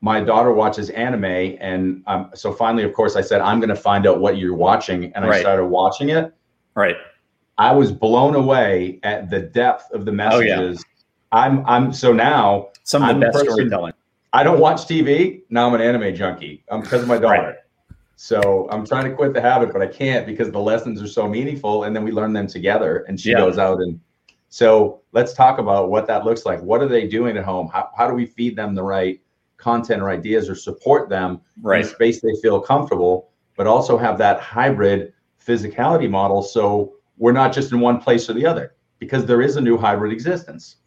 my 0.01 0.21
daughter 0.21 0.51
watches 0.51 0.89
anime 0.91 1.57
and 1.60 2.03
um, 2.07 2.29
so 2.33 2.53
finally 2.53 2.83
of 2.83 2.93
course 2.93 3.15
i 3.15 3.21
said 3.21 3.41
i'm 3.41 3.60
going 3.60 3.69
to 3.69 3.75
find 3.75 4.05
out 4.05 4.19
what 4.19 4.38
you're 4.38 4.55
watching 4.55 5.12
and 5.13 5.25
right. 5.25 5.38
i 5.38 5.39
started 5.39 5.65
watching 5.65 6.10
it. 6.10 6.33
Right. 6.75 6.95
I 7.57 7.71
was 7.71 7.91
blown 7.91 8.36
away 8.36 8.99
at 9.01 9.31
the 9.31 9.39
depth 9.39 9.91
of 9.91 10.05
the 10.05 10.12
messages 10.12 10.83
oh, 10.86 11.38
yeah. 11.38 11.43
i'm 11.43 11.65
i'm 11.65 11.93
so 11.93 12.13
now 12.13 12.69
some 12.83 13.01
of 13.01 13.07
the 13.07 13.13
I'm 13.15 13.19
best 13.19 13.33
person, 13.33 13.51
storytelling. 13.51 13.93
I 14.33 14.43
don't 14.43 14.60
watch 14.60 14.81
tv 14.81 15.41
now 15.49 15.67
i'm 15.67 15.73
an 15.73 15.81
anime 15.81 16.15
junkie. 16.15 16.63
Um, 16.69 16.81
because 16.81 17.01
of 17.01 17.07
my 17.07 17.17
daughter. 17.17 17.41
Right. 17.41 17.55
so 18.15 18.67
i'm 18.71 18.86
trying 18.86 19.10
to 19.10 19.15
quit 19.15 19.33
the 19.33 19.41
habit 19.41 19.73
but 19.73 19.81
i 19.81 19.88
can't 19.88 20.27
because 20.27 20.51
the 20.51 20.60
lessons 20.60 21.01
are 21.01 21.07
so 21.07 21.27
meaningful 21.27 21.86
and 21.86 21.95
then 21.95 22.03
we 22.03 22.12
learn 22.12 22.33
them 22.33 22.45
together 22.45 23.05
and 23.07 23.19
she 23.19 23.31
yeah. 23.31 23.38
goes 23.38 23.57
out 23.57 23.81
and 23.81 23.99
so 24.49 25.01
let's 25.12 25.33
talk 25.33 25.60
about 25.60 25.89
what 25.89 26.07
that 26.07 26.25
looks 26.25 26.45
like. 26.45 26.62
What 26.62 26.81
are 26.81 26.88
they 26.88 27.07
doing 27.07 27.38
at 27.38 27.43
home? 27.43 27.67
How, 27.67 27.89
how 27.97 28.07
do 28.07 28.13
we 28.13 28.25
feed 28.25 28.55
them 28.55 28.75
the 28.75 28.83
right 28.83 29.19
content 29.67 30.01
or 30.01 30.10
ideas 30.10 30.49
or 30.49 30.56
support 30.56 31.10
them 31.10 31.41
right. 31.62 31.82
in 31.82 31.86
a 31.86 31.89
space 31.89 32.21
they 32.21 32.36
feel 32.41 32.58
comfortable, 32.62 33.15
but 33.58 33.67
also 33.67 33.97
have 33.97 34.17
that 34.17 34.39
hybrid 34.39 35.12
physicality 35.45 36.10
model. 36.10 36.41
So 36.41 36.93
we're 37.17 37.34
not 37.34 37.51
just 37.51 37.73
in 37.73 37.82
one 37.82 37.99
place 37.99 38.30
or 38.30 38.34
the 38.34 38.45
other 38.45 38.75
because 38.99 39.25
there 39.25 39.41
is 39.41 39.58
a 39.58 39.62
new 39.62 39.77
hybrid 39.77 40.13
existence. 40.13 40.77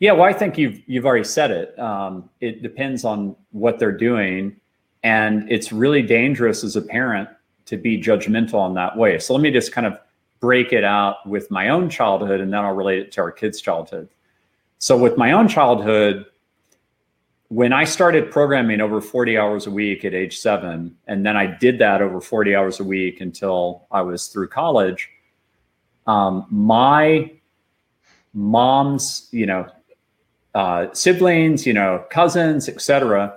Yeah, 0.00 0.12
well, 0.12 0.24
I 0.24 0.32
think 0.32 0.58
you've 0.58 0.80
you've 0.86 1.06
already 1.06 1.24
said 1.24 1.50
it. 1.52 1.78
Um, 1.78 2.28
it 2.40 2.60
depends 2.60 3.04
on 3.04 3.36
what 3.52 3.78
they're 3.78 4.00
doing, 4.10 4.56
and 5.04 5.50
it's 5.50 5.72
really 5.72 6.02
dangerous 6.02 6.64
as 6.64 6.74
a 6.74 6.82
parent 6.82 7.28
to 7.66 7.76
be 7.76 8.02
judgmental 8.02 8.66
in 8.68 8.74
that 8.74 8.96
way. 8.96 9.18
So 9.20 9.32
let 9.32 9.42
me 9.42 9.52
just 9.52 9.70
kind 9.70 9.86
of 9.86 9.96
break 10.40 10.72
it 10.72 10.84
out 10.84 11.16
with 11.24 11.50
my 11.52 11.68
own 11.68 11.88
childhood, 11.88 12.40
and 12.40 12.52
then 12.52 12.60
I'll 12.64 12.74
relate 12.74 12.98
it 12.98 13.12
to 13.12 13.20
our 13.22 13.32
kids' 13.32 13.60
childhood. 13.60 14.08
So 14.78 14.98
with 14.98 15.16
my 15.16 15.32
own 15.32 15.48
childhood, 15.48 16.26
when 17.48 17.72
I 17.72 17.84
started 17.84 18.30
programming 18.30 18.80
over 18.80 19.00
40 19.00 19.38
hours 19.38 19.66
a 19.66 19.70
week 19.70 20.04
at 20.04 20.14
age 20.14 20.38
seven, 20.38 20.96
and 21.06 21.24
then 21.24 21.36
I 21.36 21.46
did 21.46 21.78
that 21.78 22.02
over 22.02 22.20
40 22.20 22.54
hours 22.54 22.80
a 22.80 22.84
week 22.84 23.20
until 23.20 23.86
I 23.90 24.02
was 24.02 24.28
through 24.28 24.48
college, 24.48 25.08
um, 26.06 26.46
my 26.50 27.30
mom's, 28.34 29.28
you 29.30 29.46
know, 29.46 29.66
uh, 30.54 30.92
siblings, 30.92 31.66
you 31.66 31.72
know, 31.72 32.04
cousins, 32.10 32.68
etc., 32.68 33.36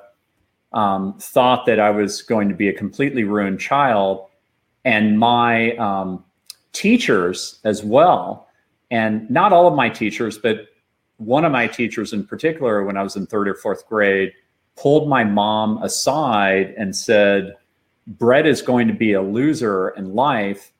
um, 0.71 1.17
thought 1.19 1.65
that 1.65 1.79
I 1.79 1.89
was 1.89 2.21
going 2.21 2.47
to 2.49 2.55
be 2.55 2.69
a 2.69 2.73
completely 2.73 3.23
ruined 3.23 3.59
child, 3.59 4.27
and 4.85 5.19
my 5.19 5.75
um, 5.77 6.23
teachers 6.73 7.59
as 7.63 7.83
well 7.83 8.47
And 8.91 9.29
not 9.29 9.53
all 9.53 9.67
of 9.67 9.75
my 9.75 9.89
teachers, 9.89 10.37
but 10.37 10.68
one 11.19 11.45
of 11.45 11.51
my 11.51 11.67
teachers 11.67 12.13
in 12.13 12.25
particular, 12.25 12.83
when 12.83 12.97
I 12.97 13.03
was 13.03 13.15
in 13.15 13.27
third 13.27 13.47
or 13.47 13.53
fourth 13.53 13.87
grade, 13.87 14.33
pulled 14.75 15.07
my 15.07 15.23
mom 15.23 15.81
aside 15.83 16.73
and 16.77 16.95
said, 16.95 17.55
Brett 18.07 18.47
is 18.47 18.61
going 18.61 18.87
to 18.87 18.93
be 18.93 19.13
a 19.13 19.21
loser 19.21 19.89
in 19.89 20.15
life. 20.15 20.71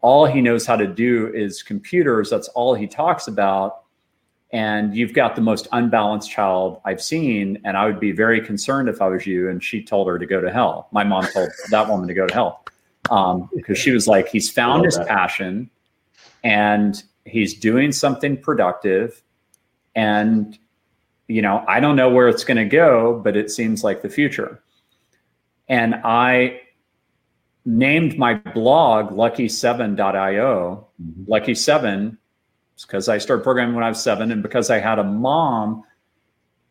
All 0.00 0.26
he 0.26 0.40
knows 0.40 0.66
how 0.66 0.76
to 0.76 0.86
do 0.86 1.32
is 1.32 1.62
computers. 1.62 2.28
That's 2.28 2.48
all 2.48 2.74
he 2.74 2.86
talks 2.86 3.28
about. 3.28 3.84
And 4.52 4.94
you've 4.94 5.14
got 5.14 5.36
the 5.36 5.42
most 5.42 5.68
unbalanced 5.72 6.30
child 6.30 6.80
I've 6.84 7.02
seen. 7.02 7.58
And 7.64 7.76
I 7.76 7.86
would 7.86 8.00
be 8.00 8.12
very 8.12 8.40
concerned 8.40 8.88
if 8.88 9.00
I 9.00 9.08
was 9.08 9.26
you. 9.26 9.48
And 9.48 9.62
she 9.62 9.82
told 9.82 10.08
her 10.08 10.18
to 10.18 10.26
go 10.26 10.40
to 10.40 10.50
hell. 10.50 10.88
My 10.92 11.04
mom 11.04 11.26
told 11.32 11.48
that 11.70 11.88
woman 11.88 12.08
to 12.08 12.14
go 12.14 12.26
to 12.26 12.34
hell 12.34 12.64
um, 13.10 13.48
because 13.54 13.78
she 13.78 13.92
was 13.92 14.06
like, 14.06 14.28
he's 14.28 14.50
found 14.50 14.84
his 14.84 14.96
that. 14.96 15.06
passion 15.06 15.70
and 16.44 17.02
he's 17.24 17.54
doing 17.54 17.92
something 17.92 18.36
productive. 18.36 19.22
And, 19.96 20.56
you 21.26 21.42
know, 21.42 21.64
I 21.66 21.80
don't 21.80 21.96
know 21.96 22.08
where 22.08 22.28
it's 22.28 22.44
going 22.44 22.58
to 22.58 22.64
go, 22.64 23.20
but 23.24 23.36
it 23.36 23.50
seems 23.50 23.82
like 23.82 24.02
the 24.02 24.08
future. 24.08 24.62
And 25.68 25.96
I 26.04 26.60
named 27.64 28.16
my 28.16 28.34
blog 28.34 29.10
lucky7.io. 29.10 30.86
Mm-hmm. 31.02 31.24
Lucky 31.26 31.54
7 31.56 32.16
because 32.82 33.08
I 33.08 33.18
started 33.18 33.42
programming 33.42 33.74
when 33.74 33.84
I 33.84 33.88
was 33.88 34.02
seven 34.02 34.30
and 34.30 34.42
because 34.42 34.70
I 34.70 34.78
had 34.78 34.98
a 34.98 35.04
mom 35.04 35.82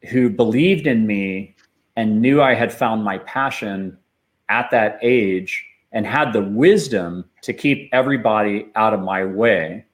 who 0.09 0.29
believed 0.29 0.85
in 0.85 1.07
me 1.07 1.55
and 1.95 2.21
knew 2.21 2.41
I 2.41 2.53
had 2.53 2.71
found 2.71 3.03
my 3.03 3.17
passion 3.19 3.97
at 4.49 4.69
that 4.71 4.99
age 5.01 5.65
and 5.91 6.05
had 6.05 6.33
the 6.33 6.43
wisdom 6.43 7.25
to 7.41 7.53
keep 7.53 7.89
everybody 7.91 8.67
out 8.75 8.93
of 8.93 9.01
my 9.01 9.25
way. 9.25 9.85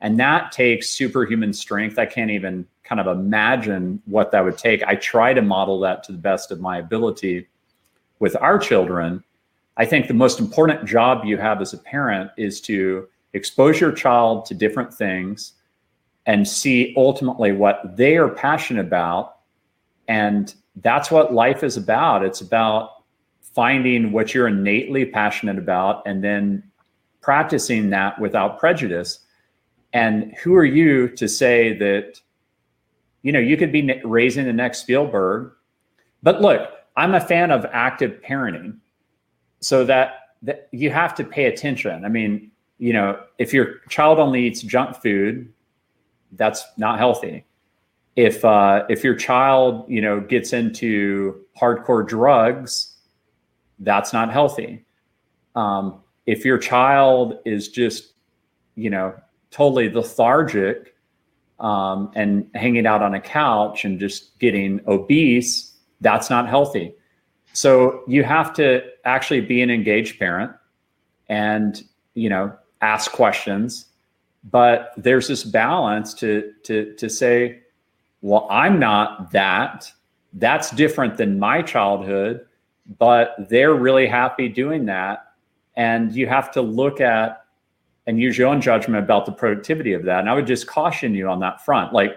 And 0.00 0.18
that 0.18 0.52
takes 0.52 0.90
superhuman 0.90 1.52
strength. 1.52 1.98
I 1.98 2.06
can't 2.06 2.30
even 2.30 2.66
kind 2.84 3.00
of 3.00 3.06
imagine 3.06 4.02
what 4.06 4.30
that 4.32 4.44
would 4.44 4.58
take. 4.58 4.82
I 4.82 4.94
try 4.94 5.34
to 5.34 5.42
model 5.42 5.78
that 5.80 6.02
to 6.04 6.12
the 6.12 6.18
best 6.18 6.50
of 6.50 6.60
my 6.60 6.78
ability 6.78 7.48
with 8.18 8.36
our 8.40 8.58
children. 8.58 9.22
I 9.76 9.84
think 9.84 10.08
the 10.08 10.14
most 10.14 10.40
important 10.40 10.84
job 10.84 11.24
you 11.24 11.36
have 11.36 11.60
as 11.60 11.72
a 11.72 11.78
parent 11.78 12.30
is 12.36 12.60
to 12.62 13.08
expose 13.32 13.80
your 13.80 13.92
child 13.92 14.44
to 14.46 14.54
different 14.54 14.92
things 14.92 15.52
and 16.26 16.46
see 16.46 16.94
ultimately 16.96 17.52
what 17.52 17.96
they 17.96 18.16
are 18.16 18.28
passionate 18.28 18.86
about. 18.86 19.36
And 20.08 20.54
that's 20.76 21.10
what 21.10 21.32
life 21.32 21.62
is 21.62 21.76
about. 21.76 22.24
It's 22.24 22.40
about 22.40 23.04
finding 23.40 24.12
what 24.12 24.34
you're 24.34 24.48
innately 24.48 25.04
passionate 25.04 25.58
about 25.58 26.02
and 26.06 26.22
then 26.22 26.62
practicing 27.20 27.90
that 27.90 28.18
without 28.20 28.58
prejudice. 28.58 29.20
And 29.92 30.34
who 30.42 30.54
are 30.54 30.64
you 30.64 31.08
to 31.08 31.28
say 31.28 31.76
that, 31.78 32.20
you 33.22 33.32
know, 33.32 33.38
you 33.38 33.56
could 33.56 33.72
be 33.72 34.00
raising 34.04 34.46
the 34.46 34.52
next 34.52 34.78
Spielberg? 34.80 35.52
But 36.22 36.40
look, 36.40 36.70
I'm 36.96 37.14
a 37.14 37.20
fan 37.20 37.50
of 37.50 37.66
active 37.72 38.20
parenting 38.22 38.78
so 39.60 39.84
that, 39.84 40.36
that 40.42 40.68
you 40.72 40.90
have 40.90 41.14
to 41.16 41.24
pay 41.24 41.46
attention. 41.46 42.04
I 42.04 42.08
mean, 42.08 42.50
you 42.78 42.92
know, 42.92 43.20
if 43.38 43.52
your 43.52 43.80
child 43.88 44.18
only 44.18 44.46
eats 44.46 44.62
junk 44.62 44.96
food, 44.96 45.52
that's 46.32 46.64
not 46.76 46.98
healthy. 46.98 47.44
If 48.16 48.44
uh, 48.44 48.84
if 48.88 49.04
your 49.04 49.14
child, 49.14 49.84
you 49.88 50.00
know, 50.00 50.20
gets 50.20 50.52
into 50.52 51.44
hardcore 51.60 52.06
drugs, 52.06 52.96
that's 53.78 54.12
not 54.12 54.32
healthy. 54.32 54.84
Um, 55.54 56.00
if 56.26 56.44
your 56.44 56.58
child 56.58 57.38
is 57.44 57.68
just, 57.68 58.14
you 58.74 58.90
know, 58.90 59.14
totally 59.50 59.90
lethargic 59.90 60.94
um, 61.58 62.10
and 62.14 62.48
hanging 62.54 62.86
out 62.86 63.02
on 63.02 63.14
a 63.14 63.20
couch 63.20 63.84
and 63.84 64.00
just 64.00 64.38
getting 64.38 64.80
obese, 64.86 65.74
that's 66.00 66.30
not 66.30 66.48
healthy. 66.48 66.94
So 67.52 68.02
you 68.06 68.24
have 68.24 68.52
to 68.54 68.82
actually 69.04 69.40
be 69.40 69.60
an 69.60 69.70
engaged 69.70 70.18
parent 70.18 70.52
and, 71.28 71.82
you 72.14 72.28
know, 72.28 72.56
ask 72.80 73.10
questions. 73.12 73.86
But 74.50 74.92
there's 74.96 75.28
this 75.28 75.44
balance 75.44 76.14
to 76.14 76.52
to 76.62 76.94
to 76.94 77.10
say, 77.10 77.60
well, 78.22 78.46
I'm 78.50 78.78
not 78.78 79.32
that. 79.32 79.92
That's 80.32 80.70
different 80.70 81.16
than 81.18 81.38
my 81.38 81.60
childhood, 81.60 82.46
but 82.98 83.34
they're 83.50 83.74
really 83.74 84.06
happy 84.06 84.48
doing 84.48 84.86
that. 84.86 85.32
And 85.76 86.14
you 86.14 86.26
have 86.26 86.50
to 86.52 86.62
look 86.62 87.00
at 87.00 87.44
and 88.06 88.18
use 88.20 88.36
your 88.36 88.48
own 88.48 88.60
judgment 88.60 89.02
about 89.02 89.26
the 89.26 89.32
productivity 89.32 89.92
of 89.92 90.04
that. 90.04 90.20
And 90.20 90.28
I 90.30 90.34
would 90.34 90.46
just 90.46 90.66
caution 90.66 91.14
you 91.14 91.28
on 91.28 91.40
that 91.40 91.64
front. 91.64 91.92
Like 91.92 92.16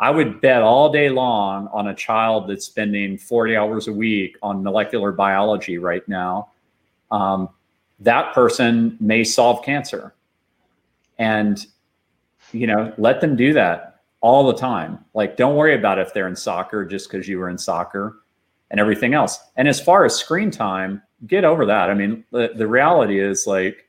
I 0.00 0.10
would 0.10 0.40
bet 0.40 0.62
all 0.62 0.92
day 0.92 1.08
long 1.08 1.68
on 1.72 1.88
a 1.88 1.94
child 1.94 2.48
that's 2.48 2.66
spending 2.66 3.16
40 3.16 3.56
hours 3.56 3.88
a 3.88 3.92
week 3.92 4.36
on 4.42 4.62
molecular 4.62 5.12
biology 5.12 5.78
right 5.78 6.06
now. 6.08 6.50
Um, 7.10 7.48
that 8.00 8.34
person 8.34 8.96
may 9.00 9.24
solve 9.24 9.64
cancer. 9.64 10.14
And, 11.18 11.64
you 12.52 12.66
know, 12.66 12.92
let 12.98 13.20
them 13.20 13.36
do 13.36 13.52
that 13.52 14.02
all 14.20 14.46
the 14.46 14.56
time. 14.56 15.04
Like, 15.14 15.36
don't 15.36 15.54
worry 15.54 15.74
about 15.74 15.98
if 15.98 16.12
they're 16.12 16.28
in 16.28 16.36
soccer 16.36 16.84
just 16.84 17.10
because 17.10 17.28
you 17.28 17.38
were 17.38 17.48
in 17.48 17.58
soccer 17.58 18.22
and 18.70 18.80
everything 18.80 19.14
else. 19.14 19.38
And 19.56 19.68
as 19.68 19.80
far 19.80 20.04
as 20.04 20.16
screen 20.16 20.50
time, 20.50 21.02
get 21.26 21.44
over 21.44 21.64
that. 21.66 21.88
I 21.88 21.94
mean, 21.94 22.24
the, 22.32 22.50
the 22.56 22.66
reality 22.66 23.20
is 23.20 23.46
like, 23.46 23.83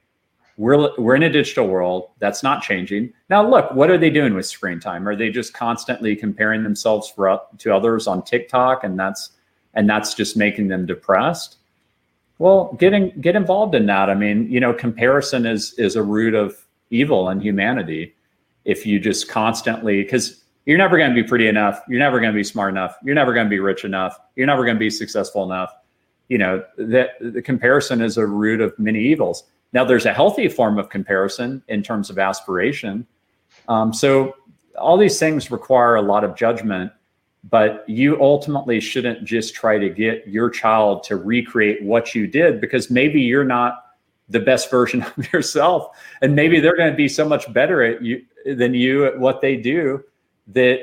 we're 0.57 0.89
we're 0.97 1.15
in 1.15 1.23
a 1.23 1.29
digital 1.29 1.67
world. 1.67 2.09
That's 2.19 2.41
not 2.41 2.63
changing. 2.63 3.13
Now 3.29 3.47
look 3.47 3.71
what 3.73 3.89
are 3.89 3.97
they 3.97 4.09
doing 4.09 4.33
with 4.33 4.45
screen 4.45 4.79
time? 4.79 5.07
Are 5.07 5.15
they 5.15 5.29
just 5.29 5.53
constantly 5.53 6.15
comparing 6.15 6.63
themselves 6.63 7.09
for, 7.09 7.41
to 7.57 7.75
others 7.75 8.07
on 8.07 8.23
tiktok 8.23 8.83
and 8.83 8.97
that's 8.97 9.31
and 9.73 9.89
that's 9.89 10.13
just 10.13 10.37
making 10.37 10.69
them 10.69 10.85
depressed? 10.85 11.57
Well 12.39 12.73
getting 12.79 13.09
get 13.19 13.35
involved 13.35 13.75
in 13.75 13.85
that. 13.87 14.09
I 14.09 14.15
mean 14.15 14.49
you 14.49 14.59
know 14.59 14.73
comparison 14.73 15.45
is 15.45 15.73
is 15.73 15.95
a 15.95 16.03
root 16.03 16.33
of 16.33 16.55
evil 16.89 17.29
in 17.29 17.41
humanity. 17.41 18.15
If 18.63 18.85
you 18.85 18.99
just 18.99 19.27
constantly 19.27 20.03
because 20.03 20.41
you're 20.65 20.77
never 20.77 20.97
going 20.97 21.13
to 21.13 21.21
be 21.21 21.27
pretty 21.27 21.47
enough. 21.47 21.81
You're 21.87 21.99
never 21.99 22.19
going 22.19 22.31
to 22.31 22.35
be 22.35 22.43
smart 22.43 22.71
enough. 22.71 22.97
You're 23.03 23.13
never 23.13 23.33
going 23.33 23.45
to 23.45 23.49
be 23.49 23.59
rich 23.59 23.85
enough. 23.85 24.17
You're 24.35 24.47
never 24.47 24.63
going 24.63 24.75
to 24.75 24.79
be 24.79 24.89
successful 24.89 25.43
enough. 25.43 25.71
You 26.29 26.37
know 26.37 26.63
that 26.77 27.09
the 27.19 27.41
comparison 27.41 28.01
is 28.01 28.17
a 28.17 28.25
root 28.25 28.61
of 28.61 28.77
many 28.79 28.99
evils 28.99 29.43
now, 29.75 29.83
there's 29.83 30.05
a 30.05 30.13
healthy 30.13 30.47
form 30.47 30.79
of 30.79 30.87
comparison 30.89 31.61
in 31.67 31.83
terms 31.83 32.09
of 32.09 32.17
aspiration. 32.17 33.05
Um, 33.67 33.93
so, 33.93 34.33
all 34.77 34.97
these 34.97 35.19
things 35.19 35.51
require 35.51 35.95
a 35.95 36.01
lot 36.01 36.23
of 36.23 36.33
judgment, 36.33 36.93
but 37.49 37.83
you 37.87 38.21
ultimately 38.21 38.79
shouldn't 38.79 39.25
just 39.25 39.53
try 39.53 39.77
to 39.77 39.89
get 39.89 40.25
your 40.29 40.49
child 40.49 41.03
to 41.03 41.17
recreate 41.17 41.83
what 41.83 42.15
you 42.15 42.25
did 42.25 42.61
because 42.61 42.89
maybe 42.89 43.19
you're 43.19 43.43
not 43.43 43.87
the 44.29 44.39
best 44.39 44.71
version 44.71 45.01
of 45.17 45.33
yourself. 45.33 45.89
And 46.21 46.33
maybe 46.33 46.61
they're 46.61 46.77
going 46.77 46.91
to 46.91 46.97
be 46.97 47.09
so 47.09 47.27
much 47.27 47.51
better 47.51 47.83
at 47.83 48.01
you 48.01 48.23
than 48.45 48.73
you 48.73 49.05
at 49.05 49.19
what 49.19 49.41
they 49.41 49.57
do 49.57 50.01
that 50.47 50.79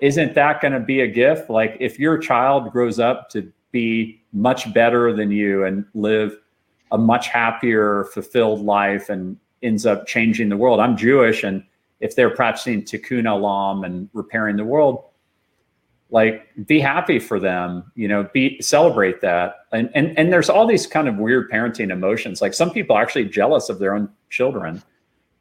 isn't 0.00 0.34
that 0.34 0.60
going 0.60 0.72
to 0.72 0.80
be 0.80 1.00
a 1.00 1.08
gift? 1.08 1.50
Like 1.50 1.76
if 1.80 1.98
your 1.98 2.16
child 2.16 2.70
grows 2.70 3.00
up 3.00 3.28
to 3.30 3.52
be 3.72 4.22
much 4.32 4.72
better 4.72 5.12
than 5.12 5.32
you 5.32 5.64
and 5.64 5.84
live 5.94 6.36
a 6.92 6.98
much 6.98 7.28
happier, 7.28 8.04
fulfilled 8.12 8.60
life 8.60 9.08
and 9.08 9.36
ends 9.62 9.86
up 9.86 10.06
changing 10.06 10.48
the 10.48 10.56
world. 10.56 10.80
I'm 10.80 10.96
Jewish, 10.96 11.44
and 11.44 11.64
if 12.00 12.16
they're 12.16 12.30
practicing 12.30 12.82
tikkun 12.82 13.24
olam 13.24 13.84
and 13.84 14.08
repairing 14.12 14.56
the 14.56 14.64
world, 14.64 15.04
like 16.10 16.48
be 16.66 16.80
happy 16.80 17.18
for 17.18 17.38
them, 17.38 17.90
you 17.94 18.08
know, 18.08 18.28
be 18.32 18.60
celebrate 18.60 19.20
that. 19.20 19.66
And 19.72 19.90
and 19.94 20.18
and 20.18 20.32
there's 20.32 20.50
all 20.50 20.66
these 20.66 20.86
kind 20.86 21.08
of 21.08 21.16
weird 21.16 21.50
parenting 21.50 21.90
emotions. 21.90 22.42
Like 22.42 22.54
some 22.54 22.70
people 22.70 22.96
are 22.96 23.02
actually 23.02 23.26
jealous 23.26 23.68
of 23.68 23.78
their 23.78 23.94
own 23.94 24.08
children 24.28 24.82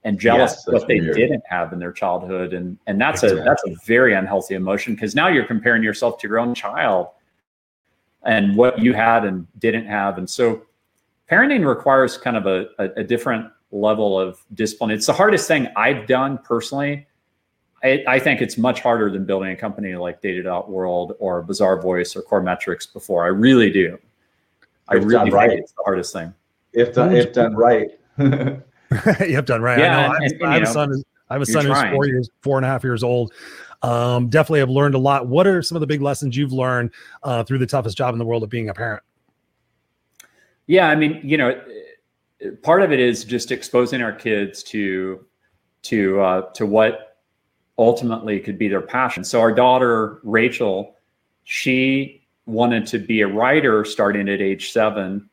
and 0.03 0.19
jealous 0.19 0.51
yes, 0.51 0.67
of 0.67 0.73
what 0.73 0.87
they 0.87 0.99
weird. 0.99 1.15
didn't 1.15 1.43
have 1.49 1.73
in 1.73 1.79
their 1.79 1.91
childhood. 1.91 2.53
And 2.53 2.77
and 2.85 3.01
that's 3.01 3.23
exactly. 3.23 3.41
a 3.41 3.45
that's 3.45 3.63
a 3.67 3.75
very 3.85 4.13
unhealthy 4.13 4.55
emotion 4.55 4.93
because 4.93 5.15
now 5.15 5.27
you're 5.27 5.45
comparing 5.45 5.81
yourself 5.81 6.19
to 6.19 6.27
your 6.27 6.39
own 6.39 6.53
child 6.53 7.07
and 8.23 8.55
what 8.55 8.79
you 8.79 8.93
had 8.93 9.25
and 9.25 9.47
didn't 9.57 9.87
have. 9.87 10.17
And 10.17 10.29
so 10.29 10.65
parenting 11.29 11.67
requires 11.67 12.17
kind 12.17 12.37
of 12.37 12.45
a, 12.45 12.67
a, 12.79 13.01
a, 13.01 13.03
different 13.03 13.49
level 13.71 14.19
of 14.19 14.39
discipline. 14.53 14.91
It's 14.91 15.05
the 15.05 15.13
hardest 15.13 15.47
thing 15.47 15.67
I've 15.75 16.07
done 16.07 16.37
personally. 16.39 17.07
I, 17.83 18.03
I, 18.07 18.19
think 18.19 18.41
it's 18.41 18.57
much 18.57 18.81
harder 18.81 19.09
than 19.09 19.25
building 19.25 19.51
a 19.51 19.55
company 19.55 19.95
like 19.95 20.21
Data.World 20.21 21.15
or 21.19 21.43
Bazaarvoice 21.43 22.15
or 22.15 22.23
Coremetrics 22.23 22.91
before. 22.91 23.23
I 23.23 23.27
really 23.27 23.71
do. 23.71 23.97
I 24.89 24.97
if 24.97 25.05
really 25.05 25.29
right. 25.29 25.51
it's 25.51 25.71
the 25.71 25.83
hardest 25.83 26.11
thing. 26.11 26.33
If 26.73 26.93
done, 26.93 27.15
if 27.15 27.31
done 27.31 27.55
right. 27.55 27.87
you 28.17 29.35
have 29.35 29.45
done 29.45 29.61
right. 29.61 29.79
Yeah, 29.79 30.09
I 30.09 30.09
know. 30.09 30.15
And, 30.15 30.23
I, 30.23 30.23
have, 30.23 30.31
and, 30.31 30.43
I 30.43 30.53
have 30.55 30.63
a 30.63 30.65
son. 30.67 31.03
I 31.29 31.33
have 31.35 31.41
a 31.43 31.45
son 31.45 31.65
who's 31.65 31.81
four 31.93 32.07
years, 32.07 32.29
four 32.41 32.57
and 32.57 32.65
a 32.65 32.69
half 32.69 32.83
years 32.83 33.03
old. 33.03 33.33
Um, 33.81 34.27
definitely 34.29 34.59
have 34.59 34.69
learned 34.69 34.95
a 34.95 34.99
lot. 34.99 35.27
What 35.27 35.47
are 35.47 35.61
some 35.61 35.75
of 35.75 35.81
the 35.81 35.87
big 35.87 36.01
lessons 36.01 36.35
you've 36.35 36.51
learned 36.51 36.91
uh, 37.23 37.43
through 37.43 37.59
the 37.59 37.67
toughest 37.67 37.97
job 37.97 38.13
in 38.13 38.19
the 38.19 38.25
world 38.25 38.43
of 38.43 38.49
being 38.49 38.69
a 38.69 38.73
parent? 38.73 39.03
Yeah, 40.69 40.87
I 40.87 40.95
mean, 40.95 41.19
you 41.23 41.35
know, 41.35 41.59
part 42.61 42.83
of 42.83 42.91
it 42.91 42.99
is 42.99 43.25
just 43.25 43.51
exposing 43.51 44.03
our 44.03 44.13
kids 44.13 44.61
to 44.65 45.25
to 45.81 46.21
uh, 46.21 46.41
to 46.51 46.67
what 46.67 47.17
ultimately 47.79 48.39
could 48.39 48.59
be 48.59 48.67
their 48.67 48.79
passion. 48.79 49.23
So 49.23 49.41
our 49.41 49.51
daughter 49.51 50.19
Rachel, 50.21 50.95
she 51.43 52.23
wanted 52.45 52.85
to 52.85 52.99
be 52.99 53.21
a 53.21 53.27
writer 53.27 53.83
starting 53.83 54.29
at 54.29 54.41
age 54.41 54.71
seven, 54.71 55.27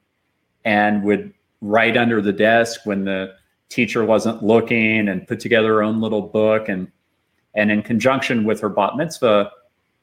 and 0.65 1.03
would 1.03 1.35
write 1.61 1.99
under 1.99 2.23
the 2.23 2.33
desk 2.33 2.81
when 2.85 3.05
the 3.05 3.35
teacher 3.69 4.07
wasn't 4.07 4.43
looking, 4.43 5.07
and 5.07 5.29
put 5.29 5.39
together 5.39 5.75
her 5.75 5.83
own 5.83 6.01
little 6.01 6.23
book. 6.23 6.71
and 6.71 6.91
And 7.55 7.71
in 7.71 7.83
conjunction 7.83 8.45
with 8.45 8.59
her 8.61 8.71
bat 8.71 8.97
mitzvah, 8.97 9.51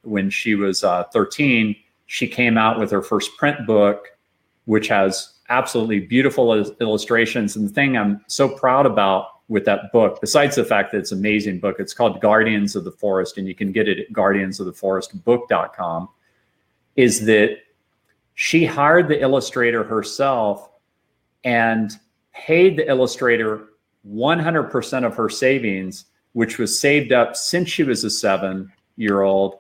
when 0.04 0.30
she 0.30 0.54
was 0.54 0.84
uh, 0.84 1.06
13, 1.06 1.76
she 2.06 2.28
came 2.28 2.56
out 2.56 2.80
with 2.80 2.92
her 2.92 3.02
first 3.02 3.36
print 3.36 3.66
book, 3.66 4.13
which 4.66 4.88
has 4.88 5.34
absolutely 5.50 6.00
beautiful 6.00 6.54
illustrations. 6.80 7.56
And 7.56 7.70
the 7.70 7.74
thing 7.74 7.98
I'm 7.98 8.24
so 8.28 8.50
proud 8.50 8.86
about 8.86 9.28
with 9.50 9.66
that 9.66 9.92
book, 9.92 10.20
besides 10.22 10.56
the 10.56 10.64
fact 10.64 10.92
that 10.92 11.00
it's 11.00 11.12
an 11.12 11.20
amazing 11.20 11.60
book, 11.60 11.76
it's 11.80 11.94
called 11.94 12.22
Guardians 12.22 12.76
of 12.76 12.86
the 12.86 12.92
Forest, 12.92 13.38
and 13.38 13.48
you 13.48 13.54
can 13.54 13.72
get 13.72 13.90
it 13.90 14.00
at 14.00 14.12
guardiansoftheforestbook.com, 14.14 16.10
is 16.96 17.26
that 17.26 17.58
she 18.36 18.66
hired 18.66 19.08
the 19.08 19.22
illustrator 19.22 19.84
herself 19.84 20.70
and 21.44 21.92
paid 22.34 22.78
the 22.78 22.88
illustrator 22.88 23.68
100% 24.10 25.06
of 25.06 25.16
her 25.16 25.30
savings, 25.30 26.06
which 26.34 26.58
was 26.58 26.80
saved 26.80 27.12
up 27.12 27.36
since 27.36 27.70
she 27.70 27.84
was 27.84 28.04
a 28.04 28.10
seven 28.10 28.72
year 28.96 29.22
old, 29.22 29.60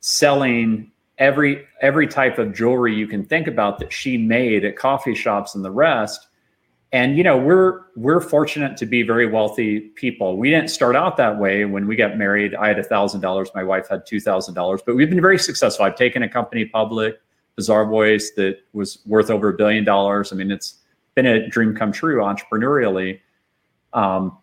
selling 0.00 0.90
every 1.18 1.66
every 1.80 2.06
type 2.06 2.38
of 2.38 2.54
jewelry 2.54 2.94
you 2.94 3.06
can 3.06 3.24
think 3.24 3.46
about 3.46 3.78
that 3.78 3.92
she 3.92 4.16
made 4.16 4.64
at 4.64 4.76
coffee 4.76 5.14
shops 5.14 5.54
and 5.54 5.64
the 5.64 5.70
rest. 5.70 6.26
And 6.92 7.18
you 7.18 7.24
know 7.24 7.36
we're 7.36 7.82
we're 7.96 8.20
fortunate 8.20 8.76
to 8.78 8.86
be 8.86 9.02
very 9.02 9.26
wealthy 9.26 9.80
people. 9.80 10.36
We 10.36 10.50
didn't 10.50 10.70
start 10.70 10.96
out 10.96 11.16
that 11.18 11.38
way. 11.38 11.64
When 11.64 11.86
we 11.86 11.96
got 11.96 12.16
married 12.16 12.54
i 12.54 12.68
had 12.68 12.78
a 12.78 12.84
thousand 12.84 13.20
dollars 13.20 13.50
my 13.54 13.62
wife 13.64 13.88
had 13.88 14.06
two 14.06 14.20
thousand 14.20 14.54
dollars 14.54 14.80
but 14.84 14.96
we've 14.96 15.10
been 15.10 15.20
very 15.20 15.38
successful. 15.38 15.84
I've 15.84 15.96
taken 15.96 16.22
a 16.22 16.28
company 16.28 16.64
public 16.64 17.20
Bazaarvoice 17.58 18.34
that 18.36 18.60
was 18.72 19.00
worth 19.04 19.30
over 19.30 19.48
a 19.48 19.54
billion 19.54 19.84
dollars. 19.84 20.32
I 20.32 20.36
mean 20.36 20.50
it's 20.50 20.78
been 21.14 21.26
a 21.26 21.48
dream 21.48 21.74
come 21.74 21.92
true 21.92 22.22
entrepreneurially. 22.22 23.20
Um, 23.92 24.38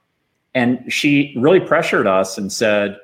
and 0.53 0.91
she 0.91 1.33
really 1.37 1.59
pressured 1.59 2.07
us 2.07 2.37
and 2.37 2.51
said 2.51 2.97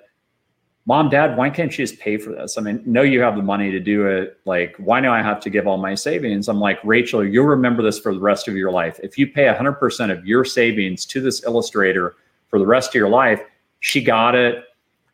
mom, 0.85 1.09
dad, 1.09 1.37
why 1.37 1.49
can't 1.49 1.71
you 1.77 1.85
just 1.85 1.99
pay 1.99 2.17
for 2.17 2.31
this? 2.31 2.57
I 2.57 2.61
mean, 2.61 2.81
know 2.85 3.01
you 3.03 3.21
have 3.21 3.35
the 3.35 3.43
money 3.43 3.71
to 3.71 3.79
do 3.79 4.07
it. 4.07 4.37
Like, 4.45 4.75
why 4.77 5.01
do 5.01 5.09
I 5.09 5.21
have 5.21 5.39
to 5.41 5.49
give 5.49 5.67
all 5.67 5.77
my 5.77 5.95
savings? 5.95 6.47
I'm 6.47 6.59
like, 6.59 6.79
Rachel, 6.83 7.25
you'll 7.25 7.45
remember 7.45 7.83
this 7.83 7.99
for 7.99 8.13
the 8.13 8.19
rest 8.19 8.47
of 8.47 8.55
your 8.55 8.71
life. 8.71 8.99
If 9.03 9.17
you 9.17 9.27
pay 9.27 9.45
100% 9.45 10.11
of 10.11 10.25
your 10.25 10.43
savings 10.43 11.05
to 11.07 11.21
this 11.21 11.43
illustrator 11.43 12.15
for 12.47 12.59
the 12.59 12.65
rest 12.65 12.89
of 12.89 12.95
your 12.95 13.09
life, 13.09 13.41
she 13.79 14.03
got 14.03 14.35
it. 14.35 14.65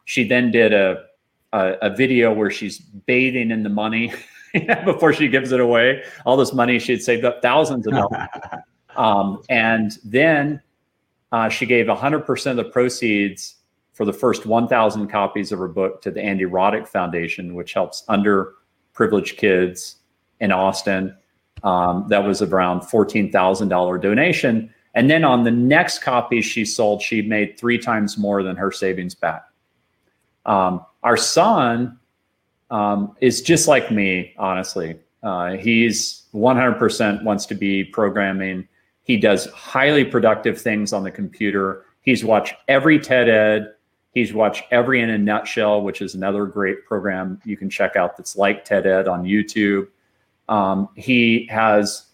She 0.06 0.26
then 0.28 0.52
did 0.52 0.74
a, 0.74 1.06
a, 1.52 1.74
a 1.82 1.90
video 1.90 2.34
where 2.34 2.50
she's 2.50 2.80
bathing 2.80 3.52
in 3.52 3.64
the 3.64 3.70
money 3.70 4.14
before 4.86 5.12
she 5.12 5.28
gives 5.28 5.52
it 5.52 5.60
away. 5.60 6.04
All 6.26 6.38
this 6.38 6.54
money 6.54 6.80
she 6.80 6.94
had 6.94 7.02
saved 7.02 7.26
up 7.26 7.42
thousands 7.42 7.88
of 7.88 7.94
dollars. 7.94 8.28
um, 8.96 9.42
and 9.50 9.98
then 10.06 10.62
uh, 11.34 11.50
she 11.50 11.66
gave 11.66 11.88
100% 11.88 12.52
of 12.52 12.56
the 12.58 12.64
proceeds 12.64 13.57
for 13.98 14.06
the 14.06 14.14
first 14.14 14.46
1,000 14.46 15.08
copies 15.08 15.52
of 15.52 15.58
her 15.58 15.68
book 15.68 16.04
to 16.04 16.12
the 16.12 16.22
Andy 16.22 16.46
Roddick 16.46 16.88
Foundation, 16.88 17.56
which 17.56 17.74
helps 17.74 18.04
underprivileged 18.08 19.38
kids 19.38 19.96
in 20.40 20.52
Austin. 20.52 21.18
Um, 21.64 22.06
that 22.10 22.24
was 22.24 22.44
around 22.44 22.82
$14,000 22.82 24.00
donation. 24.00 24.72
And 24.94 25.10
then 25.10 25.24
on 25.24 25.44
the 25.44 25.50
next 25.50 26.04
copy 26.04 26.42
she 26.42 26.64
sold, 26.64 27.02
she 27.02 27.24
made 27.24 27.58
three 27.58 27.80
times 27.80 28.20
more 28.20 28.44
than 28.44 28.56
her 28.56 28.72
savings 28.72 29.16
back. 29.16 29.46
Um, 30.46 30.86
our 31.02 31.18
son 31.18 31.98
um, 32.70 33.16
is 33.20 33.42
just 33.42 33.68
like 33.68 33.90
me, 33.90 34.36
honestly. 34.38 35.00
Uh, 35.24 35.54
he's 35.54 36.22
100% 36.36 37.24
wants 37.24 37.48
to 37.48 37.56
be 37.56 37.84
programming. 37.84 38.68
He 39.02 39.18
does 39.18 39.48
highly 39.48 40.06
productive 40.06 40.62
things 40.62 40.94
on 40.94 41.04
the 41.04 41.10
computer. 41.10 41.86
He's 42.02 42.24
watched 42.24 42.54
every 42.68 43.00
TED 43.00 43.28
Ed 43.28 43.74
He's 44.14 44.34
watched 44.34 44.64
Every 44.72 45.02
in 45.02 45.10
a 45.10 45.18
Nutshell, 45.18 45.82
which 45.82 46.02
is 46.02 46.16
another 46.16 46.46
great 46.46 46.86
program 46.86 47.40
you 47.46 47.56
can 47.58 47.70
check 47.70 47.96
out 47.96 48.18
that's 48.18 48.36
like 48.36 48.66
TED 48.66 48.88
Ed 48.88 49.08
on 49.08 49.24
YouTube. 49.24 49.88
Um, 50.50 50.90
he 50.96 51.48
has 51.52 52.08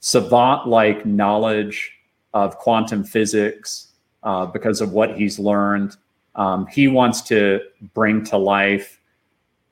savant 0.00 0.66
like 0.66 1.04
knowledge 1.04 1.92
of 2.34 2.56
quantum 2.58 3.04
physics 3.04 3.88
uh, 4.22 4.46
because 4.46 4.80
of 4.80 4.92
what 4.92 5.16
he's 5.16 5.38
learned. 5.38 5.96
Um, 6.34 6.66
he 6.68 6.88
wants 6.88 7.20
to 7.22 7.60
bring 7.92 8.24
to 8.24 8.38
life 8.38 9.00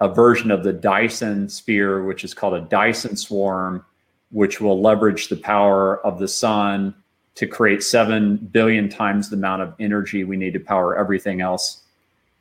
a 0.00 0.08
version 0.08 0.50
of 0.50 0.64
the 0.64 0.72
Dyson 0.72 1.48
sphere, 1.48 2.04
which 2.04 2.24
is 2.24 2.34
called 2.34 2.54
a 2.54 2.60
Dyson 2.62 3.16
swarm, 3.16 3.84
which 4.30 4.60
will 4.60 4.80
leverage 4.80 5.28
the 5.28 5.36
power 5.36 6.04
of 6.04 6.18
the 6.18 6.28
sun 6.28 6.94
to 7.36 7.46
create 7.46 7.82
7 7.82 8.36
billion 8.36 8.88
times 8.88 9.30
the 9.30 9.36
amount 9.36 9.62
of 9.62 9.74
energy 9.80 10.24
we 10.24 10.36
need 10.36 10.52
to 10.52 10.60
power 10.60 10.96
everything 10.98 11.40
else, 11.40 11.82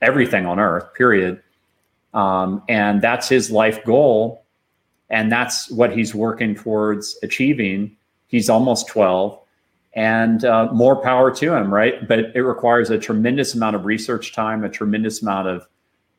everything 0.02 0.46
on 0.46 0.60
earth, 0.60 0.94
period. 0.94 1.42
Um, 2.14 2.64
and 2.68 3.02
that's 3.02 3.30
his 3.30 3.52
life 3.52 3.84
goal. 3.86 4.44
And 5.10 5.32
that's 5.32 5.72
what 5.72 5.96
he's 5.96 6.14
working 6.14 6.56
towards 6.56 7.18
achieving. 7.24 7.96
He's 8.28 8.50
almost 8.50 8.88
12 8.88 9.40
and 9.94 10.46
uh, 10.46 10.72
more 10.72 11.02
power 11.02 11.32
to 11.32 11.56
him, 11.56 11.74
right? 11.74 12.08
But 12.08 12.36
it 12.36 12.42
requires 12.42 12.90
a 12.90 12.98
tremendous 12.98 13.56
amount 13.56 13.76
of 13.76 13.86
research 13.86 14.34
time, 14.34 14.64
a 14.64 14.70
tremendous 14.70 15.22
amount 15.22 15.48
of, 15.48 15.68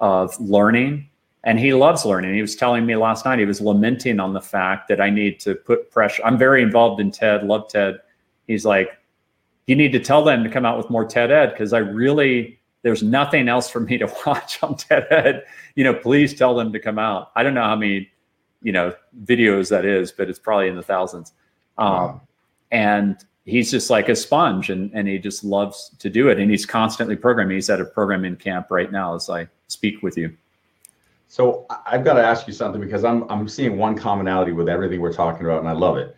of 0.00 0.38
learning. 0.40 1.08
And 1.44 1.58
he 1.58 1.72
loves 1.72 2.04
learning. 2.04 2.34
He 2.34 2.40
was 2.40 2.56
telling 2.56 2.84
me 2.84 2.96
last 2.96 3.24
night, 3.24 3.38
he 3.38 3.44
was 3.44 3.60
lamenting 3.60 4.20
on 4.20 4.32
the 4.32 4.40
fact 4.40 4.88
that 4.88 5.00
I 5.00 5.08
need 5.08 5.40
to 5.40 5.54
put 5.54 5.90
pressure. 5.90 6.22
I'm 6.24 6.36
very 6.36 6.62
involved 6.62 7.00
in 7.00 7.10
TED, 7.10 7.44
love 7.44 7.68
TED 7.68 8.00
he's 8.50 8.64
like, 8.64 8.90
you 9.66 9.76
need 9.76 9.92
to 9.92 10.00
tell 10.00 10.24
them 10.24 10.42
to 10.42 10.50
come 10.50 10.66
out 10.66 10.76
with 10.76 10.90
more 10.90 11.04
TED 11.04 11.30
Ed 11.30 11.50
because 11.50 11.72
I 11.72 11.78
really 11.78 12.58
there's 12.82 13.02
nothing 13.02 13.48
else 13.48 13.70
for 13.70 13.80
me 13.80 13.98
to 13.98 14.12
watch 14.26 14.62
on 14.62 14.76
TED 14.76 15.06
Ed. 15.10 15.44
You 15.74 15.84
know, 15.84 15.94
please 15.94 16.34
tell 16.34 16.54
them 16.54 16.72
to 16.72 16.78
come 16.78 16.98
out. 16.98 17.30
I 17.36 17.42
don't 17.42 17.54
know 17.54 17.62
how 17.62 17.76
many, 17.76 18.10
you 18.62 18.72
know, 18.72 18.94
videos 19.24 19.68
that 19.70 19.84
is, 19.84 20.12
but 20.12 20.28
it's 20.28 20.38
probably 20.38 20.68
in 20.68 20.76
the 20.76 20.82
thousands. 20.82 21.32
Um, 21.78 21.92
wow. 21.92 22.20
And 22.72 23.24
he's 23.44 23.70
just 23.70 23.90
like 23.90 24.08
a 24.08 24.16
sponge, 24.16 24.70
and 24.70 24.90
and 24.94 25.08
he 25.08 25.18
just 25.18 25.44
loves 25.44 25.90
to 25.98 26.08
do 26.08 26.28
it, 26.28 26.38
and 26.38 26.50
he's 26.50 26.66
constantly 26.66 27.16
programming. 27.16 27.56
He's 27.56 27.70
at 27.70 27.80
a 27.80 27.84
programming 27.84 28.36
camp 28.36 28.68
right 28.70 28.90
now 28.90 29.14
as 29.14 29.28
I 29.28 29.48
speak 29.66 30.02
with 30.02 30.16
you. 30.16 30.36
So 31.28 31.66
I've 31.86 32.04
got 32.04 32.14
to 32.14 32.22
ask 32.22 32.46
you 32.46 32.52
something 32.52 32.80
because 32.80 33.04
I'm 33.04 33.28
I'm 33.30 33.48
seeing 33.48 33.76
one 33.76 33.96
commonality 33.96 34.52
with 34.52 34.68
everything 34.68 35.00
we're 35.00 35.12
talking 35.12 35.46
about, 35.46 35.60
and 35.60 35.68
I 35.68 35.72
love 35.72 35.96
it. 35.96 36.16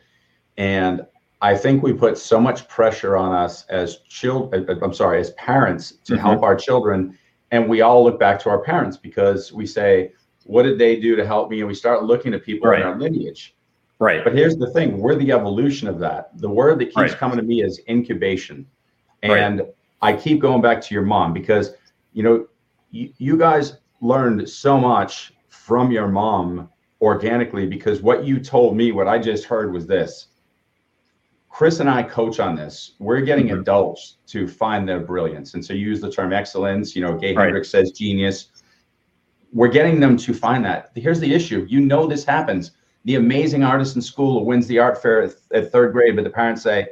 And 0.58 1.06
I 1.42 1.56
think 1.56 1.82
we 1.82 1.92
put 1.92 2.16
so 2.16 2.40
much 2.40 2.68
pressure 2.68 3.16
on 3.16 3.32
us 3.32 3.66
as 3.66 3.98
children, 4.08 4.64
uh, 4.70 4.76
I'm 4.80 4.94
sorry, 4.94 5.18
as 5.18 5.32
parents 5.32 5.94
to 6.04 6.12
mm-hmm. 6.12 6.22
help 6.22 6.42
our 6.44 6.54
children. 6.54 7.18
And 7.50 7.68
we 7.68 7.80
all 7.82 8.04
look 8.04 8.18
back 8.20 8.38
to 8.40 8.48
our 8.48 8.60
parents 8.60 8.96
because 8.96 9.52
we 9.52 9.66
say, 9.66 10.12
what 10.44 10.62
did 10.62 10.78
they 10.78 11.00
do 11.00 11.16
to 11.16 11.26
help 11.26 11.50
me? 11.50 11.58
And 11.58 11.66
we 11.66 11.74
start 11.74 12.04
looking 12.04 12.32
at 12.32 12.44
people 12.44 12.70
right. 12.70 12.80
in 12.80 12.86
our 12.86 12.96
lineage. 12.96 13.56
Right. 13.98 14.22
But 14.22 14.34
here's 14.34 14.56
the 14.56 14.70
thing 14.70 14.98
we're 14.98 15.16
the 15.16 15.32
evolution 15.32 15.88
of 15.88 15.98
that. 15.98 16.30
The 16.38 16.48
word 16.48 16.78
that 16.78 16.86
keeps 16.86 16.96
right. 16.96 17.16
coming 17.16 17.38
to 17.38 17.42
me 17.42 17.62
is 17.62 17.80
incubation. 17.88 18.64
And 19.24 19.60
right. 19.60 19.68
I 20.00 20.12
keep 20.14 20.40
going 20.40 20.62
back 20.62 20.80
to 20.80 20.94
your 20.94 21.04
mom 21.04 21.32
because, 21.32 21.74
you 22.12 22.22
know, 22.22 22.46
you, 22.92 23.12
you 23.18 23.36
guys 23.36 23.78
learned 24.00 24.48
so 24.48 24.78
much 24.78 25.32
from 25.48 25.90
your 25.90 26.06
mom 26.06 26.68
organically 27.00 27.66
because 27.66 28.00
what 28.00 28.24
you 28.24 28.38
told 28.38 28.76
me, 28.76 28.92
what 28.92 29.08
I 29.08 29.18
just 29.18 29.44
heard 29.44 29.72
was 29.72 29.88
this 29.88 30.28
Chris 31.52 31.80
and 31.80 31.90
I 31.90 32.02
coach 32.02 32.40
on 32.40 32.56
this. 32.56 32.92
We're 32.98 33.20
getting 33.20 33.48
mm-hmm. 33.48 33.60
adults 33.60 34.16
to 34.28 34.48
find 34.48 34.88
their 34.88 35.00
brilliance. 35.00 35.52
And 35.52 35.62
so 35.62 35.74
you 35.74 35.86
use 35.86 36.00
the 36.00 36.10
term 36.10 36.32
excellence, 36.32 36.96
you 36.96 37.02
know, 37.02 37.14
Gay 37.14 37.34
right. 37.34 37.44
Hendricks 37.44 37.68
says 37.68 37.92
genius. 37.92 38.48
We're 39.52 39.68
getting 39.68 40.00
them 40.00 40.16
to 40.16 40.32
find 40.32 40.64
that. 40.64 40.92
Here's 40.94 41.20
the 41.20 41.32
issue. 41.32 41.66
You 41.68 41.80
know 41.80 42.06
this 42.06 42.24
happens. 42.24 42.70
The 43.04 43.16
amazing 43.16 43.64
artist 43.64 43.96
in 43.96 44.02
school 44.02 44.38
who 44.38 44.46
wins 44.46 44.66
the 44.66 44.78
art 44.78 45.02
fair 45.02 45.24
at, 45.24 45.34
at 45.52 45.70
third 45.70 45.92
grade, 45.92 46.16
but 46.16 46.24
the 46.24 46.30
parents 46.30 46.62
say, 46.62 46.88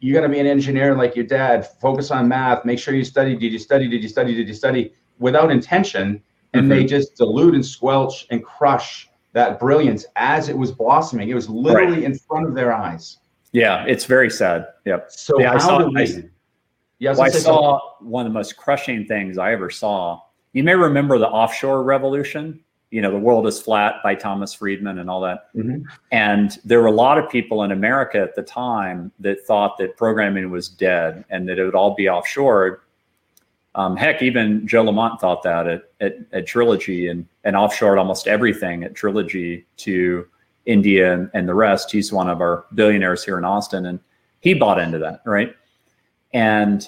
you're 0.00 0.18
going 0.18 0.28
to 0.28 0.34
be 0.34 0.40
an 0.40 0.46
engineer 0.48 0.96
like 0.96 1.14
your 1.14 1.26
dad. 1.26 1.64
Focus 1.80 2.10
on 2.10 2.26
math. 2.26 2.64
Make 2.64 2.80
sure 2.80 2.94
you 2.94 3.04
study. 3.04 3.36
Did 3.36 3.52
you 3.52 3.60
study? 3.60 3.86
Did 3.86 4.02
you 4.02 4.08
study? 4.08 4.34
Did 4.34 4.48
you 4.48 4.54
study? 4.54 4.92
Without 5.20 5.52
intention. 5.52 6.20
And 6.52 6.62
mm-hmm. 6.62 6.68
they 6.70 6.84
just 6.84 7.14
dilute 7.14 7.54
and 7.54 7.64
squelch 7.64 8.26
and 8.30 8.42
crush 8.42 9.08
that 9.34 9.60
brilliance 9.60 10.04
as 10.16 10.48
it 10.48 10.58
was 10.58 10.72
blossoming. 10.72 11.28
It 11.28 11.34
was 11.34 11.48
literally 11.48 11.98
right. 11.98 12.04
in 12.04 12.18
front 12.18 12.48
of 12.48 12.54
their 12.56 12.72
eyes. 12.72 13.18
Yeah, 13.54 13.84
it's 13.86 14.04
very 14.04 14.30
sad. 14.30 14.66
Yep. 14.84 15.12
So 15.12 15.40
yeah, 15.40 15.54
I 15.54 15.58
saw. 15.58 15.86
We, 15.86 16.02
I, 16.02 17.12
well, 17.12 17.22
I 17.22 17.28
saw 17.28 17.80
one 18.00 18.26
of 18.26 18.32
the 18.32 18.34
most 18.36 18.56
crushing 18.56 19.06
things 19.06 19.38
I 19.38 19.52
ever 19.52 19.70
saw. 19.70 20.20
You 20.52 20.64
may 20.64 20.74
remember 20.74 21.18
the 21.18 21.28
offshore 21.28 21.84
revolution. 21.84 22.60
you 22.90 23.00
know, 23.00 23.12
The 23.12 23.18
World 23.18 23.46
is 23.46 23.62
Flat 23.62 23.96
by 24.02 24.16
Thomas 24.16 24.52
Friedman 24.52 24.98
and 24.98 25.08
all 25.08 25.20
that. 25.20 25.54
Mm-hmm. 25.54 25.82
And 26.10 26.58
there 26.64 26.80
were 26.80 26.88
a 26.88 26.92
lot 26.92 27.16
of 27.16 27.30
people 27.30 27.62
in 27.62 27.70
America 27.70 28.18
at 28.18 28.34
the 28.34 28.42
time 28.42 29.12
that 29.20 29.46
thought 29.46 29.78
that 29.78 29.96
programming 29.96 30.50
was 30.50 30.68
dead 30.68 31.24
and 31.30 31.48
that 31.48 31.58
it 31.58 31.64
would 31.64 31.76
all 31.76 31.94
be 31.94 32.04
offshored. 32.04 32.78
Um, 33.76 33.96
heck, 33.96 34.20
even 34.20 34.66
Joe 34.66 34.84
Liemandt 34.84 35.20
thought 35.20 35.44
that 35.44 35.68
at, 35.68 35.82
at, 36.00 36.16
at, 36.32 36.46
Trilogy 36.46 37.08
and, 37.08 37.26
and 37.44 37.54
offshored 37.54 37.98
almost 37.98 38.26
everything 38.26 38.82
at 38.82 38.94
Trilogy 38.94 39.64
to 39.78 40.26
India 40.66 41.28
and, 41.34 41.48
the 41.48 41.54
rest. 41.54 41.90
He's 41.90 42.12
one 42.12 42.28
of 42.28 42.40
our 42.40 42.64
billionaires 42.74 43.24
here 43.24 43.38
in 43.38 43.44
Austin, 43.44 43.86
and 43.86 44.00
he 44.40 44.54
bought 44.54 44.78
into 44.78 44.98
that, 44.98 45.20
right? 45.24 45.54
And 46.32 46.86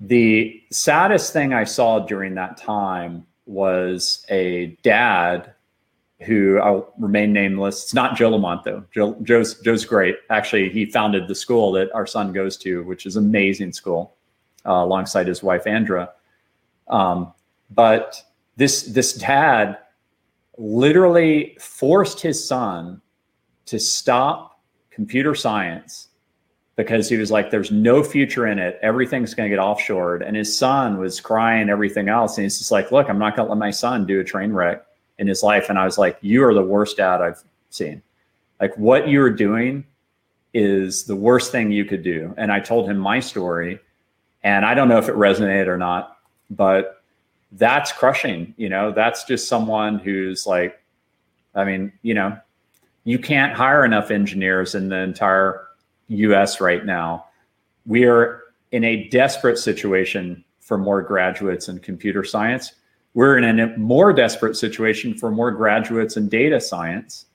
the 0.00 0.62
saddest 0.70 1.32
thing 1.32 1.52
I 1.52 1.64
saw 1.64 2.00
during 2.00 2.34
that 2.34 2.56
time 2.56 3.26
was 3.46 4.24
a 4.28 4.76
dad 4.82 5.52
who 6.20 6.58
I'll 6.58 6.92
remain 6.98 7.32
nameless. 7.32 7.84
It's 7.84 7.94
not 7.94 8.16
Joe 8.16 8.30
Liemandt 8.30 8.64
though. 8.64 8.84
Joe, 8.92 9.16
Joe's 9.22 9.60
Joe's 9.60 9.84
great. 9.84 10.16
Actually, 10.30 10.70
he 10.70 10.86
founded 10.86 11.28
the 11.28 11.34
school 11.34 11.72
that 11.72 11.92
our 11.94 12.06
son 12.06 12.32
goes 12.32 12.56
to, 12.58 12.82
which 12.84 13.04
is 13.04 13.16
amazing 13.16 13.72
school, 13.72 14.16
uh, 14.64 14.72
alongside 14.72 15.26
his 15.26 15.42
wife 15.42 15.66
Andra. 15.66 16.10
Um, 16.88 17.32
but 17.70 18.22
this 18.56 18.84
this 18.84 19.12
dad 19.12 19.78
literally 20.58 21.56
forced 21.60 22.20
his 22.20 22.46
son 22.46 23.00
to 23.66 23.78
stop 23.78 24.60
computer 24.90 25.34
science 25.34 26.08
because 26.76 27.08
he 27.08 27.16
was 27.16 27.30
like, 27.30 27.50
there's 27.50 27.70
no 27.70 28.02
future 28.02 28.46
in 28.46 28.58
it. 28.58 28.78
Everything's 28.82 29.34
going 29.34 29.50
to 29.50 29.56
get 29.56 29.62
offshored. 29.62 30.26
And 30.26 30.36
his 30.36 30.56
son 30.56 30.98
was 30.98 31.20
crying 31.20 31.70
everything 31.70 32.08
else. 32.08 32.36
And 32.36 32.44
he's 32.44 32.58
just 32.58 32.70
like, 32.70 32.92
look, 32.92 33.08
I'm 33.08 33.18
not 33.18 33.34
going 33.34 33.46
to 33.46 33.52
let 33.52 33.58
my 33.58 33.70
son 33.70 34.06
do 34.06 34.20
a 34.20 34.24
train 34.24 34.52
wreck 34.52 34.84
in 35.18 35.26
his 35.26 35.42
life. 35.42 35.70
And 35.70 35.78
I 35.78 35.84
was 35.84 35.96
like, 35.96 36.18
you 36.20 36.44
are 36.44 36.54
the 36.54 36.62
worst 36.62 36.98
dad 36.98 37.22
I've 37.22 37.42
seen. 37.70 38.02
Like 38.60 38.76
what 38.76 39.08
you're 39.08 39.30
doing 39.30 39.84
is 40.52 41.04
the 41.04 41.16
worst 41.16 41.50
thing 41.50 41.72
you 41.72 41.84
could 41.84 42.02
do. 42.02 42.34
And 42.36 42.52
I 42.52 42.60
told 42.60 42.88
him 42.88 42.98
my 42.98 43.20
story. 43.20 43.78
And 44.42 44.64
I 44.64 44.74
don't 44.74 44.88
know 44.88 44.98
if 44.98 45.08
it 45.08 45.14
resonated 45.14 45.66
or 45.66 45.78
not, 45.78 46.18
but 46.50 46.95
that's 47.52 47.92
crushing. 47.92 48.54
You 48.56 48.68
know, 48.68 48.92
that's 48.92 49.24
just 49.24 49.48
someone 49.48 49.98
who's 49.98 50.46
like, 50.46 50.80
I 51.54 51.64
mean, 51.64 51.92
you 52.02 52.14
know, 52.14 52.36
you 53.04 53.18
can't 53.18 53.52
hire 53.52 53.84
enough 53.84 54.10
engineers 54.10 54.74
in 54.74 54.88
the 54.88 54.98
entire 54.98 55.66
US 56.08 56.60
right 56.60 56.84
now, 56.84 57.26
we 57.84 58.04
are 58.04 58.42
in 58.72 58.84
a 58.84 59.08
desperate 59.08 59.58
situation 59.58 60.44
for 60.60 60.76
more 60.76 61.02
graduates 61.02 61.68
in 61.68 61.78
computer 61.78 62.24
science. 62.24 62.72
We're 63.14 63.38
in 63.38 63.60
a 63.60 63.76
more 63.78 64.12
desperate 64.12 64.56
situation 64.56 65.14
for 65.14 65.30
more 65.30 65.50
graduates 65.50 66.16
in 66.16 66.28
data 66.28 66.60
science, 66.60 67.26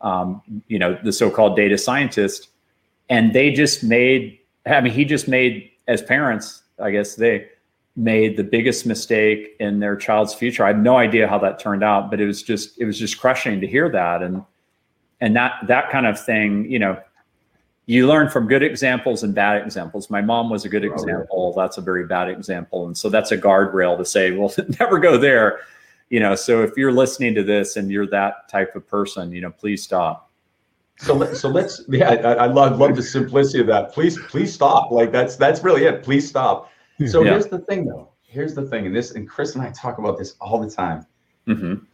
um, 0.00 0.42
you 0.66 0.78
know, 0.78 0.98
the 1.02 1.12
so 1.12 1.30
called 1.30 1.56
data 1.56 1.78
scientist. 1.78 2.48
And 3.08 3.32
they 3.32 3.52
just 3.52 3.82
made, 3.82 4.38
I 4.66 4.80
mean, 4.80 4.92
he 4.92 5.04
just 5.04 5.28
made, 5.28 5.70
as 5.86 6.02
parents, 6.02 6.62
I 6.78 6.90
guess 6.90 7.14
they 7.14 7.48
made 7.98 8.36
the 8.36 8.44
biggest 8.44 8.86
mistake 8.86 9.56
in 9.58 9.80
their 9.80 9.96
child's 9.96 10.32
future. 10.32 10.64
I 10.64 10.68
have 10.68 10.78
no 10.78 10.96
idea 10.96 11.26
how 11.26 11.38
that 11.38 11.58
turned 11.58 11.82
out, 11.82 12.10
but 12.10 12.20
it 12.20 12.26
was 12.26 12.44
just, 12.44 12.80
it 12.80 12.84
was 12.84 12.96
just 12.96 13.18
crushing 13.18 13.60
to 13.60 13.66
hear 13.66 13.90
that. 13.90 14.22
And, 14.22 14.44
and 15.20 15.34
that, 15.34 15.54
that 15.66 15.90
kind 15.90 16.06
of 16.06 16.18
thing, 16.18 16.70
you 16.70 16.78
know, 16.78 16.96
you 17.86 18.06
learn 18.06 18.28
from 18.28 18.46
good 18.46 18.62
examples 18.62 19.24
and 19.24 19.34
bad 19.34 19.60
examples. 19.60 20.10
My 20.10 20.20
mom 20.20 20.48
was 20.48 20.64
a 20.64 20.68
good 20.68 20.84
oh, 20.84 20.92
example. 20.92 21.52
That's 21.56 21.76
a 21.76 21.80
very 21.80 22.06
bad 22.06 22.28
example. 22.28 22.86
And 22.86 22.96
so 22.96 23.08
that's 23.08 23.32
a 23.32 23.36
guardrail 23.36 23.98
to 23.98 24.04
say, 24.04 24.30
well, 24.30 24.54
never 24.78 25.00
go 25.00 25.18
there. 25.18 25.60
You 26.08 26.20
know, 26.20 26.36
so 26.36 26.62
if 26.62 26.76
you're 26.76 26.92
listening 26.92 27.34
to 27.34 27.42
this 27.42 27.76
and 27.76 27.90
you're 27.90 28.06
that 28.08 28.48
type 28.48 28.76
of 28.76 28.86
person, 28.86 29.32
you 29.32 29.40
know, 29.40 29.50
please 29.50 29.82
stop. 29.82 30.30
So, 30.98 31.32
so 31.32 31.48
let's, 31.48 31.82
yeah, 31.88 32.10
I, 32.10 32.32
I 32.34 32.46
love, 32.46 32.78
love 32.78 32.94
the 32.94 33.02
simplicity 33.02 33.60
of 33.60 33.66
that. 33.66 33.92
Please, 33.92 34.18
please 34.28 34.52
stop. 34.52 34.92
Like 34.92 35.10
that's, 35.10 35.36
that's 35.36 35.64
really 35.64 35.84
it. 35.84 36.04
Please 36.04 36.28
stop. 36.28 36.70
So 37.06 37.22
yeah. 37.22 37.30
here's 37.30 37.46
the 37.46 37.60
thing 37.60 37.84
though. 37.84 38.12
Here's 38.22 38.54
the 38.54 38.66
thing. 38.66 38.86
And 38.86 38.94
this, 38.94 39.12
and 39.12 39.28
Chris 39.28 39.54
and 39.54 39.62
I 39.62 39.70
talk 39.70 39.98
about 39.98 40.18
this 40.18 40.34
all 40.40 40.60
the 40.60 40.70
time. 40.70 41.06
Mm-hmm 41.46 41.84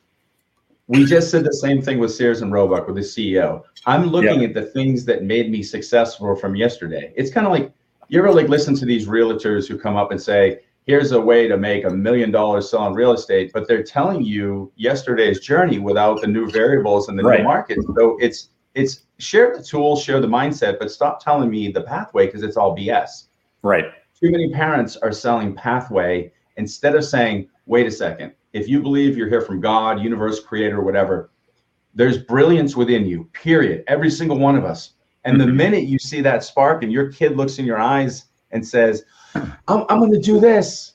we 0.86 1.05
just 1.05 1.30
said 1.30 1.44
the 1.44 1.52
same 1.52 1.80
thing 1.80 1.98
with 1.98 2.12
Sears 2.12 2.42
and 2.42 2.52
Roebuck 2.52 2.86
with 2.86 2.96
the 2.96 3.02
CEO. 3.02 3.62
I'm 3.86 4.07
looking 4.07 4.44
at 4.44 4.52
the 4.52 4.62
things 4.62 5.05
that 5.07 5.22
made 5.22 5.50
me 5.50 5.62
successful 5.62 6.36
from 6.36 6.57
yesterday. 6.57 7.12
It's 7.16 7.30
kind 7.30 7.46
of 7.46 7.52
like 7.52 7.72
you 8.09 8.18
ever 8.18 8.32
like 8.32 8.48
listen 8.48 8.74
to 8.76 8.84
these 8.84 9.07
realtors 9.07 9.66
who 9.66 9.78
come 9.78 9.96
up 9.96 10.11
and 10.11 10.20
say, 10.20 10.61
here's 10.86 11.12
a 11.12 11.20
way 11.20 11.48
to 11.48 11.57
make 11.57 11.84
a 11.84 11.90
million 11.90 12.30
dollars 12.30 12.70
selling 12.70 12.92
real 12.92 13.12
estate, 13.12 13.50
but 13.55 13.66
they're 13.66 13.82
telling 13.82 14.22
you 14.22 14.70
yesterday's 14.76 15.40
journey 15.40 15.78
without 15.78 16.20
the 16.20 16.26
new 16.26 16.50
variables 16.50 17.09
in 17.09 17.16
the 17.16 17.22
right. 17.22 17.38
new 17.38 17.44
market. 17.44 17.78
So 17.96 18.18
it's 18.20 18.50
it's 18.74 19.05
share 19.18 19.57
the 19.57 19.62
tools, 19.62 20.02
share 20.02 20.20
the 20.20 20.26
mindset, 20.26 20.78
but 20.78 20.90
stop 20.90 21.22
telling 21.24 21.48
me 21.48 21.70
the 21.72 21.82
pathway 21.82 22.26
because 22.26 22.42
it's 22.42 22.59
all 22.59 22.76
BS. 22.76 23.28
Right. 23.62 23.86
Too 24.24 24.30
many 24.30 24.48
parents 24.48 24.96
are 24.96 25.12
selling 25.12 25.54
pathway 25.54 26.32
instead 26.56 26.94
of 26.94 27.04
saying, 27.04 27.46
wait 27.66 27.86
a 27.86 27.90
second, 27.90 28.32
if 28.54 28.66
you 28.68 28.80
believe 28.80 29.18
you're 29.18 29.28
here 29.28 29.42
from 29.42 29.60
God, 29.60 30.00
universe, 30.00 30.40
creator, 30.40 30.80
whatever, 30.80 31.30
there's 31.94 32.16
brilliance 32.16 32.74
within 32.74 33.04
you, 33.04 33.24
period. 33.34 33.84
Every 33.86 34.10
single 34.10 34.38
one 34.38 34.56
of 34.56 34.64
us. 34.64 34.92
And 35.26 35.38
the 35.38 35.44
mm-hmm. 35.44 35.58
minute 35.58 35.84
you 35.84 35.98
see 35.98 36.22
that 36.22 36.42
spark 36.42 36.82
and 36.82 36.90
your 36.90 37.12
kid 37.12 37.36
looks 37.36 37.58
in 37.58 37.66
your 37.66 37.78
eyes 37.78 38.24
and 38.50 38.66
says, 38.66 39.04
I'm, 39.34 39.84
I'm 39.90 39.98
going 39.98 40.12
to 40.12 40.18
do 40.18 40.40
this, 40.40 40.94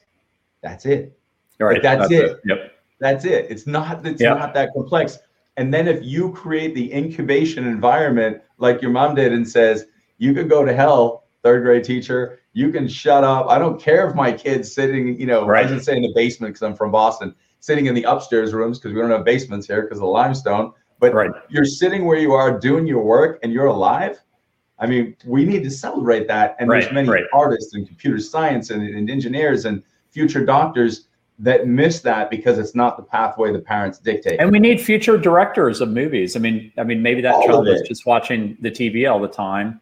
that's 0.63 0.87
it. 0.87 1.15
All 1.61 1.67
right. 1.67 1.73
Like, 1.73 1.83
that's, 1.83 2.09
that's 2.09 2.11
it. 2.11 2.31
it. 2.31 2.39
Yep. 2.45 2.71
That's 2.99 3.25
it. 3.25 3.45
It's 3.51 3.67
not, 3.67 4.03
it's 4.07 4.21
yep. 4.21 4.39
not 4.39 4.55
that 4.55 4.73
complex. 4.73 5.19
And 5.57 5.71
then 5.71 5.87
if 5.87 6.03
you 6.03 6.31
create 6.31 6.73
the 6.73 6.91
incubation 6.91 7.67
environment 7.67 8.41
like 8.57 8.81
your 8.81 8.89
mom 8.89 9.13
did 9.13 9.33
and 9.33 9.47
says, 9.47 9.85
you 10.17 10.33
could 10.33 10.49
go 10.49 10.65
to 10.65 10.73
hell, 10.73 11.25
third 11.43 11.63
grade 11.63 11.83
teacher, 11.83 12.39
you 12.53 12.71
can 12.71 12.87
shut 12.87 13.23
up. 13.23 13.47
I 13.49 13.57
don't 13.57 13.79
care 13.79 14.07
if 14.07 14.15
my 14.15 14.31
kid's 14.31 14.73
sitting, 14.73 15.19
you 15.19 15.25
know, 15.25 15.45
right. 15.45 15.65
I 15.65 15.67
didn't 15.67 15.83
say 15.83 15.95
in 15.95 16.01
the 16.01 16.11
basement 16.13 16.53
because 16.53 16.63
I'm 16.63 16.75
from 16.75 16.91
Boston 16.91 17.33
sitting 17.59 17.87
in 17.87 17.95
the 17.95 18.03
upstairs 18.03 18.53
rooms 18.53 18.79
because 18.79 18.93
we 18.93 19.01
don't 19.01 19.11
have 19.11 19.25
basements 19.25 19.67
here 19.67 19.81
because 19.81 19.97
of 19.97 20.03
the 20.03 20.07
limestone. 20.07 20.73
But 20.99 21.13
right. 21.13 21.31
you're 21.49 21.65
sitting 21.65 22.05
where 22.05 22.17
you 22.17 22.33
are 22.33 22.59
doing 22.59 22.85
your 22.85 23.03
work 23.03 23.39
and 23.43 23.53
you're 23.53 23.67
alive. 23.67 24.19
I 24.79 24.87
mean, 24.87 25.15
we 25.25 25.45
need 25.45 25.63
to 25.63 25.71
celebrate 25.71 26.27
that. 26.27 26.55
And 26.59 26.69
right, 26.69 26.81
there's 26.81 26.93
many 26.93 27.09
right. 27.09 27.23
artists 27.33 27.73
and 27.73 27.87
computer 27.87 28.19
science 28.19 28.69
and, 28.69 28.81
and 28.83 29.09
engineers 29.09 29.65
and 29.65 29.83
future 30.09 30.45
doctors 30.45 31.07
that 31.39 31.67
miss 31.67 32.01
that 32.01 32.29
because 32.29 32.57
it's 32.59 32.75
not 32.75 32.97
the 32.97 33.03
pathway 33.03 33.51
the 33.53 33.59
parents 33.59 33.97
dictate. 33.97 34.41
And 34.41 34.51
we 34.51 34.59
need 34.59 34.81
future 34.81 35.17
directors 35.17 35.79
of 35.79 35.89
movies. 35.89 36.35
I 36.35 36.39
mean, 36.39 36.71
I 36.77 36.83
mean, 36.83 37.01
maybe 37.01 37.21
that 37.21 37.33
all 37.33 37.47
child 37.47 37.67
is 37.69 37.81
just 37.87 38.05
watching 38.05 38.57
the 38.59 38.69
TV 38.69 39.09
all 39.09 39.21
the 39.21 39.29
time. 39.29 39.79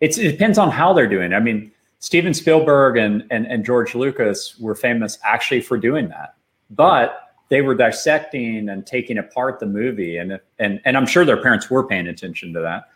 It's, 0.00 0.18
it 0.18 0.30
depends 0.32 0.58
on 0.58 0.70
how 0.70 0.92
they're 0.92 1.08
doing. 1.08 1.32
I 1.32 1.40
mean, 1.40 1.72
Steven 1.98 2.32
Spielberg 2.32 2.96
and, 2.96 3.24
and, 3.30 3.46
and 3.46 3.64
George 3.64 3.94
Lucas 3.94 4.58
were 4.58 4.74
famous 4.74 5.18
actually 5.24 5.60
for 5.60 5.76
doing 5.76 6.08
that 6.08 6.34
but 6.70 7.34
they 7.48 7.62
were 7.62 7.74
dissecting 7.74 8.68
and 8.68 8.86
taking 8.86 9.18
apart 9.18 9.58
the 9.58 9.66
movie 9.66 10.18
and 10.18 10.38
and 10.58 10.80
and 10.84 10.96
I'm 10.96 11.06
sure 11.06 11.24
their 11.24 11.42
parents 11.42 11.70
were 11.70 11.86
paying 11.86 12.06
attention 12.06 12.52
to 12.54 12.60
that. 12.60 12.88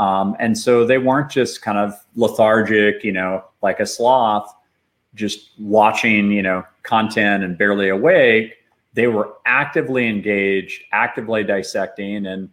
Um, 0.00 0.36
and 0.38 0.56
so 0.56 0.86
they 0.86 0.98
weren't 0.98 1.30
just 1.30 1.60
kind 1.60 1.76
of 1.76 1.92
lethargic, 2.14 3.04
you 3.04 3.12
know, 3.12 3.44
like 3.60 3.80
a 3.80 3.86
sloth, 3.86 4.54
just 5.14 5.50
watching, 5.58 6.30
you 6.30 6.42
know, 6.42 6.64
content 6.84 7.44
and 7.44 7.58
barely 7.58 7.90
awake. 7.90 8.54
They 8.94 9.08
were 9.08 9.34
actively 9.44 10.08
engaged, 10.08 10.82
actively 10.92 11.44
dissecting, 11.44 12.26
and 12.26 12.48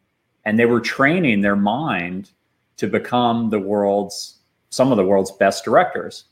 and 0.46 0.60
they 0.60 0.66
were 0.66 0.82
training 0.82 1.42
their 1.42 1.56
mind 1.56 2.32
to 2.78 2.88
become 2.88 3.50
the 3.50 3.60
world's 3.60 4.38
some 4.70 4.92
of 4.92 4.98
the 4.98 5.06
world's 5.06 5.32
best 5.32 5.64
directors. 5.64 6.26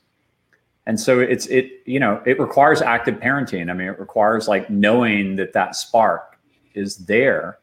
And 0.86 1.00
so 1.00 1.18
it's 1.18 1.46
it 1.46 1.82
you 1.84 2.00
know 2.00 2.22
it 2.26 2.38
requires 2.38 2.80
active 2.80 3.16
parenting. 3.16 3.70
I 3.70 3.74
mean 3.74 3.88
it 3.88 3.98
requires 3.98 4.48
like 4.48 4.70
knowing 4.70 5.36
that 5.36 5.52
that 5.52 5.76
spark 5.76 6.38
is 6.74 6.96
there. 6.98 7.58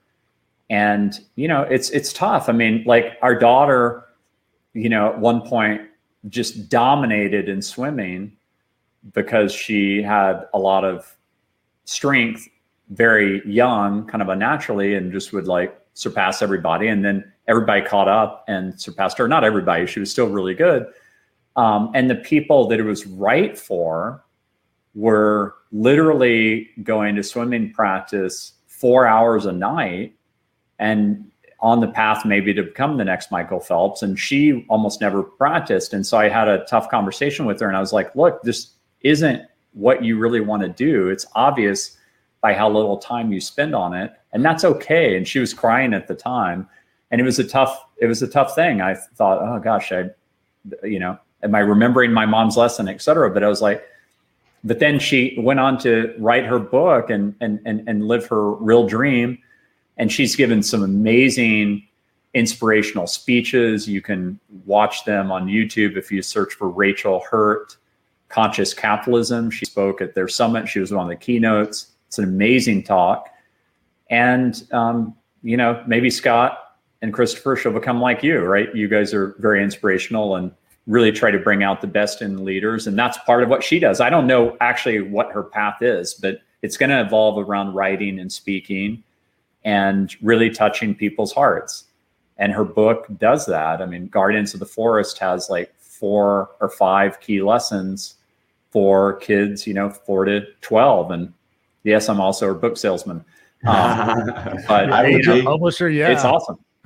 And 0.69 1.19
you 1.36 1.47
know 1.47 1.63
it's 1.63 1.89
it's 1.91 2.11
tough. 2.13 2.49
I 2.49 2.51
mean 2.51 2.84
like 2.86 3.17
our 3.21 3.38
daughter 3.38 4.05
you 4.73 4.89
know 4.89 5.09
at 5.09 5.19
one 5.19 5.41
point 5.41 5.81
just 6.29 6.69
dominated 6.69 7.49
in 7.49 7.61
swimming 7.61 8.36
because 9.13 9.53
she 9.53 10.01
had 10.01 10.45
a 10.53 10.59
lot 10.59 10.86
of 10.86 11.15
strength 11.86 12.47
very 12.89 13.41
young 13.45 14.05
kind 14.07 14.21
of 14.21 14.29
unnaturally 14.29 14.95
and 14.95 15.11
just 15.11 15.34
would 15.34 15.47
like 15.47 15.77
surpass 15.93 16.41
everybody 16.41 16.87
and 16.87 17.03
then 17.03 17.31
everybody 17.47 17.81
caught 17.81 18.07
up 18.07 18.43
and 18.47 18.79
surpassed 18.79 19.17
her 19.17 19.27
not 19.27 19.43
everybody 19.43 19.85
she 19.85 19.99
was 19.99 20.09
still 20.09 20.27
really 20.27 20.53
good 20.53 20.87
um, 21.55 21.91
and 21.93 22.09
the 22.09 22.15
people 22.15 22.67
that 22.67 22.79
it 22.79 22.83
was 22.83 23.05
right 23.05 23.57
for 23.57 24.23
were 24.95 25.55
literally 25.71 26.69
going 26.83 27.15
to 27.15 27.23
swimming 27.23 27.71
practice 27.71 28.53
four 28.67 29.05
hours 29.05 29.45
a 29.45 29.51
night 29.51 30.15
and 30.79 31.31
on 31.59 31.79
the 31.79 31.87
path 31.87 32.25
maybe 32.25 32.53
to 32.53 32.63
become 32.63 32.97
the 32.97 33.05
next 33.05 33.31
Michael 33.31 33.59
Phelps. 33.59 34.01
And 34.03 34.19
she 34.19 34.65
almost 34.67 34.99
never 34.99 35.23
practiced. 35.23 35.93
And 35.93 36.05
so 36.05 36.17
I 36.17 36.27
had 36.27 36.49
a 36.49 36.65
tough 36.65 36.89
conversation 36.89 37.45
with 37.45 37.59
her 37.61 37.67
and 37.67 37.77
I 37.77 37.79
was 37.79 37.93
like, 37.93 38.13
look, 38.15 38.41
this 38.43 38.71
isn't 39.01 39.43
what 39.71 40.03
you 40.03 40.17
really 40.19 40.41
want 40.41 40.61
to 40.63 40.69
do. 40.69 41.07
It's 41.07 41.25
obvious 41.35 41.97
by 42.43 42.53
how 42.53 42.69
little 42.69 42.97
time 42.97 43.31
you 43.31 43.39
spend 43.39 43.73
on 43.73 43.93
it, 43.93 44.13
and 44.33 44.43
that's 44.43 44.65
okay. 44.65 45.15
And 45.15 45.25
she 45.25 45.39
was 45.39 45.53
crying 45.53 45.93
at 45.93 46.09
the 46.09 46.13
time, 46.13 46.67
and 47.09 47.21
it 47.21 47.23
was 47.23 47.39
a 47.39 47.43
tough 47.43 47.85
it 47.97 48.05
was 48.05 48.21
a 48.21 48.27
tough 48.27 48.53
thing. 48.53 48.81
I 48.81 48.93
thought, 48.93 49.39
oh 49.41 49.59
gosh, 49.59 49.93
I, 49.93 50.09
you 50.83 50.99
know, 50.99 51.17
am 51.41 51.55
I 51.55 51.59
remembering 51.59 52.11
my 52.11 52.25
mom's 52.25 52.57
lesson, 52.57 52.89
et 52.89 53.01
cetera? 53.01 53.31
But 53.31 53.45
I 53.45 53.47
was 53.47 53.61
like, 53.61 53.81
but 54.65 54.79
then 54.79 54.99
she 54.99 55.35
went 55.39 55.61
on 55.61 55.77
to 55.79 56.13
write 56.19 56.45
her 56.45 56.59
book 56.59 57.09
and 57.09 57.33
and 57.39 57.61
and 57.65 57.87
and 57.87 58.07
live 58.09 58.27
her 58.27 58.51
real 58.51 58.85
dream, 58.85 59.39
and 59.97 60.11
she's 60.11 60.35
given 60.35 60.61
some 60.61 60.83
amazing 60.83 61.87
inspirational 62.33 63.07
speeches. 63.07 63.87
You 63.87 64.01
can 64.01 64.37
watch 64.65 65.05
them 65.05 65.31
on 65.31 65.47
YouTube 65.47 65.95
if 65.95 66.11
you 66.11 66.21
search 66.21 66.53
for 66.55 66.67
Rachel 66.67 67.23
Hurt 67.31 67.77
conscious 68.27 68.73
capitalism. 68.73 69.51
She 69.51 69.65
spoke 69.65 70.01
at 70.01 70.15
their 70.15 70.27
summit. 70.27 70.67
She 70.67 70.79
was 70.79 70.91
one 70.91 71.03
of 71.05 71.09
the 71.09 71.15
keynotes. 71.15 71.92
It's 72.14 72.20
an 72.20 72.26
amazing 72.26 72.84
talk. 72.84 73.28
And, 74.11 74.64
um, 74.72 75.16
you 75.41 75.57
know, 75.57 75.84
maybe 75.88 76.11
Scott 76.11 76.76
and 77.01 77.11
Christopher 77.11 77.55
shall 77.55 77.72
become 77.72 77.99
like 77.99 78.22
you, 78.22 78.41
right? 78.41 78.74
You 78.76 78.88
guys 78.88 79.16
are 79.16 79.36
very 79.39 79.64
inspirational 79.64 80.36
and 80.36 80.51
really 80.86 81.11
try 81.11 81.32
to 81.32 81.39
bring 81.39 81.64
out 81.64 81.82
the 81.82 81.88
best 81.88 82.22
in 82.22 82.45
leaders. 82.45 82.86
And 82.86 82.99
that's 82.99 83.18
part 83.26 83.41
of 83.41 83.49
what 83.49 83.64
she 83.64 83.80
does. 83.80 83.99
I 83.99 84.11
don't 84.11 84.28
know 84.28 84.55
actually 84.61 85.01
what 85.01 85.32
her 85.32 85.41
path 85.41 85.82
is, 85.82 86.14
but 86.14 86.41
it's 86.61 86.78
going 86.78 86.91
to 86.91 87.01
evolve 87.01 87.39
around 87.39 87.74
writing 87.74 88.20
and 88.20 88.32
speaking 88.32 89.03
and 89.66 90.16
really 90.22 90.51
touching 90.51 90.93
people's 90.93 91.34
hearts. 91.34 91.86
And 92.38 92.51
her 92.51 92.64
book 92.64 93.07
does 93.18 93.47
that. 93.47 93.82
I 93.82 93.88
mean, 93.88 94.05
Guardians 94.05 94.53
of 94.53 94.59
the 94.59 94.68
Forest 94.68 95.18
has 95.18 95.49
like 95.49 95.74
four 95.80 96.51
or 96.61 96.70
five 96.70 97.20
key 97.22 97.41
lessons 97.41 98.18
for 98.70 99.14
kids, 99.14 99.66
you 99.66 99.74
know, 99.74 99.89
four 99.89 100.26
to 100.26 100.45
12. 100.61 101.09
And 101.09 101.34
yes, 101.84 102.09
I'm 102.09 102.21
also 102.21 102.51
a 102.51 102.55
book 102.55 102.77
salesman. 102.77 103.23
Um, 103.65 104.29
but 104.67 104.91
I 104.91 105.09
would 105.09 105.25
know, 105.25 105.41
publisher, 105.41 105.89
yeah, 105.89 106.09
it's 106.09 106.25
awesome. 106.25 106.57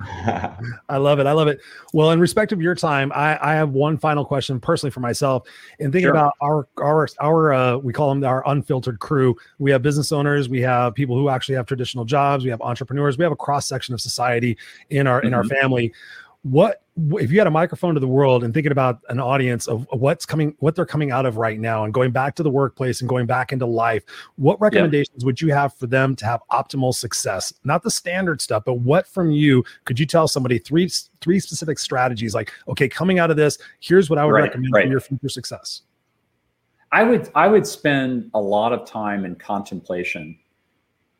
I 0.88 0.96
love 0.96 1.18
it. 1.18 1.26
I 1.26 1.32
love 1.32 1.48
it. 1.48 1.60
Well, 1.92 2.12
in 2.12 2.20
respect 2.20 2.52
of 2.52 2.62
your 2.62 2.76
time, 2.76 3.10
I, 3.16 3.36
I 3.42 3.54
have 3.54 3.70
one 3.70 3.98
final 3.98 4.24
question 4.24 4.60
personally 4.60 4.92
for 4.92 5.00
myself. 5.00 5.48
And 5.80 5.92
thinking 5.92 6.06
sure. 6.06 6.12
about 6.12 6.34
our 6.40 6.68
our 6.80 7.08
our 7.18 7.52
uh, 7.52 7.76
we 7.78 7.92
call 7.92 8.14
them 8.14 8.22
our 8.22 8.48
unfiltered 8.48 9.00
crew. 9.00 9.36
We 9.58 9.72
have 9.72 9.82
business 9.82 10.12
owners, 10.12 10.48
we 10.48 10.60
have 10.60 10.94
people 10.94 11.16
who 11.16 11.28
actually 11.28 11.56
have 11.56 11.66
traditional 11.66 12.04
jobs, 12.04 12.44
we 12.44 12.50
have 12.50 12.60
entrepreneurs, 12.60 13.18
we 13.18 13.24
have 13.24 13.32
a 13.32 13.36
cross 13.36 13.66
section 13.66 13.92
of 13.92 14.00
society 14.00 14.56
in 14.90 15.08
our 15.08 15.18
mm-hmm. 15.18 15.26
in 15.28 15.34
our 15.34 15.42
mm-hmm. 15.42 15.60
family 15.60 15.92
what 16.42 16.82
if 17.14 17.30
you 17.32 17.38
had 17.38 17.46
a 17.46 17.50
microphone 17.50 17.94
to 17.94 18.00
the 18.00 18.08
world 18.08 18.44
and 18.44 18.52
thinking 18.52 18.72
about 18.72 19.00
an 19.08 19.20
audience 19.20 19.66
of 19.66 19.86
what's 19.90 20.24
coming 20.24 20.54
what 20.58 20.74
they're 20.74 20.86
coming 20.86 21.10
out 21.10 21.26
of 21.26 21.36
right 21.36 21.58
now 21.58 21.84
and 21.84 21.92
going 21.92 22.10
back 22.10 22.34
to 22.34 22.42
the 22.42 22.50
workplace 22.50 23.00
and 23.00 23.08
going 23.08 23.26
back 23.26 23.52
into 23.52 23.66
life 23.66 24.04
what 24.36 24.60
recommendations 24.60 25.22
yeah. 25.22 25.26
would 25.26 25.40
you 25.40 25.52
have 25.52 25.74
for 25.74 25.86
them 25.86 26.14
to 26.14 26.24
have 26.24 26.40
optimal 26.52 26.94
success 26.94 27.52
not 27.64 27.82
the 27.82 27.90
standard 27.90 28.40
stuff 28.40 28.64
but 28.64 28.74
what 28.74 29.06
from 29.06 29.30
you 29.30 29.64
could 29.84 29.98
you 29.98 30.06
tell 30.06 30.28
somebody 30.28 30.58
three 30.58 30.88
three 31.20 31.40
specific 31.40 31.78
strategies 31.78 32.34
like 32.34 32.52
okay 32.68 32.88
coming 32.88 33.18
out 33.18 33.30
of 33.30 33.36
this 33.36 33.58
here's 33.80 34.08
what 34.08 34.18
i 34.18 34.24
would 34.24 34.32
right, 34.32 34.42
recommend 34.42 34.72
right. 34.72 34.84
for 34.84 34.90
your 34.90 35.00
future 35.00 35.28
success 35.28 35.82
i 36.92 37.02
would 37.02 37.30
i 37.34 37.48
would 37.48 37.66
spend 37.66 38.30
a 38.34 38.40
lot 38.40 38.72
of 38.72 38.84
time 38.88 39.24
in 39.24 39.34
contemplation 39.34 40.38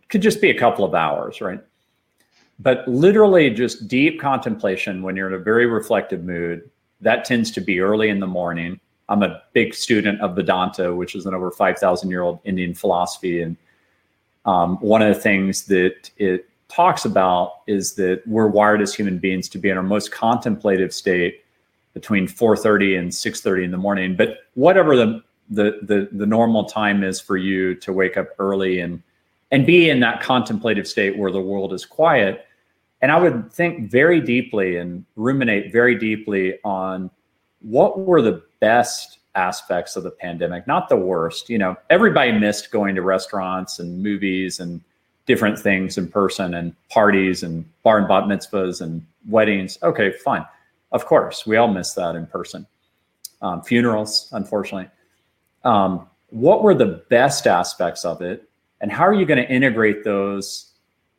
could 0.09 0.23
just 0.23 0.41
be 0.41 0.51
a 0.51 0.59
couple 0.59 0.85
of 0.85 0.95
hours 0.95 1.41
right 1.41 1.61
but 2.59 2.87
literally 2.89 3.51
just 3.51 3.89
deep 3.89 4.21
contemplation 4.21 5.03
when 5.03 5.17
you're 5.17 5.29
in 5.29 5.35
a 5.35 5.39
very 5.39 5.67
reflective 5.67 6.25
mood 6.25 6.69
that 7.01 7.25
tends 7.25 7.51
to 7.53 7.61
be 7.61 7.81
early 7.81 8.09
in 8.09 8.19
the 8.19 8.27
morning. 8.27 8.81
I'm 9.09 9.23
a 9.23 9.43
big 9.53 9.75
student 9.75 10.21
of 10.21 10.35
vedanta 10.35 10.95
which 10.95 11.15
is 11.15 11.27
an 11.27 11.35
over 11.35 11.51
5000 11.51 12.11
year 12.11 12.23
old 12.23 12.41
indian 12.45 12.75
philosophy. 12.75 13.43
And 13.43 13.57
um, 14.45 14.77
one 14.79 15.03
of 15.03 15.15
the 15.15 15.21
things 15.21 15.65
that 15.67 16.11
it 16.17 16.49
talks 16.69 17.05
about 17.05 17.61
is 17.67 17.95
that 17.95 18.23
we're 18.27 18.49
wired 18.49 18.83
as 18.83 18.95
human 18.95 19.19
beings 19.19 19.49
to 19.51 19.59
be 19.59 19.71
in 19.71 19.77
our 19.77 19.83
most 19.83 20.13
contemplative 20.13 20.93
state 20.93 21.45
between 21.95 22.27
4.30 22.27 22.99
and 22.99 23.11
6.30 23.11 23.65
in 23.65 23.71
the 23.71 23.79
morning. 23.79 24.15
But 24.15 24.39
whatever 24.55 24.95
the, 24.97 25.23
the 25.51 25.79
the 25.83 26.09
the 26.13 26.27
normal 26.27 26.65
time 26.65 27.03
is 27.03 27.21
for 27.21 27.37
you 27.37 27.75
to 27.77 27.93
wake 27.93 28.17
up 28.19 28.29
early 28.39 28.81
and 28.81 29.03
and 29.51 29.65
be 29.65 29.89
in 29.89 30.01
that 30.01 30.21
contemplative 30.21 30.87
state 30.87 31.17
where 31.17 31.33
the 31.33 31.41
world 31.41 31.73
is 31.73 31.87
quiet 31.87 32.47
and 33.01 33.12
I 33.12 33.18
would 33.18 33.53
think 33.53 33.90
very 33.90 34.20
deeply 34.20 34.76
and 34.76 35.05
ruminate 35.16 35.72
very 35.72 35.94
deeply 35.96 36.59
on 36.64 37.11
what 37.61 38.01
were 38.01 38.22
the 38.22 38.42
best 38.61 39.18
aspects 39.34 39.96
of 39.96 40.03
the 40.03 40.11
pandemic, 40.11 40.66
not 40.66 40.88
the 40.88 40.96
worst. 40.96 41.49
You 41.49 41.59
know, 41.59 41.76
everybody 41.90 42.32
missed 42.32 42.70
going 42.70 42.94
to 42.96 43.03
restaurants 43.03 43.78
and 43.78 44.03
movies 44.03 44.59
and 44.59 44.80
different 45.26 45.59
things 45.59 45.99
in 45.99 46.09
person 46.09 46.55
and 46.55 46.74
parties 46.88 47.42
and 47.42 47.64
bar 47.82 47.99
and 47.99 48.09
bat 48.09 48.24
mitzvahs 48.24 48.80
and 48.80 49.07
weddings. 49.28 49.78
Okay, 49.82 50.11
fine. 50.11 50.44
Of 50.90 51.07
course, 51.07 51.46
we 51.46 51.57
all 51.57 51.68
miss 51.68 51.92
that 51.94 52.16
in 52.16 52.26
person. 52.26 52.66
Um, 53.42 53.62
funerals, 53.62 54.28
unfortunately. 54.32 54.88
Um, 55.64 56.09
what 56.30 56.62
were 56.62 56.74
the 56.74 57.05
best 57.09 57.46
aspects 57.46 58.05
of 58.05 58.22
it? 58.22 58.49
And 58.80 58.90
how 58.90 59.05
are 59.05 59.14
you 59.14 59.26
going 59.26 59.44
to 59.44 59.49
integrate 59.49 60.03
those 60.03 60.68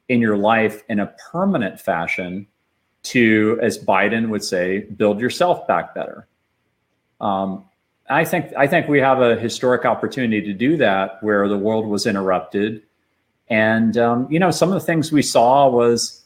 in 0.10 0.20
your 0.20 0.36
life 0.36 0.84
in 0.90 1.00
a 1.00 1.14
permanent 1.32 1.80
fashion 1.80 2.48
to, 3.04 3.58
as 3.62 3.78
Biden 3.78 4.30
would 4.30 4.44
say, 4.44 4.80
build 4.80 5.22
yourself 5.22 5.66
back 5.68 5.96
better. 5.96 6.28
Um, 7.22 7.66
I 8.10 8.26
think 8.26 8.52
I 8.58 8.66
think 8.66 8.88
we 8.88 9.00
have 9.00 9.22
a 9.22 9.36
historic 9.36 9.86
opportunity 9.86 10.42
to 10.42 10.54
do 10.54 10.78
that 10.78 11.22
where 11.22 11.48
the 11.48 11.58
world 11.58 11.86
was 11.86 12.08
interrupted, 12.08 12.82
and 13.50 13.96
um, 13.98 14.28
you 14.32 14.40
know 14.40 14.50
some 14.50 14.70
of 14.70 14.74
the 14.74 14.86
things 14.86 15.12
we 15.12 15.22
saw 15.22 15.70
was, 15.70 16.24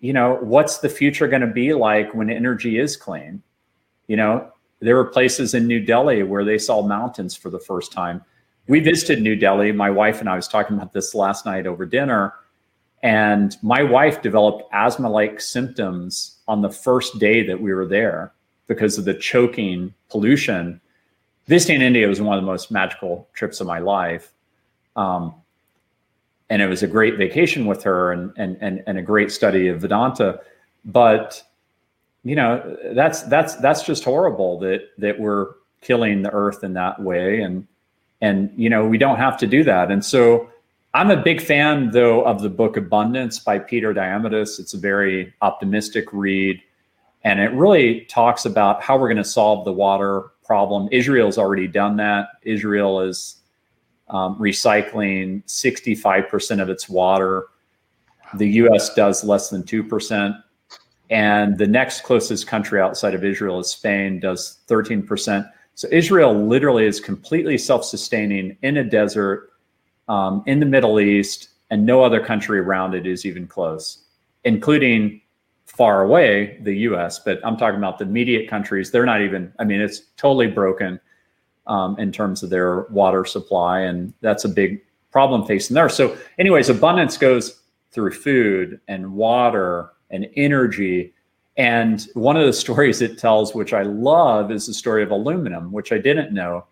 you 0.00 0.12
know, 0.12 0.38
what's 0.40 0.78
the 0.78 0.88
future 0.88 1.28
going 1.28 1.42
to 1.42 1.46
be 1.46 1.72
like 1.72 2.12
when 2.14 2.28
energy 2.30 2.78
is 2.78 2.96
clean? 2.96 3.42
You 4.08 4.16
know, 4.16 4.50
there 4.80 4.96
were 4.96 5.04
places 5.04 5.54
in 5.54 5.68
New 5.68 5.80
Delhi 5.80 6.24
where 6.24 6.44
they 6.44 6.58
saw 6.58 6.82
mountains 6.82 7.36
for 7.36 7.48
the 7.48 7.60
first 7.60 7.92
time. 7.92 8.24
We 8.66 8.80
visited 8.80 9.22
New 9.22 9.36
Delhi. 9.36 9.70
My 9.70 9.90
wife 9.90 10.18
and 10.18 10.28
I 10.28 10.34
was 10.34 10.48
talking 10.48 10.76
about 10.76 10.92
this 10.92 11.14
last 11.14 11.46
night 11.46 11.66
over 11.66 11.86
dinner 11.86 12.34
and 13.02 13.56
my 13.62 13.82
wife 13.82 14.22
developed 14.22 14.64
asthma 14.72 15.08
like 15.08 15.40
symptoms 15.40 16.36
on 16.48 16.62
the 16.62 16.70
first 16.70 17.18
day 17.18 17.46
that 17.46 17.60
we 17.60 17.72
were 17.72 17.86
there 17.86 18.32
because 18.66 18.98
of 18.98 19.04
the 19.04 19.14
choking 19.14 19.94
pollution. 20.10 20.80
This 21.46 21.64
day 21.66 21.74
in 21.74 21.82
India 21.82 22.08
was 22.08 22.20
one 22.20 22.36
of 22.36 22.42
the 22.42 22.46
most 22.46 22.70
magical 22.70 23.28
trips 23.34 23.60
of 23.60 23.66
my 23.66 23.78
life. 23.78 24.32
Um, 24.96 25.34
and 26.50 26.60
it 26.60 26.66
was 26.66 26.82
a 26.82 26.86
great 26.86 27.16
vacation 27.16 27.66
with 27.66 27.82
her 27.84 28.12
and, 28.12 28.32
and, 28.36 28.56
and, 28.60 28.82
and 28.86 28.98
a 28.98 29.02
great 29.02 29.30
study 29.30 29.68
of 29.68 29.80
Vedanta. 29.80 30.40
But, 30.84 31.42
you 32.24 32.34
know, 32.34 32.76
that's, 32.94 33.22
that's, 33.22 33.54
that's 33.56 33.82
just 33.82 34.04
horrible 34.04 34.58
that, 34.60 34.88
that 34.98 35.20
we're 35.20 35.52
killing 35.82 36.22
the 36.22 36.32
earth 36.32 36.64
in 36.64 36.72
that 36.74 37.00
way. 37.00 37.42
And, 37.42 37.66
and, 38.20 38.52
you 38.56 38.68
know, 38.68 38.86
we 38.86 38.98
don't 38.98 39.18
have 39.18 39.38
to 39.38 39.46
do 39.46 39.62
that. 39.64 39.90
And 39.90 40.04
so, 40.04 40.50
I'm 40.94 41.10
a 41.10 41.22
big 41.22 41.40
fan, 41.40 41.90
though, 41.90 42.22
of 42.24 42.40
the 42.40 42.48
book 42.48 42.76
Abundance 42.76 43.38
by 43.38 43.58
Peter 43.58 43.92
Diamandis. 43.92 44.58
It's 44.58 44.72
a 44.72 44.78
very 44.78 45.34
optimistic 45.42 46.06
read, 46.12 46.60
and 47.24 47.40
it 47.40 47.52
really 47.52 48.06
talks 48.06 48.46
about 48.46 48.82
how 48.82 48.96
we're 48.96 49.08
going 49.08 49.18
to 49.18 49.24
solve 49.24 49.64
the 49.64 49.72
water 49.72 50.30
problem. 50.44 50.88
Israel's 50.90 51.36
already 51.36 51.68
done 51.68 51.96
that. 51.98 52.28
Israel 52.42 53.00
is 53.00 53.36
um, 54.08 54.38
recycling 54.38 55.44
65% 55.44 56.62
of 56.62 56.70
its 56.70 56.88
water. 56.88 57.48
The 58.34 58.48
US 58.62 58.94
does 58.94 59.22
less 59.22 59.50
than 59.50 59.62
2%. 59.62 60.42
And 61.10 61.58
the 61.58 61.66
next 61.66 62.02
closest 62.02 62.46
country 62.46 62.80
outside 62.80 63.14
of 63.14 63.24
Israel 63.24 63.58
is 63.58 63.68
Spain, 63.68 64.20
does 64.20 64.58
13%. 64.68 65.50
So 65.74 65.88
Israel 65.92 66.34
literally 66.34 66.86
is 66.86 66.98
completely 66.98 67.58
self 67.58 67.84
sustaining 67.84 68.56
in 68.62 68.78
a 68.78 68.84
desert 68.84 69.47
um, 70.08 70.42
in 70.46 70.60
the 70.60 70.66
Middle 70.66 71.00
East, 71.00 71.48
and 71.70 71.84
no 71.84 72.02
other 72.02 72.20
country 72.20 72.58
around 72.58 72.94
it 72.94 73.06
is 73.06 73.26
even 73.26 73.46
close, 73.46 74.04
including 74.44 75.20
far 75.66 76.02
away 76.02 76.58
the 76.62 76.74
US. 76.78 77.18
But 77.18 77.40
I'm 77.44 77.56
talking 77.56 77.78
about 77.78 77.98
the 77.98 78.04
immediate 78.04 78.48
countries. 78.48 78.90
They're 78.90 79.06
not 79.06 79.20
even, 79.20 79.52
I 79.58 79.64
mean, 79.64 79.80
it's 79.80 80.00
totally 80.16 80.46
broken 80.46 80.98
um, 81.66 81.98
in 81.98 82.10
terms 82.10 82.42
of 82.42 82.50
their 82.50 82.82
water 82.84 83.24
supply. 83.24 83.80
And 83.80 84.12
that's 84.22 84.44
a 84.44 84.48
big 84.48 84.80
problem 85.12 85.44
facing 85.46 85.74
there. 85.74 85.88
So, 85.88 86.16
anyways, 86.38 86.70
abundance 86.70 87.16
goes 87.16 87.60
through 87.92 88.12
food 88.12 88.80
and 88.88 89.12
water 89.12 89.90
and 90.10 90.26
energy. 90.36 91.12
And 91.58 92.06
one 92.14 92.36
of 92.36 92.46
the 92.46 92.52
stories 92.64 93.02
it 93.02 93.18
tells, 93.18 93.54
which 93.54 93.74
I 93.74 93.82
love, 93.82 94.50
is 94.50 94.66
the 94.66 94.74
story 94.74 95.02
of 95.02 95.10
aluminum, 95.10 95.70
which 95.70 95.92
I 95.92 95.98
didn't 95.98 96.32
know 96.32 96.64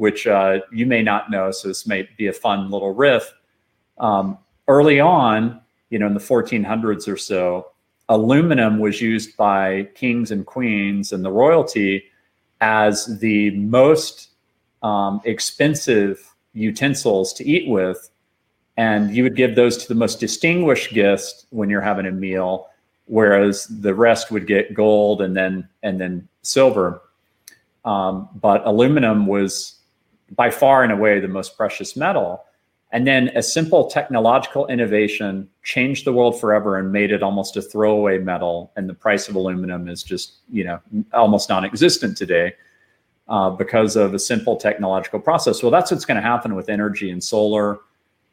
which 0.00 0.26
uh, 0.26 0.60
you 0.72 0.86
may 0.86 1.02
not 1.02 1.30
know. 1.30 1.50
So 1.50 1.68
this 1.68 1.86
may 1.86 2.08
be 2.16 2.28
a 2.28 2.32
fun 2.32 2.70
little 2.70 2.94
riff. 2.94 3.30
Um, 3.98 4.38
early 4.66 4.98
on, 4.98 5.60
you 5.90 5.98
know, 5.98 6.06
in 6.06 6.14
the 6.14 6.20
1400s 6.20 7.06
or 7.06 7.18
so, 7.18 7.72
aluminum 8.08 8.78
was 8.78 9.02
used 9.02 9.36
by 9.36 9.90
kings 9.94 10.30
and 10.30 10.46
queens 10.46 11.12
and 11.12 11.22
the 11.22 11.30
royalty 11.30 12.04
as 12.62 13.18
the 13.18 13.50
most 13.50 14.30
um, 14.82 15.20
expensive 15.26 16.34
utensils 16.54 17.34
to 17.34 17.46
eat 17.46 17.68
with 17.68 18.10
and 18.78 19.14
you 19.14 19.22
would 19.22 19.36
give 19.36 19.54
those 19.54 19.76
to 19.76 19.86
the 19.86 19.94
most 19.94 20.18
distinguished 20.18 20.94
guest 20.94 21.44
when 21.50 21.68
you're 21.68 21.82
having 21.82 22.06
a 22.06 22.10
meal, 22.10 22.68
whereas 23.04 23.66
the 23.66 23.94
rest 23.94 24.30
would 24.30 24.46
get 24.46 24.72
gold 24.72 25.20
and 25.20 25.36
then 25.36 25.68
and 25.82 26.00
then 26.00 26.26
silver. 26.40 27.02
Um, 27.84 28.30
but 28.40 28.66
aluminum 28.66 29.26
was 29.26 29.79
by 30.30 30.50
far 30.50 30.82
and 30.82 30.92
away 30.92 31.20
the 31.20 31.28
most 31.28 31.56
precious 31.56 31.96
metal. 31.96 32.44
And 32.92 33.06
then 33.06 33.30
a 33.36 33.42
simple 33.42 33.86
technological 33.86 34.66
innovation 34.66 35.48
changed 35.62 36.04
the 36.04 36.12
world 36.12 36.40
forever 36.40 36.76
and 36.76 36.90
made 36.90 37.12
it 37.12 37.22
almost 37.22 37.56
a 37.56 37.62
throwaway 37.62 38.18
metal. 38.18 38.72
And 38.76 38.88
the 38.88 38.94
price 38.94 39.28
of 39.28 39.36
aluminum 39.36 39.88
is 39.88 40.02
just, 40.02 40.38
you 40.50 40.64
know, 40.64 40.80
almost 41.12 41.48
non-existent 41.48 42.16
today 42.16 42.54
uh, 43.28 43.50
because 43.50 43.94
of 43.94 44.12
a 44.12 44.18
simple 44.18 44.56
technological 44.56 45.20
process. 45.20 45.62
Well, 45.62 45.70
that's 45.70 45.92
what's 45.92 46.04
going 46.04 46.16
to 46.16 46.22
happen 46.22 46.56
with 46.56 46.68
energy 46.68 47.10
and 47.10 47.22
solar. 47.22 47.78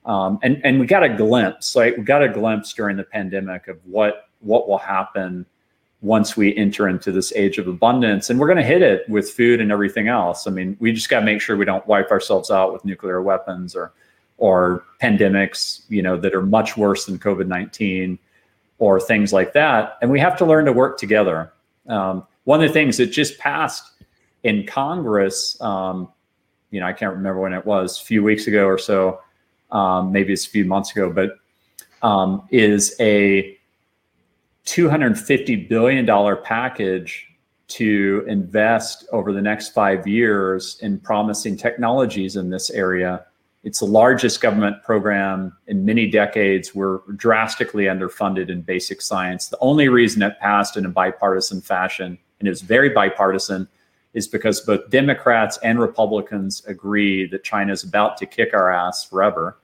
Um, 0.06 0.40
and 0.42 0.60
and 0.64 0.80
we 0.80 0.88
got 0.88 1.04
a 1.04 1.10
glimpse, 1.10 1.76
like 1.76 1.98
we 1.98 2.04
got 2.04 2.24
a 2.24 2.30
glimpse 2.30 2.74
during 2.74 2.98
the 2.98 3.04
pandemic 3.04 3.68
of 3.68 3.78
what 3.86 4.30
what 4.40 4.68
will 4.68 4.78
happen 4.78 5.46
once 6.02 6.38
we 6.38 6.56
enter 6.56 6.88
into 6.88 7.12
this 7.12 7.34
age 7.36 7.58
of 7.58 7.68
abundance 7.68 8.30
and 8.30 8.40
we're 8.40 8.48
going 8.48 8.58
to 8.58 8.64
hit 8.64 8.82
it 8.84 9.08
with 9.10 9.32
food 9.32 9.60
and 9.60 9.72
everything 9.72 10.08
else. 10.08 10.46
I 10.48 10.52
mean 10.52 10.78
we 10.80 10.92
just 10.92 11.10
got 11.10 11.22
to 11.22 11.26
make 11.26 11.42
sure 11.42 11.58
we 11.58 11.66
don't 11.66 11.86
wipe 11.88 12.12
ourselves 12.12 12.52
out 12.52 12.72
with 12.72 12.86
nuclear 12.86 13.22
weapons 13.22 13.76
or 13.76 13.94
or 14.38 14.84
pandemics 15.02 15.82
you 15.90 16.02
know 16.02 16.16
that 16.16 16.36
are 16.36 16.44
much 16.44 16.78
worse 16.78 17.06
than 17.06 17.18
covid-19 17.18 18.20
or 18.80 19.00
things 19.00 19.34
like 19.34 19.54
that. 19.54 19.98
And 20.02 20.12
we 20.12 20.20
have 20.20 20.38
to 20.38 20.46
learn 20.46 20.66
to 20.66 20.72
work 20.72 21.00
together. 21.00 21.52
Um, 21.88 22.28
one 22.44 22.62
of 22.62 22.68
the 22.70 22.74
things 22.74 22.98
that 22.98 23.08
just 23.08 23.40
passed 23.40 23.92
in 24.44 24.66
congress 24.66 25.60
um, 25.62 26.10
you 26.72 26.80
know 26.80 26.86
i 26.86 26.94
can't 26.94 27.14
remember 27.14 27.40
when 27.40 27.54
it 27.54 27.66
was 27.66 28.00
a 28.02 28.06
few 28.06 28.24
weeks 28.24 28.48
ago 28.48 28.66
or 28.66 28.78
so 28.78 29.20
um, 29.72 30.12
maybe 30.12 30.32
it's 30.32 30.46
a 30.46 30.50
few 30.50 30.66
months 30.66 30.92
ago 30.92 31.12
but 31.12 31.38
um, 32.04 32.48
is 32.52 32.96
a 33.00 33.57
$250 34.68 35.70
billion 35.70 36.06
package 36.44 37.26
to 37.70 38.24
invest 38.28 39.08
over 39.12 39.34
the 39.34 39.42
next 39.42 39.70
five 39.70 40.06
years 40.06 40.78
in 40.82 41.00
promising 41.00 41.58
technologies 41.58 42.36
in 42.36 42.50
this 42.50 42.70
area. 42.70 43.26
It's 43.64 43.80
the 43.80 43.86
largest 43.86 44.40
government 44.40 44.84
program 44.84 45.56
in 45.68 45.84
many 45.84 46.10
decades. 46.10 46.76
We're 46.76 47.00
drastically 47.16 47.86
underfunded 47.86 48.50
in 48.50 48.62
basic 48.62 49.02
science. 49.02 49.48
The 49.48 49.58
only 49.60 49.90
reason 49.90 50.22
it 50.22 50.40
passed 50.40 50.78
in 50.78 50.86
a 50.86 50.90
bipartisan 50.90 51.62
fashion, 51.62 52.18
and 52.40 52.48
it 52.48 52.50
was 52.50 52.62
very 52.62 52.90
bipartisan, 52.90 53.68
is 54.14 54.28
because 54.28 54.62
both 54.62 54.90
Democrats 54.90 55.58
and 55.64 55.80
Republicans 55.80 56.64
agree 56.66 57.28
that 57.28 57.44
China 57.44 57.72
is 57.72 57.84
about 57.84 58.18
to 58.18 58.26
kick 58.26 58.54
our 58.54 58.72
ass 58.72 59.04
forever. 59.04 59.58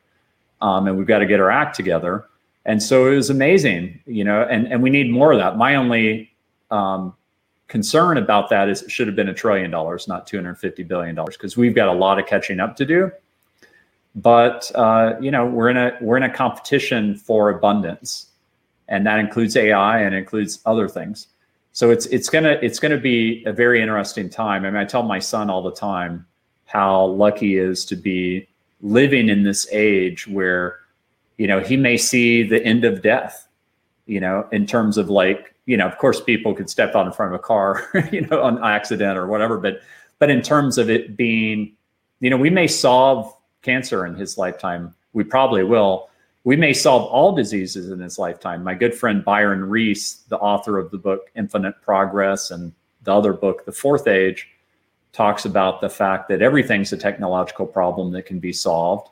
Um, 0.62 0.88
and 0.88 0.98
we've 0.98 1.08
got 1.08 1.20
to 1.20 1.26
get 1.26 1.40
our 1.40 1.52
act 1.52 1.76
together. 1.76 2.26
And 2.66 2.82
so 2.82 3.12
it 3.12 3.16
was 3.16 3.30
amazing, 3.30 4.00
you 4.06 4.24
know, 4.24 4.44
and, 4.50 4.68
and 4.68 4.82
we 4.82 4.90
need 4.90 5.12
more 5.12 5.34
of 5.34 5.40
that. 5.40 5.58
My 5.58 5.76
only 5.76 6.34
um, 6.72 7.14
concern 7.68 8.18
about 8.18 8.50
that 8.50 8.70
is 8.70 8.84
it 8.84 8.92
should 8.92 9.08
have 9.08 9.16
been 9.16 9.30
a 9.30 9.34
trillion 9.34 9.70
dollars, 9.70 10.08
not 10.08 10.28
$250 10.28 10.88
billion, 10.88 11.16
because 11.16 11.58
we've 11.58 11.76
got 11.76 11.90
a 11.90 11.94
lot 11.94 12.20
of 12.20 12.26
catching 12.26 12.60
up 12.60 12.76
to 12.78 12.86
do. 12.86 13.12
But 14.16 14.72
uh, 14.76 15.16
you 15.20 15.32
know, 15.32 15.46
we're 15.46 15.70
in 15.70 15.78
a 15.78 15.98
we're 16.00 16.18
in 16.18 16.24
a 16.24 16.34
competition 16.34 17.16
for 17.16 17.50
abundance, 17.50 18.28
and 18.88 19.08
that 19.08 19.20
includes 19.20 19.56
AI 19.56 20.02
and 20.02 20.14
includes 20.14 20.60
other 20.66 20.88
things. 20.88 21.28
So 21.72 21.90
it's 21.90 22.06
it's 22.06 22.30
gonna 22.30 22.60
it's 22.62 22.78
gonna 22.80 23.00
be 23.00 23.44
a 23.46 23.52
very 23.52 23.82
interesting 23.82 24.30
time. 24.30 24.66
I 24.66 24.70
mean, 24.70 24.80
I 24.80 24.86
tell 24.86 25.02
my 25.02 25.18
son 25.18 25.50
all 25.50 25.64
the 25.64 25.74
time 25.74 26.28
how 26.66 27.06
lucky 27.06 27.48
he 27.48 27.58
is 27.58 27.86
to 27.86 27.96
be 27.96 28.48
living 28.82 29.30
in 29.30 29.42
this 29.42 29.68
age 29.72 30.28
where 30.28 30.80
you 31.38 31.48
know, 31.48 31.60
he 31.60 31.78
may 31.78 31.98
see 31.98 32.44
the 32.44 32.64
end 32.64 32.86
of 32.86 33.02
death, 33.02 33.48
you 34.06 34.20
know, 34.20 34.48
in 34.52 34.66
terms 34.66 34.98
of 34.98 35.10
like, 35.10 35.56
you 35.66 35.78
know, 35.78 35.88
of 35.88 35.98
course 35.98 36.22
people 36.22 36.54
could 36.54 36.70
step 36.70 36.96
out 36.96 37.06
in 37.06 37.14
front 37.14 37.34
of 37.34 37.40
a 37.40 37.44
car, 37.44 37.90
you 38.12 38.22
know, 38.22 38.42
on 38.42 38.64
accident 38.64 39.18
or 39.18 39.28
whatever, 39.28 39.58
but 39.58 39.82
but 40.20 40.30
in 40.30 40.42
terms 40.42 40.78
of 40.78 40.90
it 40.90 41.18
being, 41.18 41.74
you 42.20 42.30
know, 42.30 42.38
we 42.38 42.50
may 42.50 42.68
solve 42.68 43.36
cancer 43.62 44.06
in 44.06 44.16
his 44.16 44.38
lifetime. 44.38 44.94
We 45.14 45.24
probably 45.24 45.64
will. 45.64 46.10
We 46.46 46.56
may 46.56 46.74
solve 46.74 47.04
all 47.10 47.36
diseases 47.36 47.90
in 47.90 48.00
his 48.00 48.20
lifetime. 48.20 48.64
My 48.64 48.74
good 48.74 48.94
friend 48.94 49.24
Byron 49.24 49.70
Reese, 49.70 50.24
the 50.30 50.38
author 50.38 50.78
of 50.78 50.92
the 50.92 50.98
book 50.98 51.32
Infinite 51.36 51.82
Progress 51.82 52.52
and 52.52 52.74
the 53.04 53.14
other 53.14 53.34
book, 53.34 53.66
The 53.66 53.72
Fourth 53.72 54.08
Age, 54.08 54.48
talks 55.14 55.46
about 55.46 55.80
the 55.80 55.90
fact 55.90 56.28
that 56.30 56.42
everything's 56.42 56.92
a 56.92 56.98
technological 56.98 57.66
problem 57.66 58.12
that 58.12 58.26
can 58.26 58.40
be 58.40 58.52
solved 58.52 59.10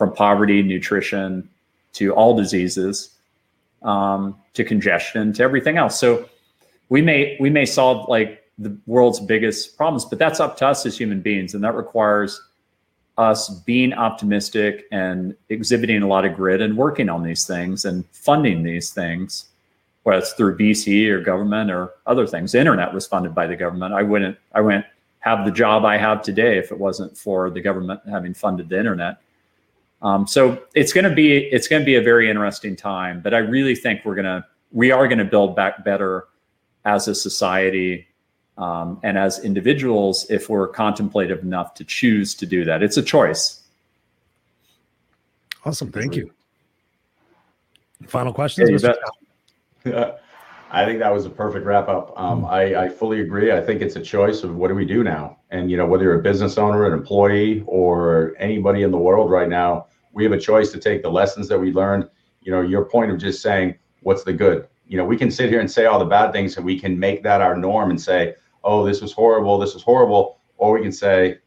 from 0.00 0.14
poverty, 0.14 0.62
nutrition, 0.62 1.46
to 1.92 2.14
all 2.14 2.34
diseases, 2.34 3.18
um, 3.82 4.34
to 4.54 4.64
congestion, 4.64 5.30
to 5.34 5.42
everything 5.42 5.76
else. 5.76 6.00
So 6.00 6.26
we 6.88 7.02
may 7.02 7.36
we 7.38 7.50
may 7.50 7.66
solve 7.66 8.08
like 8.08 8.42
the 8.56 8.74
world's 8.86 9.20
biggest 9.20 9.76
problems, 9.76 10.06
but 10.06 10.18
that's 10.18 10.40
up 10.40 10.56
to 10.56 10.66
us 10.66 10.86
as 10.86 10.96
human 10.96 11.20
beings, 11.20 11.52
and 11.52 11.62
that 11.64 11.74
requires 11.74 12.40
us 13.18 13.50
being 13.66 13.92
optimistic 13.92 14.86
and 14.90 15.36
exhibiting 15.50 16.00
a 16.00 16.06
lot 16.06 16.24
of 16.24 16.34
grit 16.34 16.62
and 16.62 16.78
working 16.78 17.10
on 17.10 17.22
these 17.22 17.46
things 17.46 17.84
and 17.84 18.06
funding 18.12 18.62
these 18.62 18.88
things, 18.88 19.50
whether 20.04 20.20
it's 20.20 20.32
through 20.32 20.56
VC 20.56 21.10
or 21.10 21.20
government 21.20 21.70
or 21.70 21.90
other 22.06 22.26
things. 22.26 22.52
The 22.52 22.58
internet 22.58 22.94
was 22.94 23.06
funded 23.06 23.34
by 23.34 23.46
the 23.46 23.54
government. 23.54 23.92
I 23.92 24.02
wouldn't 24.02 24.38
I 24.54 24.62
wouldn't 24.62 24.86
have 25.18 25.44
the 25.44 25.52
job 25.52 25.84
I 25.84 25.98
have 25.98 26.22
today 26.22 26.56
if 26.56 26.72
it 26.72 26.78
wasn't 26.78 27.18
for 27.18 27.50
the 27.50 27.60
government 27.60 28.00
having 28.08 28.32
funded 28.32 28.70
the 28.70 28.78
internet. 28.78 29.18
Um, 30.02 30.26
so 30.26 30.62
it's 30.74 30.92
going 30.92 31.04
to 31.04 31.14
be 31.14 31.36
it's 31.36 31.68
going 31.68 31.82
to 31.82 31.86
be 31.86 31.96
a 31.96 32.02
very 32.02 32.30
interesting 32.30 32.76
time. 32.76 33.20
But 33.20 33.34
I 33.34 33.38
really 33.38 33.74
think 33.74 34.04
we're 34.04 34.14
gonna 34.14 34.46
we 34.72 34.90
are 34.90 35.06
going 35.06 35.18
to 35.18 35.24
build 35.24 35.56
back 35.56 35.84
better 35.84 36.28
as 36.84 37.08
a 37.08 37.14
society 37.14 38.06
um, 38.56 38.98
and 39.02 39.18
as 39.18 39.44
individuals 39.44 40.26
if 40.30 40.48
we're 40.48 40.68
contemplative 40.68 41.42
enough 41.42 41.74
to 41.74 41.84
choose 41.84 42.34
to 42.36 42.46
do 42.46 42.64
that. 42.64 42.82
It's 42.82 42.96
a 42.96 43.02
choice. 43.02 43.62
Awesome, 45.64 45.92
thank 45.92 46.16
you. 46.16 46.30
Final 48.06 48.32
questions. 48.32 48.82
Yeah, 49.84 50.12
I 50.72 50.84
think 50.84 51.00
that 51.00 51.12
was 51.12 51.26
a 51.26 51.30
perfect 51.30 51.66
wrap 51.66 51.88
up. 51.88 52.12
Um, 52.16 52.44
I, 52.44 52.84
I, 52.84 52.88
fully 52.88 53.20
agree. 53.20 53.50
I 53.50 53.60
think 53.60 53.82
it's 53.82 53.96
a 53.96 54.00
choice 54.00 54.44
of 54.44 54.54
what 54.54 54.68
do 54.68 54.74
we 54.74 54.84
do 54.84 55.02
now? 55.02 55.38
And, 55.50 55.68
you 55.68 55.76
know, 55.76 55.84
whether 55.84 56.04
you're 56.04 56.20
a 56.20 56.22
business 56.22 56.58
owner, 56.58 56.86
an 56.86 56.92
employee, 56.92 57.64
or 57.66 58.34
anybody 58.38 58.82
in 58.84 58.92
the 58.92 58.98
world 58.98 59.30
right 59.30 59.48
now, 59.48 59.86
we 60.12 60.22
have 60.22 60.32
a 60.32 60.38
choice 60.38 60.70
to 60.70 60.78
take 60.78 61.02
the 61.02 61.10
lessons 61.10 61.48
that 61.48 61.58
we 61.58 61.72
learned. 61.72 62.08
You 62.42 62.52
know, 62.52 62.60
your 62.60 62.84
point 62.84 63.10
of 63.10 63.18
just 63.18 63.42
saying, 63.42 63.76
what's 64.02 64.22
the 64.22 64.32
good? 64.32 64.68
You 64.86 64.96
know, 64.96 65.04
we 65.04 65.16
can 65.16 65.30
sit 65.30 65.50
here 65.50 65.60
and 65.60 65.70
say 65.70 65.86
all 65.86 65.98
the 65.98 66.04
bad 66.04 66.32
things 66.32 66.56
and 66.56 66.64
we 66.64 66.78
can 66.78 66.98
make 66.98 67.24
that 67.24 67.40
our 67.40 67.56
norm 67.56 67.90
and 67.90 68.00
say, 68.00 68.34
oh, 68.62 68.84
this 68.86 69.00
was 69.00 69.12
horrible, 69.12 69.58
this 69.58 69.74
was 69.74 69.82
horrible. 69.82 70.38
Or 70.56 70.74
we 70.74 70.82
can 70.82 70.92
say, 70.92 71.38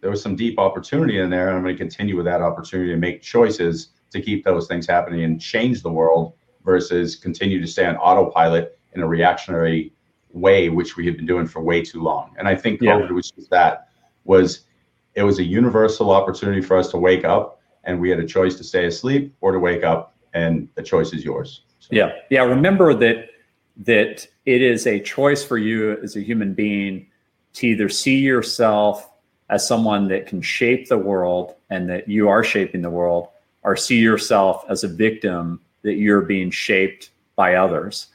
there 0.00 0.10
was 0.10 0.22
some 0.22 0.36
deep 0.36 0.58
opportunity 0.60 1.18
in 1.18 1.30
there. 1.30 1.48
And 1.48 1.56
I'm 1.56 1.64
going 1.64 1.74
to 1.74 1.78
continue 1.78 2.16
with 2.16 2.26
that 2.26 2.42
opportunity 2.42 2.92
and 2.92 3.00
make 3.00 3.22
choices 3.22 3.88
to 4.10 4.22
keep 4.22 4.44
those 4.44 4.68
things 4.68 4.86
happening 4.86 5.24
and 5.24 5.40
change 5.40 5.82
the 5.82 5.90
world 5.90 6.34
versus 6.68 7.16
continue 7.16 7.58
to 7.58 7.66
stay 7.66 7.86
on 7.86 7.96
autopilot 7.96 8.78
in 8.92 9.00
a 9.00 9.06
reactionary 9.06 9.90
way, 10.32 10.68
which 10.68 10.98
we 10.98 11.06
have 11.06 11.16
been 11.16 11.24
doing 11.24 11.46
for 11.46 11.62
way 11.62 11.82
too 11.82 12.02
long. 12.02 12.34
And 12.38 12.46
I 12.46 12.54
think 12.54 12.82
COVID 12.82 13.08
yeah. 13.08 13.12
was 13.12 13.30
just 13.30 13.48
that 13.48 13.88
was 14.24 14.66
it 15.14 15.22
was 15.22 15.38
a 15.38 15.42
universal 15.42 16.10
opportunity 16.10 16.60
for 16.60 16.76
us 16.76 16.90
to 16.90 16.98
wake 16.98 17.24
up 17.24 17.62
and 17.84 17.98
we 17.98 18.10
had 18.10 18.18
a 18.18 18.26
choice 18.26 18.54
to 18.56 18.64
stay 18.64 18.84
asleep 18.84 19.34
or 19.40 19.50
to 19.52 19.58
wake 19.58 19.82
up 19.82 20.14
and 20.34 20.68
the 20.74 20.82
choice 20.82 21.14
is 21.14 21.24
yours. 21.24 21.62
So. 21.80 21.88
Yeah. 21.90 22.10
Yeah. 22.28 22.42
Remember 22.42 22.92
that 22.92 23.30
that 23.78 24.28
it 24.44 24.60
is 24.60 24.86
a 24.86 25.00
choice 25.00 25.42
for 25.42 25.56
you 25.56 25.96
as 26.02 26.16
a 26.16 26.20
human 26.20 26.52
being 26.52 27.06
to 27.54 27.68
either 27.68 27.88
see 27.88 28.18
yourself 28.18 29.10
as 29.48 29.66
someone 29.66 30.06
that 30.08 30.26
can 30.26 30.42
shape 30.42 30.88
the 30.88 30.98
world 30.98 31.54
and 31.70 31.88
that 31.88 32.08
you 32.08 32.28
are 32.28 32.44
shaping 32.44 32.82
the 32.82 32.90
world 32.90 33.28
or 33.62 33.74
see 33.74 33.98
yourself 33.98 34.66
as 34.68 34.84
a 34.84 34.88
victim 34.88 35.60
that 35.82 35.94
you're 35.94 36.22
being 36.22 36.50
shaped 36.50 37.10
by 37.36 37.54
others. 37.54 38.08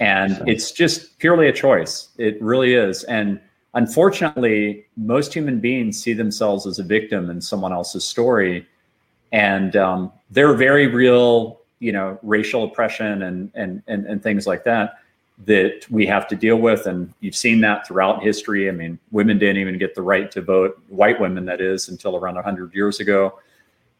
And 0.00 0.42
it's 0.48 0.70
just 0.70 1.18
purely 1.18 1.48
a 1.48 1.52
choice. 1.52 2.08
It 2.18 2.40
really 2.40 2.74
is. 2.74 3.04
And 3.04 3.40
unfortunately, 3.74 4.86
most 4.96 5.34
human 5.34 5.58
beings 5.58 6.00
see 6.00 6.12
themselves 6.12 6.66
as 6.66 6.78
a 6.78 6.84
victim 6.84 7.30
in 7.30 7.40
someone 7.40 7.72
else's 7.72 8.04
story. 8.04 8.66
And 9.32 9.74
um, 9.76 10.12
there 10.30 10.48
are 10.48 10.54
very 10.54 10.86
real, 10.86 11.60
you 11.80 11.92
know, 11.92 12.18
racial 12.22 12.64
oppression 12.64 13.22
and, 13.22 13.50
and, 13.54 13.82
and, 13.88 14.06
and 14.06 14.22
things 14.22 14.46
like 14.46 14.64
that 14.64 14.98
that 15.46 15.86
we 15.90 16.04
have 16.06 16.26
to 16.28 16.36
deal 16.36 16.56
with. 16.56 16.86
And 16.86 17.12
you've 17.20 17.36
seen 17.36 17.60
that 17.60 17.86
throughout 17.86 18.22
history. 18.22 18.68
I 18.68 18.72
mean, 18.72 18.98
women 19.12 19.38
didn't 19.38 19.58
even 19.58 19.78
get 19.78 19.94
the 19.94 20.02
right 20.02 20.30
to 20.32 20.42
vote, 20.42 20.80
white 20.88 21.20
women, 21.20 21.44
that 21.44 21.60
is, 21.60 21.88
until 21.88 22.16
around 22.16 22.34
100 22.34 22.74
years 22.74 22.98
ago. 23.00 23.38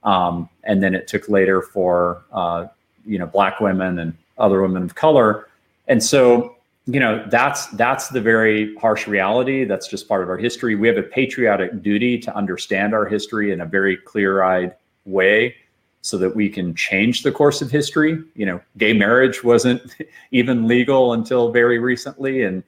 Um, 0.02 0.48
and 0.64 0.82
then 0.82 0.94
it 0.94 1.06
took 1.06 1.28
later 1.28 1.62
for 1.62 2.24
uh, 2.32 2.66
you 3.08 3.18
know 3.18 3.26
black 3.26 3.60
women 3.60 3.98
and 3.98 4.14
other 4.38 4.62
women 4.62 4.82
of 4.82 4.94
color 4.94 5.48
and 5.88 6.02
so 6.02 6.54
you 6.86 7.00
know 7.00 7.24
that's 7.30 7.66
that's 7.68 8.08
the 8.08 8.20
very 8.20 8.74
harsh 8.76 9.06
reality 9.06 9.64
that's 9.64 9.88
just 9.88 10.06
part 10.06 10.22
of 10.22 10.28
our 10.28 10.38
history 10.38 10.74
we 10.74 10.86
have 10.86 10.98
a 10.98 11.02
patriotic 11.02 11.82
duty 11.82 12.18
to 12.18 12.34
understand 12.36 12.94
our 12.94 13.06
history 13.06 13.52
in 13.52 13.60
a 13.62 13.66
very 13.66 13.96
clear-eyed 13.96 14.74
way 15.06 15.54
so 16.02 16.16
that 16.16 16.34
we 16.34 16.48
can 16.48 16.74
change 16.74 17.22
the 17.22 17.32
course 17.32 17.60
of 17.60 17.70
history. 17.70 18.22
You 18.34 18.46
know, 18.46 18.60
gay 18.76 18.92
marriage 18.92 19.42
wasn't 19.42 19.82
even 20.30 20.66
legal 20.66 21.12
until 21.12 21.50
very 21.50 21.78
recently. 21.78 22.44
And, 22.44 22.62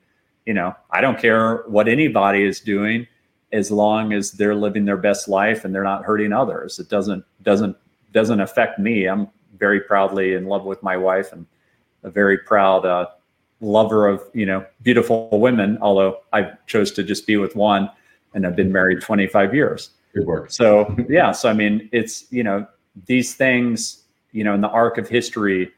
you 0.47 0.55
know, 0.55 0.74
I 0.91 1.01
don't 1.01 1.18
care 1.18 1.59
what 1.66 1.88
anybody 1.88 2.43
is 2.43 2.61
doing 2.61 3.07
as 3.53 3.70
long 3.70 4.12
as 4.12 4.32
they're 4.32 4.55
living 4.55 4.84
their 4.84 4.97
best 4.97 5.28
life 5.28 5.64
and 5.64 5.74
they're 5.74 5.82
not 5.82 6.05
hurting 6.05 6.32
others. 6.32 6.78
It 6.78 6.88
doesn't 6.88 7.24
doesn't 7.43 7.76
doesn't 8.12 8.41
affect 8.41 8.78
me. 8.78 9.07
I'm 9.07 9.28
very 9.61 9.80
proudly 9.80 10.34
in 10.34 10.46
love 10.46 10.64
with 10.64 10.82
my 10.82 10.96
wife 10.96 11.32
and 11.32 11.46
a 12.02 12.11
very 12.11 12.38
proud 12.38 12.84
uh, 12.84 13.06
lover 13.61 14.08
of 14.08 14.22
you 14.32 14.46
know 14.46 14.64
beautiful 14.82 15.28
women. 15.30 15.78
Although 15.80 16.20
I 16.32 16.52
chose 16.66 16.90
to 16.92 17.04
just 17.04 17.26
be 17.26 17.36
with 17.36 17.54
one, 17.54 17.90
and 18.34 18.46
I've 18.46 18.56
been 18.56 18.72
married 18.72 19.02
25 19.02 19.54
years. 19.54 19.90
Good 20.14 20.26
work. 20.26 20.50
So 20.50 20.96
yeah, 21.08 21.30
so 21.30 21.48
I 21.48 21.52
mean, 21.52 21.88
it's 21.92 22.26
you 22.32 22.42
know 22.42 22.66
these 23.06 23.34
things 23.34 24.04
you 24.32 24.42
know 24.42 24.54
in 24.54 24.61
the 24.61 24.70
arc 24.70 24.98
of 24.98 25.08
history. 25.08 25.70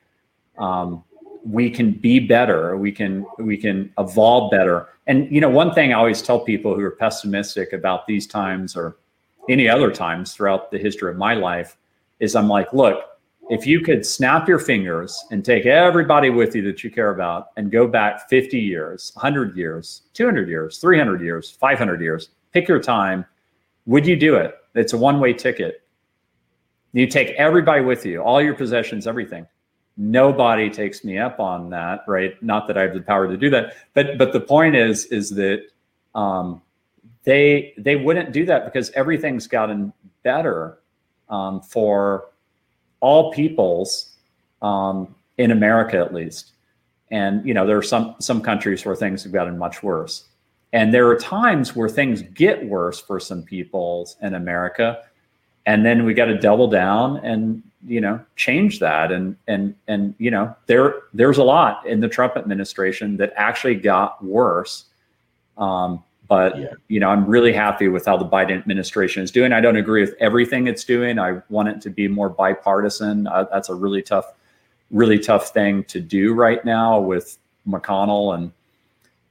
Um, 0.57 1.05
we 1.45 1.71
can 1.71 1.91
be 1.93 2.21
better 2.21 2.77
we 2.77 2.93
can 2.93 3.27
we 3.39 3.57
can 3.57 3.93
evolve 3.99 4.51
better 4.51 4.89
and 5.07 5.31
you 5.31 5.41
know 5.41 5.49
one 5.49 5.75
thing 5.75 5.93
i 5.93 5.97
always 5.97 6.23
tell 6.23 6.39
people 6.39 6.75
who 6.75 6.83
are 6.83 6.93
pessimistic 6.93 7.73
about 7.73 8.07
these 8.07 8.27
times 8.27 8.77
or 8.77 8.97
any 9.49 9.69
other 9.69 9.91
times 9.91 10.35
throughout 10.35 10.71
the 10.71 10.79
history 10.79 11.11
of 11.11 11.17
my 11.17 11.35
life 11.35 11.77
is 12.21 12.37
i'm 12.37 12.49
like 12.49 12.73
look 12.73 13.05
if 13.51 13.67
you 13.67 13.81
could 13.81 14.07
snap 14.07 14.49
your 14.49 14.59
fingers 14.59 15.25
and 15.31 15.45
take 15.45 15.67
everybody 15.67 16.31
with 16.31 16.55
you 16.55 16.63
that 16.63 16.85
you 16.85 16.91
care 16.91 17.11
about 17.11 17.49
and 17.57 17.71
go 17.71 17.87
back 17.87 18.29
50 18.29 18.59
years 18.59 19.13
100 19.15 19.57
years 19.57 20.03
200 20.15 20.49
years 20.49 20.79
300 20.79 21.21
years 21.21 21.51
500 21.51 22.01
years 22.01 22.31
pick 22.53 22.69
your 22.69 22.81
time 22.81 23.25
would 23.87 24.07
you 24.07 24.17
do 24.17 24.37
it? 24.37 24.55
It's 24.75 24.93
a 24.93 24.97
one-way 24.97 25.33
ticket. 25.33 25.83
You 26.93 27.07
take 27.07 27.31
everybody 27.31 27.83
with 27.83 28.07
you 28.07 28.23
all 28.23 28.41
your 28.41 28.55
possessions 28.55 29.07
everything. 29.07 29.47
Nobody 29.97 30.71
takes 30.71 31.05
me 31.05 31.19
up 31.19 31.41
on 31.41 31.71
that 31.71 32.01
right? 32.07 32.41
Not 32.43 32.67
that 32.69 32.79
i 32.79 32.83
have 32.83 32.95
the 32.95 33.01
power 33.01 33.29
to 33.29 33.37
do 33.37 33.51
that 33.51 33.75
but 33.95 34.19
but 34.19 34.33
the 34.33 34.41
point 34.41 34.77
is 34.77 35.07
is 35.07 35.31
that 35.31 35.65
um, 36.15 36.63
they 37.25 37.75
they 37.79 37.97
wouldn't 37.97 38.33
do 38.33 38.45
that 38.47 38.65
because 38.65 38.91
everything's 38.91 39.47
gotten 39.47 39.93
better 40.23 40.79
um, 41.29 41.61
for 41.61 42.32
all 43.03 43.31
peoples 43.33 44.15
um, 44.63 45.15
in 45.37 45.51
america 45.51 45.99
at 45.99 46.15
least. 46.15 46.53
And 47.11 47.47
you 47.47 47.53
know 47.53 47.67
there 47.67 47.77
are 47.77 47.83
some 47.83 48.15
some 48.19 48.41
countries 48.41 48.85
where 48.87 48.97
things 48.97 49.23
have 49.25 49.33
gotten 49.33 49.59
much 49.59 49.83
worse. 49.83 50.25
And 50.73 50.95
there 50.95 51.07
are 51.09 51.17
times 51.17 51.77
where 51.77 51.91
things 51.91 52.23
get 52.23 52.65
worse 52.65 52.99
for 52.99 53.21
some 53.21 53.43
peoples 53.43 54.17
in 54.23 54.35
america. 54.35 55.03
And 55.67 55.85
then 55.85 56.05
we 56.07 56.15
got 56.15 56.25
to 56.27 56.39
double 56.39 56.69
down 56.69 57.19
and 57.19 57.63
you 57.87 58.01
know 58.01 58.19
change 58.37 58.79
that. 58.79 59.13
And 59.13 59.37
and 59.47 59.75
and 59.89 60.15
you 60.19 60.31
know 60.31 60.57
there 60.67 60.95
there's 61.13 61.39
a 61.39 61.45
lot 61.45 61.87
in 61.87 62.01
the 62.01 62.09
Trump 62.09 62.37
administration 62.37 63.19
that 63.19 63.33
actually 63.37 63.75
got 63.75 64.25
worse 64.25 64.87
um, 65.59 66.03
but 66.33 66.59
yeah. 66.59 66.69
you 66.89 66.99
know 66.99 67.11
I'm 67.11 67.27
really 67.27 67.53
happy 67.53 67.89
with 67.89 68.07
how 68.07 68.17
the 68.17 68.25
Biden 68.25 68.53
administration 68.53 69.23
is 69.23 69.31
doing. 69.31 69.53
I 69.53 69.61
don't 69.61 69.77
agree 69.77 70.01
with 70.01 70.15
everything 70.19 70.67
it's 70.67 70.83
doing. 70.83 71.19
I 71.19 71.43
want 71.51 71.69
it 71.69 71.83
to 71.83 71.91
be 71.91 72.09
more 72.09 72.31
bipartisan. 72.31 73.27
Uh, 73.27 73.45
that's 73.53 73.69
a 73.69 73.75
really 73.75 74.01
tough 74.01 74.25
really 74.91 75.19
tough 75.19 75.51
thing 75.51 75.85
to 75.85 76.01
do 76.01 76.33
right 76.33 76.65
now 76.65 76.99
with 76.99 77.37
McConnell 77.69 78.35
and 78.35 78.51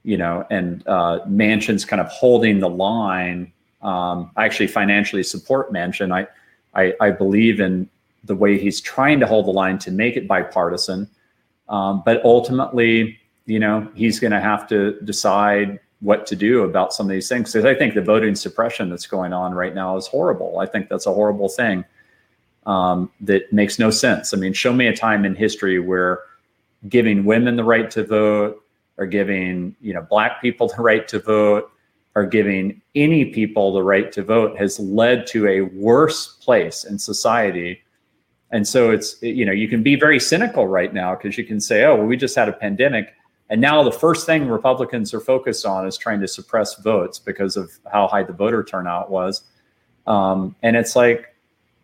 you 0.04 0.16
know 0.16 0.46
and 0.48 0.86
uh, 0.86 1.18
Manchin's 1.26 1.84
kind 1.84 2.00
of 2.00 2.06
holding 2.06 2.60
the 2.60 2.70
line. 2.70 3.52
Um, 3.82 4.30
I 4.36 4.44
actually 4.44 4.68
financially 4.68 5.24
support 5.24 5.72
Manchin. 5.72 6.14
I 6.14 6.28
I, 6.80 6.94
I 7.00 7.10
believe 7.10 7.58
in 7.58 7.90
the 8.22 8.36
way 8.36 8.56
he's 8.60 8.80
trying 8.80 9.18
to 9.18 9.26
hold 9.26 9.46
the 9.46 9.50
line 9.50 9.76
to 9.78 9.90
make 9.90 10.16
it 10.16 10.28
bipartisan. 10.28 11.10
Um, 11.68 12.04
but 12.06 12.24
ultimately, 12.24 13.18
you 13.46 13.58
know, 13.58 13.90
he's 13.96 14.20
going 14.20 14.30
to 14.30 14.40
have 14.40 14.68
to 14.68 15.00
decide 15.00 15.80
what 16.02 16.26
to 16.26 16.36
do 16.36 16.62
about 16.62 16.92
some 16.92 17.06
of 17.06 17.10
these 17.10 17.28
things. 17.28 17.52
Because 17.52 17.64
I 17.64 17.74
think 17.74 17.94
the 17.94 18.02
voting 18.02 18.34
suppression 18.34 18.90
that's 18.90 19.06
going 19.06 19.32
on 19.32 19.54
right 19.54 19.74
now 19.74 19.96
is 19.96 20.06
horrible. 20.06 20.58
I 20.58 20.66
think 20.66 20.88
that's 20.88 21.06
a 21.06 21.12
horrible 21.12 21.48
thing 21.48 21.84
um, 22.66 23.10
that 23.20 23.52
makes 23.52 23.78
no 23.78 23.90
sense. 23.90 24.34
I 24.34 24.36
mean, 24.36 24.52
show 24.52 24.72
me 24.72 24.86
a 24.86 24.96
time 24.96 25.24
in 25.24 25.34
history 25.34 25.78
where 25.78 26.20
giving 26.88 27.24
women 27.24 27.56
the 27.56 27.64
right 27.64 27.90
to 27.92 28.04
vote 28.04 28.62
or 28.98 29.06
giving, 29.06 29.74
you 29.80 29.94
know, 29.94 30.02
black 30.02 30.42
people 30.42 30.68
the 30.68 30.82
right 30.82 31.06
to 31.08 31.18
vote 31.18 31.70
or 32.14 32.26
giving 32.26 32.82
any 32.94 33.24
people 33.24 33.72
the 33.72 33.82
right 33.82 34.12
to 34.12 34.22
vote 34.22 34.58
has 34.58 34.78
led 34.78 35.26
to 35.28 35.46
a 35.46 35.62
worse 35.62 36.26
place 36.36 36.84
in 36.84 36.98
society 36.98 37.82
and 38.52 38.68
so 38.68 38.90
it's, 38.90 39.20
you 39.22 39.46
know, 39.46 39.52
you 39.52 39.66
can 39.66 39.82
be 39.82 39.96
very 39.96 40.20
cynical 40.20 40.68
right 40.68 40.92
now 40.92 41.14
because 41.14 41.38
you 41.38 41.44
can 41.44 41.58
say, 41.58 41.84
oh, 41.84 41.96
well, 41.96 42.06
we 42.06 42.18
just 42.18 42.36
had 42.36 42.50
a 42.50 42.52
pandemic. 42.52 43.14
And 43.52 43.60
now 43.60 43.82
the 43.82 43.92
first 43.92 44.24
thing 44.24 44.48
Republicans 44.48 45.12
are 45.12 45.20
focused 45.20 45.66
on 45.66 45.86
is 45.86 45.98
trying 45.98 46.22
to 46.22 46.26
suppress 46.26 46.76
votes 46.76 47.18
because 47.18 47.58
of 47.58 47.70
how 47.92 48.08
high 48.08 48.22
the 48.22 48.32
voter 48.32 48.64
turnout 48.64 49.10
was. 49.10 49.42
Um, 50.06 50.56
and 50.62 50.74
it's 50.74 50.96
like, 50.96 51.36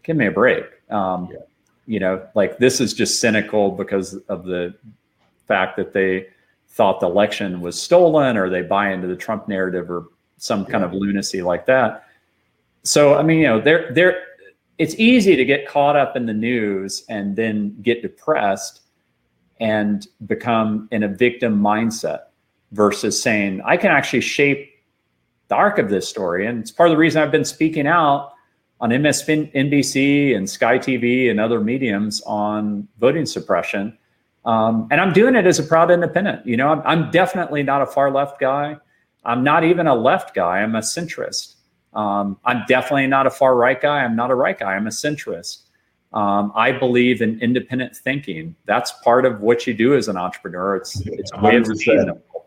give 0.02 0.16
me 0.16 0.28
a 0.28 0.30
break. 0.30 0.64
Um, 0.88 1.28
yeah. 1.30 1.40
You 1.86 2.00
know, 2.00 2.26
like 2.34 2.56
this 2.56 2.80
is 2.80 2.94
just 2.94 3.20
cynical 3.20 3.70
because 3.70 4.14
of 4.30 4.46
the 4.46 4.76
fact 5.46 5.76
that 5.76 5.92
they 5.92 6.28
thought 6.68 7.00
the 7.00 7.06
election 7.06 7.60
was 7.60 7.78
stolen 7.78 8.38
or 8.38 8.48
they 8.48 8.62
buy 8.62 8.90
into 8.90 9.06
the 9.06 9.16
Trump 9.16 9.46
narrative 9.46 9.90
or 9.90 10.06
some 10.38 10.64
kind 10.64 10.84
of 10.84 10.94
lunacy 10.94 11.42
like 11.42 11.66
that. 11.66 12.06
So, 12.82 13.14
I 13.14 13.22
mean, 13.22 13.40
you 13.40 13.46
know, 13.46 13.60
they're, 13.60 13.92
they're, 13.92 14.22
it's 14.78 14.94
easy 14.94 15.36
to 15.36 15.44
get 15.44 15.68
caught 15.68 15.96
up 15.96 16.16
in 16.16 16.24
the 16.24 16.32
news 16.32 17.04
and 17.10 17.36
then 17.36 17.76
get 17.82 18.00
depressed 18.00 18.87
and 19.60 20.06
become 20.26 20.88
in 20.90 21.02
a 21.02 21.08
victim 21.08 21.60
mindset 21.60 22.20
versus 22.72 23.20
saying 23.20 23.60
i 23.64 23.76
can 23.76 23.90
actually 23.90 24.20
shape 24.20 24.70
the 25.48 25.54
arc 25.54 25.78
of 25.78 25.88
this 25.88 26.08
story 26.08 26.46
and 26.46 26.60
it's 26.60 26.70
part 26.70 26.88
of 26.88 26.92
the 26.94 26.98
reason 26.98 27.22
i've 27.22 27.32
been 27.32 27.44
speaking 27.44 27.86
out 27.86 28.32
on 28.80 28.90
msnbc 28.90 30.36
and 30.36 30.48
sky 30.48 30.78
tv 30.78 31.30
and 31.30 31.40
other 31.40 31.60
mediums 31.60 32.20
on 32.22 32.86
voting 32.98 33.26
suppression 33.26 33.96
um, 34.44 34.86
and 34.90 35.00
i'm 35.00 35.12
doing 35.12 35.34
it 35.34 35.46
as 35.46 35.58
a 35.58 35.62
proud 35.62 35.90
independent 35.90 36.44
you 36.46 36.56
know 36.56 36.68
I'm, 36.68 36.82
I'm 36.84 37.10
definitely 37.10 37.62
not 37.62 37.82
a 37.82 37.86
far 37.86 38.10
left 38.10 38.38
guy 38.38 38.76
i'm 39.24 39.42
not 39.42 39.64
even 39.64 39.86
a 39.86 39.94
left 39.94 40.34
guy 40.34 40.58
i'm 40.58 40.74
a 40.74 40.80
centrist 40.80 41.54
um, 41.94 42.38
I'm 42.44 42.64
definitely 42.68 43.06
not 43.06 43.26
a 43.26 43.30
far 43.30 43.56
right 43.56 43.80
guy. 43.80 44.04
I'm 44.04 44.16
not 44.16 44.30
a 44.30 44.34
right 44.34 44.58
guy. 44.58 44.74
I'm 44.74 44.86
a 44.86 44.90
centrist. 44.90 45.62
Um, 46.12 46.52
I 46.54 46.72
believe 46.72 47.20
in 47.20 47.40
independent 47.40 47.94
thinking. 47.96 48.56
That's 48.64 48.92
part 49.04 49.26
of 49.26 49.40
what 49.40 49.66
you 49.66 49.74
do 49.74 49.94
as 49.94 50.08
an 50.08 50.16
entrepreneur. 50.16 50.76
It's 50.76 51.00
it's 51.06 51.30
a 51.34 51.40
way 51.40 51.56
of 51.56 51.66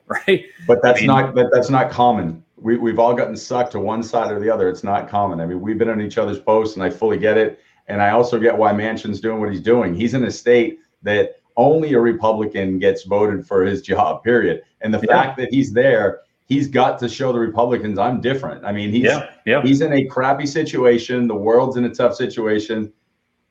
right? 0.08 0.46
But 0.68 0.82
that's 0.82 1.00
I 1.00 1.02
mean, 1.02 1.08
not 1.08 1.36
but 1.36 1.48
that's 1.52 1.70
not 1.70 1.92
common. 1.92 2.44
We 2.58 2.78
we've 2.78 3.00
all 3.00 3.14
gotten 3.14 3.38
sucked 3.38 3.74
to 3.74 3.80
one 3.80 4.02
side 4.04 4.32
or 4.32 4.40
the 4.40 4.50
other. 4.50 4.68
It's 4.68 4.84
not 4.84 5.10
common. 5.10 5.40
I 5.40 5.46
mean, 5.46 5.62
we've 5.62 5.78
been 5.78 5.90
on 5.90 6.02
each 6.02 6.18
other's 6.18 6.40
posts, 6.40 6.76
and 6.76 6.84
I 6.84 6.90
fully 6.90 7.18
get 7.18 7.38
it. 7.38 7.60
And 7.88 8.02
I 8.02 8.12
also 8.12 8.40
get 8.40 8.58
why 8.58 8.72
Manchin's 8.72 9.20
doing 9.20 9.40
what 9.40 9.52
he's 9.52 9.62
doing. 9.62 9.94
He's 9.94 10.14
in 10.14 10.24
a 10.24 10.32
state 10.32 10.80
that 11.04 11.42
only 11.58 11.94
a 11.94 12.00
Republican 12.00 12.80
gets 12.80 13.04
voted 13.04 13.46
for 13.46 13.64
his 13.64 13.82
job. 13.82 14.24
Period. 14.24 14.64
And 14.82 14.94
the 14.94 15.04
yeah. 15.08 15.22
fact 15.22 15.38
that 15.38 15.54
he's 15.54 15.74
there 15.74 16.22
he's 16.52 16.68
got 16.68 17.00
to 17.00 17.08
show 17.08 17.32
the 17.32 17.40
Republicans 17.40 17.98
I'm 17.98 18.20
different. 18.20 18.66
I 18.66 18.74
mean, 18.74 18.92
he's 18.92 19.06
yeah, 19.06 19.30
yeah. 19.46 19.62
he's 19.62 19.80
in 19.80 19.94
a 19.94 20.04
crappy 20.04 20.46
situation. 20.46 21.30
The 21.30 21.36
world's 21.36 21.78
in 21.78 21.86
a 21.86 21.96
tough 21.96 22.14
situation. 22.14 22.92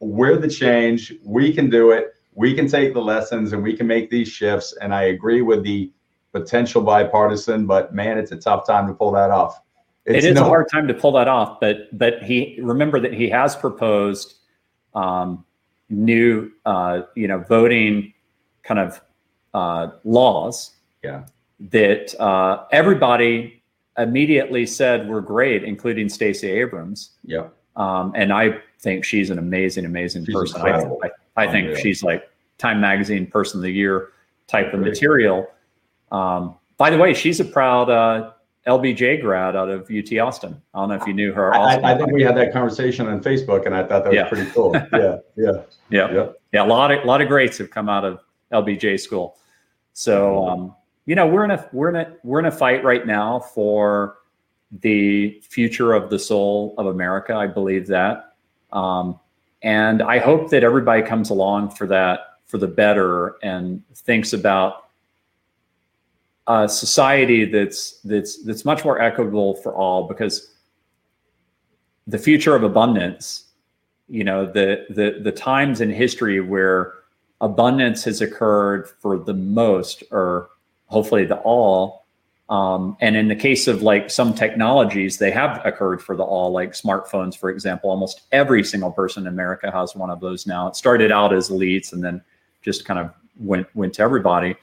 We're 0.01 0.36
the 0.36 0.48
change. 0.48 1.12
We 1.24 1.53
can 1.53 1.70
do 1.70 1.90
it. 1.90 2.14
We 2.34 2.55
can 2.55 2.68
take 2.68 2.94
the 2.94 3.01
lessons 3.01 3.53
and 3.53 3.62
we 3.62 3.76
can 3.76 3.86
make 3.86 4.11
these 4.11 4.28
shifts. 4.28 4.74
And 4.80 4.94
I 4.94 5.05
agree 5.05 5.42
with 5.42 5.62
the 5.62 5.92
potential 6.32 6.82
bipartisan, 6.82 7.66
but 7.66 7.94
man, 7.94 8.18
it's 8.18 8.32
a 8.32 8.36
tough 8.36 8.66
time 8.66 8.86
to 8.86 8.94
pull 8.94 9.12
that 9.12 9.30
off. 9.30 9.61
It's 10.07 10.24
it 10.24 10.30
is 10.30 10.34
no- 10.36 10.46
a 10.46 10.48
hard 10.48 10.68
time 10.70 10.88
to 10.88 10.94
pull 10.94 11.12
that 11.12 11.28
off. 11.28 11.61
But 11.61 11.96
but 11.98 12.22
he 12.22 12.59
remember 12.62 12.98
that 13.01 13.12
he 13.12 13.28
has 13.28 13.55
proposed 13.55 14.36
um, 14.94 15.44
new 15.90 16.51
uh, 16.64 17.03
you 17.14 17.28
know 17.28 17.38
voting 17.40 18.14
kind 18.62 18.80
of 18.80 19.01
uh, 19.53 19.88
laws. 20.05 20.76
Yeah 21.05 21.24
that 21.61 22.18
uh, 22.20 22.64
everybody 22.72 23.62
immediately 23.98 24.64
said 24.64 25.09
were 25.09 25.20
great, 25.20 25.62
including 25.62 26.09
Stacey 26.09 26.51
Abrams. 26.51 27.12
Yeah. 27.24 27.48
Um, 27.76 28.12
and 28.16 28.32
I 28.32 28.61
think 28.81 29.05
she's 29.05 29.31
an 29.31 29.39
amazing, 29.39 29.85
amazing 29.85 30.24
she's 30.24 30.35
person. 30.35 30.61
I, 30.62 30.81
I, 30.81 31.11
I, 31.37 31.51
think 31.51 31.76
she's 31.76 32.03
like 32.03 32.28
Time 32.59 32.81
Magazine 32.81 33.26
Person 33.26 33.59
of 33.59 33.62
the 33.62 33.70
Year 33.70 34.12
type 34.47 34.72
of 34.72 34.81
material. 34.81 35.47
Um, 36.11 36.57
by 36.76 36.91
the 36.91 36.99
way, 36.99 37.14
she's 37.14 37.41
a 37.41 37.45
proud 37.45 37.91
uh, 37.91 38.33
LBJ 38.66 39.20
grad 39.20 39.55
out 39.55 39.68
of 39.68 39.91
UT 39.91 40.18
Austin. 40.18 40.61
I 40.74 40.81
don't 40.81 40.89
know 40.89 40.95
if 40.95 41.07
you 41.07 41.12
knew 41.12 41.33
her. 41.33 41.55
I, 41.55 41.76
I, 41.76 41.97
think 41.97 42.12
we 42.12 42.22
had 42.22 42.37
that 42.37 42.53
conversation 42.53 43.07
on 43.07 43.22
Facebook, 43.22 43.66
and 43.66 43.74
I 43.74 43.81
thought 43.83 44.05
that 44.05 44.11
was 44.11 44.14
yeah. 44.14 44.28
pretty 44.28 44.51
cool. 44.51 44.74
Yeah, 44.93 45.18
yeah, 45.37 45.62
yeah, 45.91 46.12
yeah. 46.12 46.26
Yeah, 46.53 46.64
a 46.64 46.66
lot 46.66 46.91
of 46.91 47.05
a 47.05 47.07
lot 47.07 47.20
of 47.20 47.28
greats 47.28 47.59
have 47.59 47.70
come 47.70 47.89
out 47.89 48.05
of 48.05 48.20
LBJ 48.53 48.99
school. 48.99 49.39
So 49.93 50.47
um, 50.47 50.74
you 51.07 51.14
know 51.14 51.26
we're 51.26 51.45
in 51.45 51.51
a 51.53 51.68
we're 51.72 51.91
in 51.91 51.97
a 51.97 52.16
we're 52.24 52.41
in 52.41 52.47
a 52.47 52.53
fight 52.53 52.83
right 52.83 53.07
now 53.07 53.41
for 53.41 54.18
the 54.81 55.41
future 55.49 55.93
of 55.93 56.11
the 56.11 56.18
soul 56.18 56.74
of 56.78 56.87
America. 56.87 57.35
I 57.35 57.47
believe 57.47 57.87
that. 57.89 58.30
Um, 58.72 59.18
and 59.62 60.02
I 60.02 60.18
hope 60.18 60.50
that 60.50 60.64
everybody 60.64 61.02
comes 61.02 61.30
along 61.30 61.70
for 61.70 61.86
that 61.88 62.38
for 62.46 62.58
the 62.58 62.66
better 62.66 63.36
and 63.42 63.82
thinks 63.94 64.32
about 64.32 64.88
a 66.46 66.68
society 66.68 67.44
that's 67.44 68.00
that's 68.00 68.42
that's 68.42 68.64
much 68.64 68.84
more 68.84 69.00
equitable 69.00 69.54
for 69.54 69.74
all 69.74 70.08
because 70.08 70.54
the 72.06 72.18
future 72.18 72.56
of 72.56 72.64
abundance 72.64 73.44
you 74.08 74.24
know 74.24 74.44
the 74.44 74.86
the 74.90 75.20
the 75.22 75.30
times 75.30 75.80
in 75.80 75.90
history 75.90 76.40
where 76.40 76.94
abundance 77.40 78.02
has 78.02 78.20
occurred 78.20 78.88
for 79.00 79.18
the 79.18 79.34
most 79.34 80.02
or 80.10 80.48
hopefully 80.86 81.24
the 81.24 81.36
all 81.38 81.99
um, 82.51 82.96
and 83.01 83.16
in 83.16 83.28
the 83.28 83.36
case 83.36 83.68
of 83.68 83.80
like 83.80 84.11
some 84.11 84.34
technologies 84.34 85.18
they 85.18 85.30
have 85.30 85.64
occurred 85.64 86.03
for 86.03 86.16
the 86.16 86.24
all 86.24 86.51
like 86.51 86.72
smartphones 86.72 87.38
for 87.38 87.48
example. 87.48 87.90
Almost 87.90 88.22
every 88.32 88.64
single 88.64 88.90
person 88.90 89.22
in 89.22 89.28
america 89.28 89.70
has 89.70 89.94
one 89.94 90.11
of 90.11 90.20
those 90.20 90.46
now. 90.46 90.66
It 90.66 90.76
started 90.76 91.12
out 91.12 91.32
as 91.32 91.48
elites 91.48 91.92
and 91.92 92.03
then 92.03 92.20
just 92.62 92.84
kind 92.84 92.98
of 92.98 93.12
went 93.38 93.68
went 93.76 93.94
to 93.94 94.03
everybody. 94.03 94.57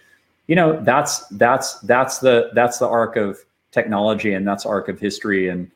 You 0.47 0.55
know 0.55 0.81
that's 0.83 1.25
that's 1.29 1.79
that's 1.79 2.19
the 2.19 2.49
that's 2.53 2.77
the 2.77 2.87
arc 2.87 3.15
of 3.15 3.39
technology 3.71 4.33
and 4.33 4.45
that's 4.45 4.65
arc 4.65 4.89
of 4.89 4.99
history. 4.99 5.47
And 5.47 5.71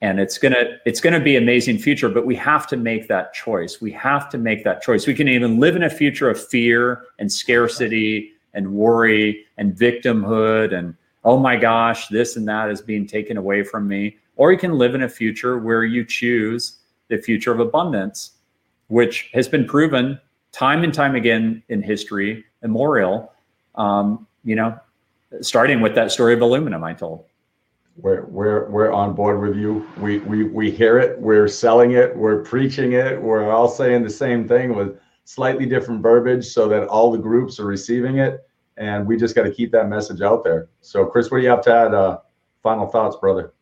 and 0.00 0.20
it's 0.20 0.38
gonna 0.38 0.78
it's 0.86 1.00
gonna 1.00 1.18
be 1.18 1.34
amazing 1.34 1.78
future 1.78 2.08
but 2.08 2.24
we 2.24 2.36
have 2.36 2.68
to 2.68 2.76
make 2.76 3.08
that 3.08 3.34
choice. 3.34 3.80
We 3.80 3.90
have 3.92 4.30
to 4.30 4.38
make 4.38 4.62
that 4.62 4.80
choice. 4.80 5.08
We 5.08 5.14
can 5.14 5.26
even 5.26 5.58
live 5.58 5.74
in 5.74 5.82
a 5.82 5.90
future 5.90 6.30
of 6.30 6.40
fear 6.40 7.02
and 7.18 7.32
scarcity 7.32 8.30
and 8.54 8.74
worry 8.74 9.44
and 9.56 9.74
victimhood 9.74 10.72
and 10.72 10.94
oh 11.28 11.38
my 11.38 11.56
gosh 11.56 12.08
this 12.08 12.36
and 12.36 12.48
that 12.48 12.70
is 12.70 12.80
being 12.80 13.06
taken 13.06 13.36
away 13.36 13.62
from 13.62 13.86
me 13.86 14.16
or 14.36 14.50
you 14.50 14.58
can 14.58 14.72
live 14.72 14.94
in 14.94 15.02
a 15.02 15.08
future 15.08 15.58
where 15.58 15.84
you 15.84 16.02
choose 16.02 16.78
the 17.08 17.18
future 17.18 17.52
of 17.52 17.60
abundance 17.60 18.32
which 18.86 19.28
has 19.34 19.46
been 19.46 19.66
proven 19.66 20.18
time 20.52 20.84
and 20.84 20.94
time 20.94 21.14
again 21.14 21.62
in 21.68 21.82
history 21.82 22.44
memorial 22.62 23.30
um, 23.74 24.26
you 24.42 24.56
know 24.56 24.74
starting 25.42 25.82
with 25.82 25.94
that 25.94 26.10
story 26.10 26.32
of 26.32 26.40
aluminum 26.40 26.82
i 26.82 26.94
told 26.94 27.26
we're 27.98 28.24
we're 28.26 28.70
we're 28.70 28.92
on 28.92 29.12
board 29.12 29.40
with 29.40 29.56
you. 29.56 29.84
We 29.98 30.18
we 30.20 30.44
we 30.44 30.70
hear 30.70 31.00
it. 31.00 31.20
We're 31.20 31.48
selling 31.48 31.92
it. 31.92 32.16
We're 32.16 32.44
preaching 32.44 32.92
it. 32.92 33.20
We're 33.20 33.50
all 33.50 33.68
saying 33.68 34.04
the 34.04 34.10
same 34.10 34.46
thing 34.46 34.76
with 34.76 35.00
slightly 35.24 35.66
different 35.66 36.00
verbiage, 36.00 36.46
so 36.46 36.68
that 36.68 36.86
all 36.86 37.10
the 37.10 37.18
groups 37.18 37.58
are 37.58 37.66
receiving 37.66 38.18
it. 38.18 38.47
And 38.78 39.06
we 39.06 39.16
just 39.16 39.34
got 39.34 39.42
to 39.42 39.50
keep 39.50 39.72
that 39.72 39.88
message 39.88 40.20
out 40.20 40.44
there. 40.44 40.68
So, 40.80 41.04
Chris, 41.04 41.30
what 41.30 41.38
do 41.38 41.42
you 41.42 41.50
have 41.50 41.62
to 41.62 41.74
add? 41.74 41.94
Uh, 41.94 42.18
final 42.62 42.86
thoughts, 42.86 43.16
brother. 43.16 43.52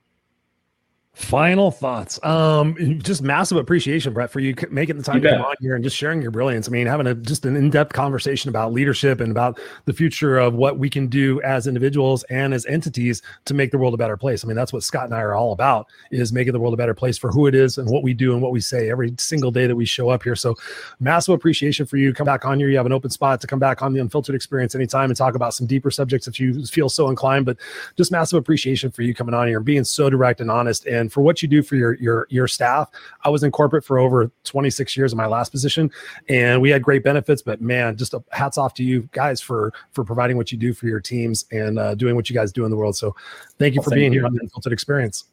Final 1.16 1.70
thoughts. 1.70 2.22
Um, 2.22 3.00
just 3.00 3.22
massive 3.22 3.56
appreciation, 3.56 4.12
Brett, 4.12 4.30
for 4.30 4.38
you 4.38 4.54
making 4.70 4.98
the 4.98 5.02
time 5.02 5.22
to 5.22 5.30
come 5.30 5.40
on 5.40 5.54
here 5.62 5.74
and 5.74 5.82
just 5.82 5.96
sharing 5.96 6.20
your 6.20 6.30
brilliance. 6.30 6.68
I 6.68 6.70
mean, 6.70 6.86
having 6.86 7.06
a 7.06 7.14
just 7.14 7.46
an 7.46 7.56
in-depth 7.56 7.94
conversation 7.94 8.50
about 8.50 8.74
leadership 8.74 9.20
and 9.20 9.30
about 9.30 9.58
the 9.86 9.94
future 9.94 10.36
of 10.36 10.52
what 10.52 10.78
we 10.78 10.90
can 10.90 11.06
do 11.06 11.40
as 11.40 11.66
individuals 11.66 12.22
and 12.24 12.52
as 12.52 12.66
entities 12.66 13.22
to 13.46 13.54
make 13.54 13.70
the 13.70 13.78
world 13.78 13.94
a 13.94 13.96
better 13.96 14.18
place. 14.18 14.44
I 14.44 14.46
mean, 14.46 14.58
that's 14.58 14.74
what 14.74 14.82
Scott 14.82 15.06
and 15.06 15.14
I 15.14 15.22
are 15.22 15.34
all 15.34 15.52
about: 15.52 15.86
is 16.10 16.34
making 16.34 16.52
the 16.52 16.60
world 16.60 16.74
a 16.74 16.76
better 16.76 16.92
place 16.92 17.16
for 17.16 17.30
who 17.30 17.46
it 17.46 17.54
is 17.54 17.78
and 17.78 17.88
what 17.88 18.02
we 18.02 18.12
do 18.12 18.34
and 18.34 18.42
what 18.42 18.52
we 18.52 18.60
say 18.60 18.90
every 18.90 19.14
single 19.16 19.50
day 19.50 19.66
that 19.66 19.74
we 19.74 19.86
show 19.86 20.10
up 20.10 20.22
here. 20.22 20.36
So, 20.36 20.54
massive 21.00 21.34
appreciation 21.34 21.86
for 21.86 21.96
you. 21.96 22.12
Come 22.12 22.26
back 22.26 22.44
on 22.44 22.58
here. 22.58 22.68
You 22.68 22.76
have 22.76 22.84
an 22.84 22.92
open 22.92 23.08
spot 23.08 23.40
to 23.40 23.46
come 23.46 23.58
back 23.58 23.80
on 23.80 23.94
the 23.94 24.00
Unfiltered 24.00 24.34
Experience 24.34 24.74
anytime 24.74 25.08
and 25.08 25.16
talk 25.16 25.34
about 25.34 25.54
some 25.54 25.66
deeper 25.66 25.90
subjects 25.90 26.28
if 26.28 26.38
you 26.38 26.66
feel 26.66 26.90
so 26.90 27.08
inclined. 27.08 27.46
But 27.46 27.56
just 27.96 28.12
massive 28.12 28.38
appreciation 28.38 28.90
for 28.90 29.00
you 29.00 29.14
coming 29.14 29.34
on 29.34 29.48
here 29.48 29.56
and 29.56 29.64
being 29.64 29.82
so 29.82 30.10
direct 30.10 30.42
and 30.42 30.50
honest 30.50 30.84
and 30.84 31.05
and 31.06 31.12
for 31.12 31.20
what 31.20 31.40
you 31.40 31.48
do 31.48 31.62
for 31.62 31.76
your 31.76 31.94
your 31.94 32.26
your 32.30 32.48
staff. 32.48 32.90
I 33.24 33.28
was 33.28 33.44
in 33.44 33.52
corporate 33.52 33.84
for 33.84 33.98
over 33.98 34.30
26 34.42 34.96
years 34.96 35.12
in 35.12 35.16
my 35.16 35.26
last 35.26 35.50
position, 35.50 35.90
and 36.28 36.60
we 36.60 36.68
had 36.68 36.82
great 36.82 37.04
benefits. 37.04 37.42
But 37.42 37.60
man, 37.60 37.96
just 37.96 38.12
a, 38.12 38.22
hats 38.30 38.58
off 38.58 38.74
to 38.74 38.84
you 38.84 39.08
guys 39.12 39.40
for 39.40 39.72
for 39.92 40.04
providing 40.04 40.36
what 40.36 40.50
you 40.50 40.58
do 40.58 40.74
for 40.74 40.86
your 40.86 41.00
teams 41.00 41.46
and 41.52 41.78
uh, 41.78 41.94
doing 41.94 42.16
what 42.16 42.28
you 42.28 42.34
guys 42.34 42.52
do 42.52 42.64
in 42.64 42.70
the 42.70 42.76
world. 42.76 42.96
So, 42.96 43.14
thank 43.58 43.74
you 43.74 43.80
well, 43.80 43.84
for 43.84 43.90
thank 43.90 44.00
being 44.00 44.12
you. 44.12 44.20
here 44.20 44.26
on 44.26 44.34
the 44.34 44.40
Unfiltered 44.42 44.72
Experience. 44.72 45.26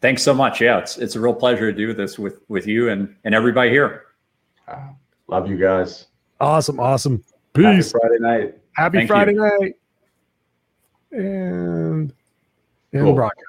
Thanks 0.00 0.22
so 0.22 0.32
much. 0.32 0.60
Yeah, 0.60 0.78
it's 0.78 0.98
it's 0.98 1.16
a 1.16 1.20
real 1.20 1.34
pleasure 1.34 1.72
to 1.72 1.76
do 1.76 1.92
this 1.92 2.18
with 2.18 2.40
with 2.48 2.66
you 2.66 2.90
and 2.90 3.14
and 3.24 3.34
everybody 3.34 3.70
here. 3.70 4.06
Uh, 4.68 4.88
love 5.26 5.48
you 5.50 5.56
guys. 5.56 6.06
Awesome, 6.40 6.78
awesome. 6.78 7.24
Peace. 7.54 7.64
Happy 7.64 7.82
Friday 7.82 8.18
night. 8.20 8.54
Happy 8.74 8.98
Thank 8.98 9.08
Friday 9.08 9.32
you. 9.32 9.40
night. 9.40 9.74
And 11.12 12.12
in 12.92 13.04
cool. 13.04 13.14
broadcast. 13.14 13.46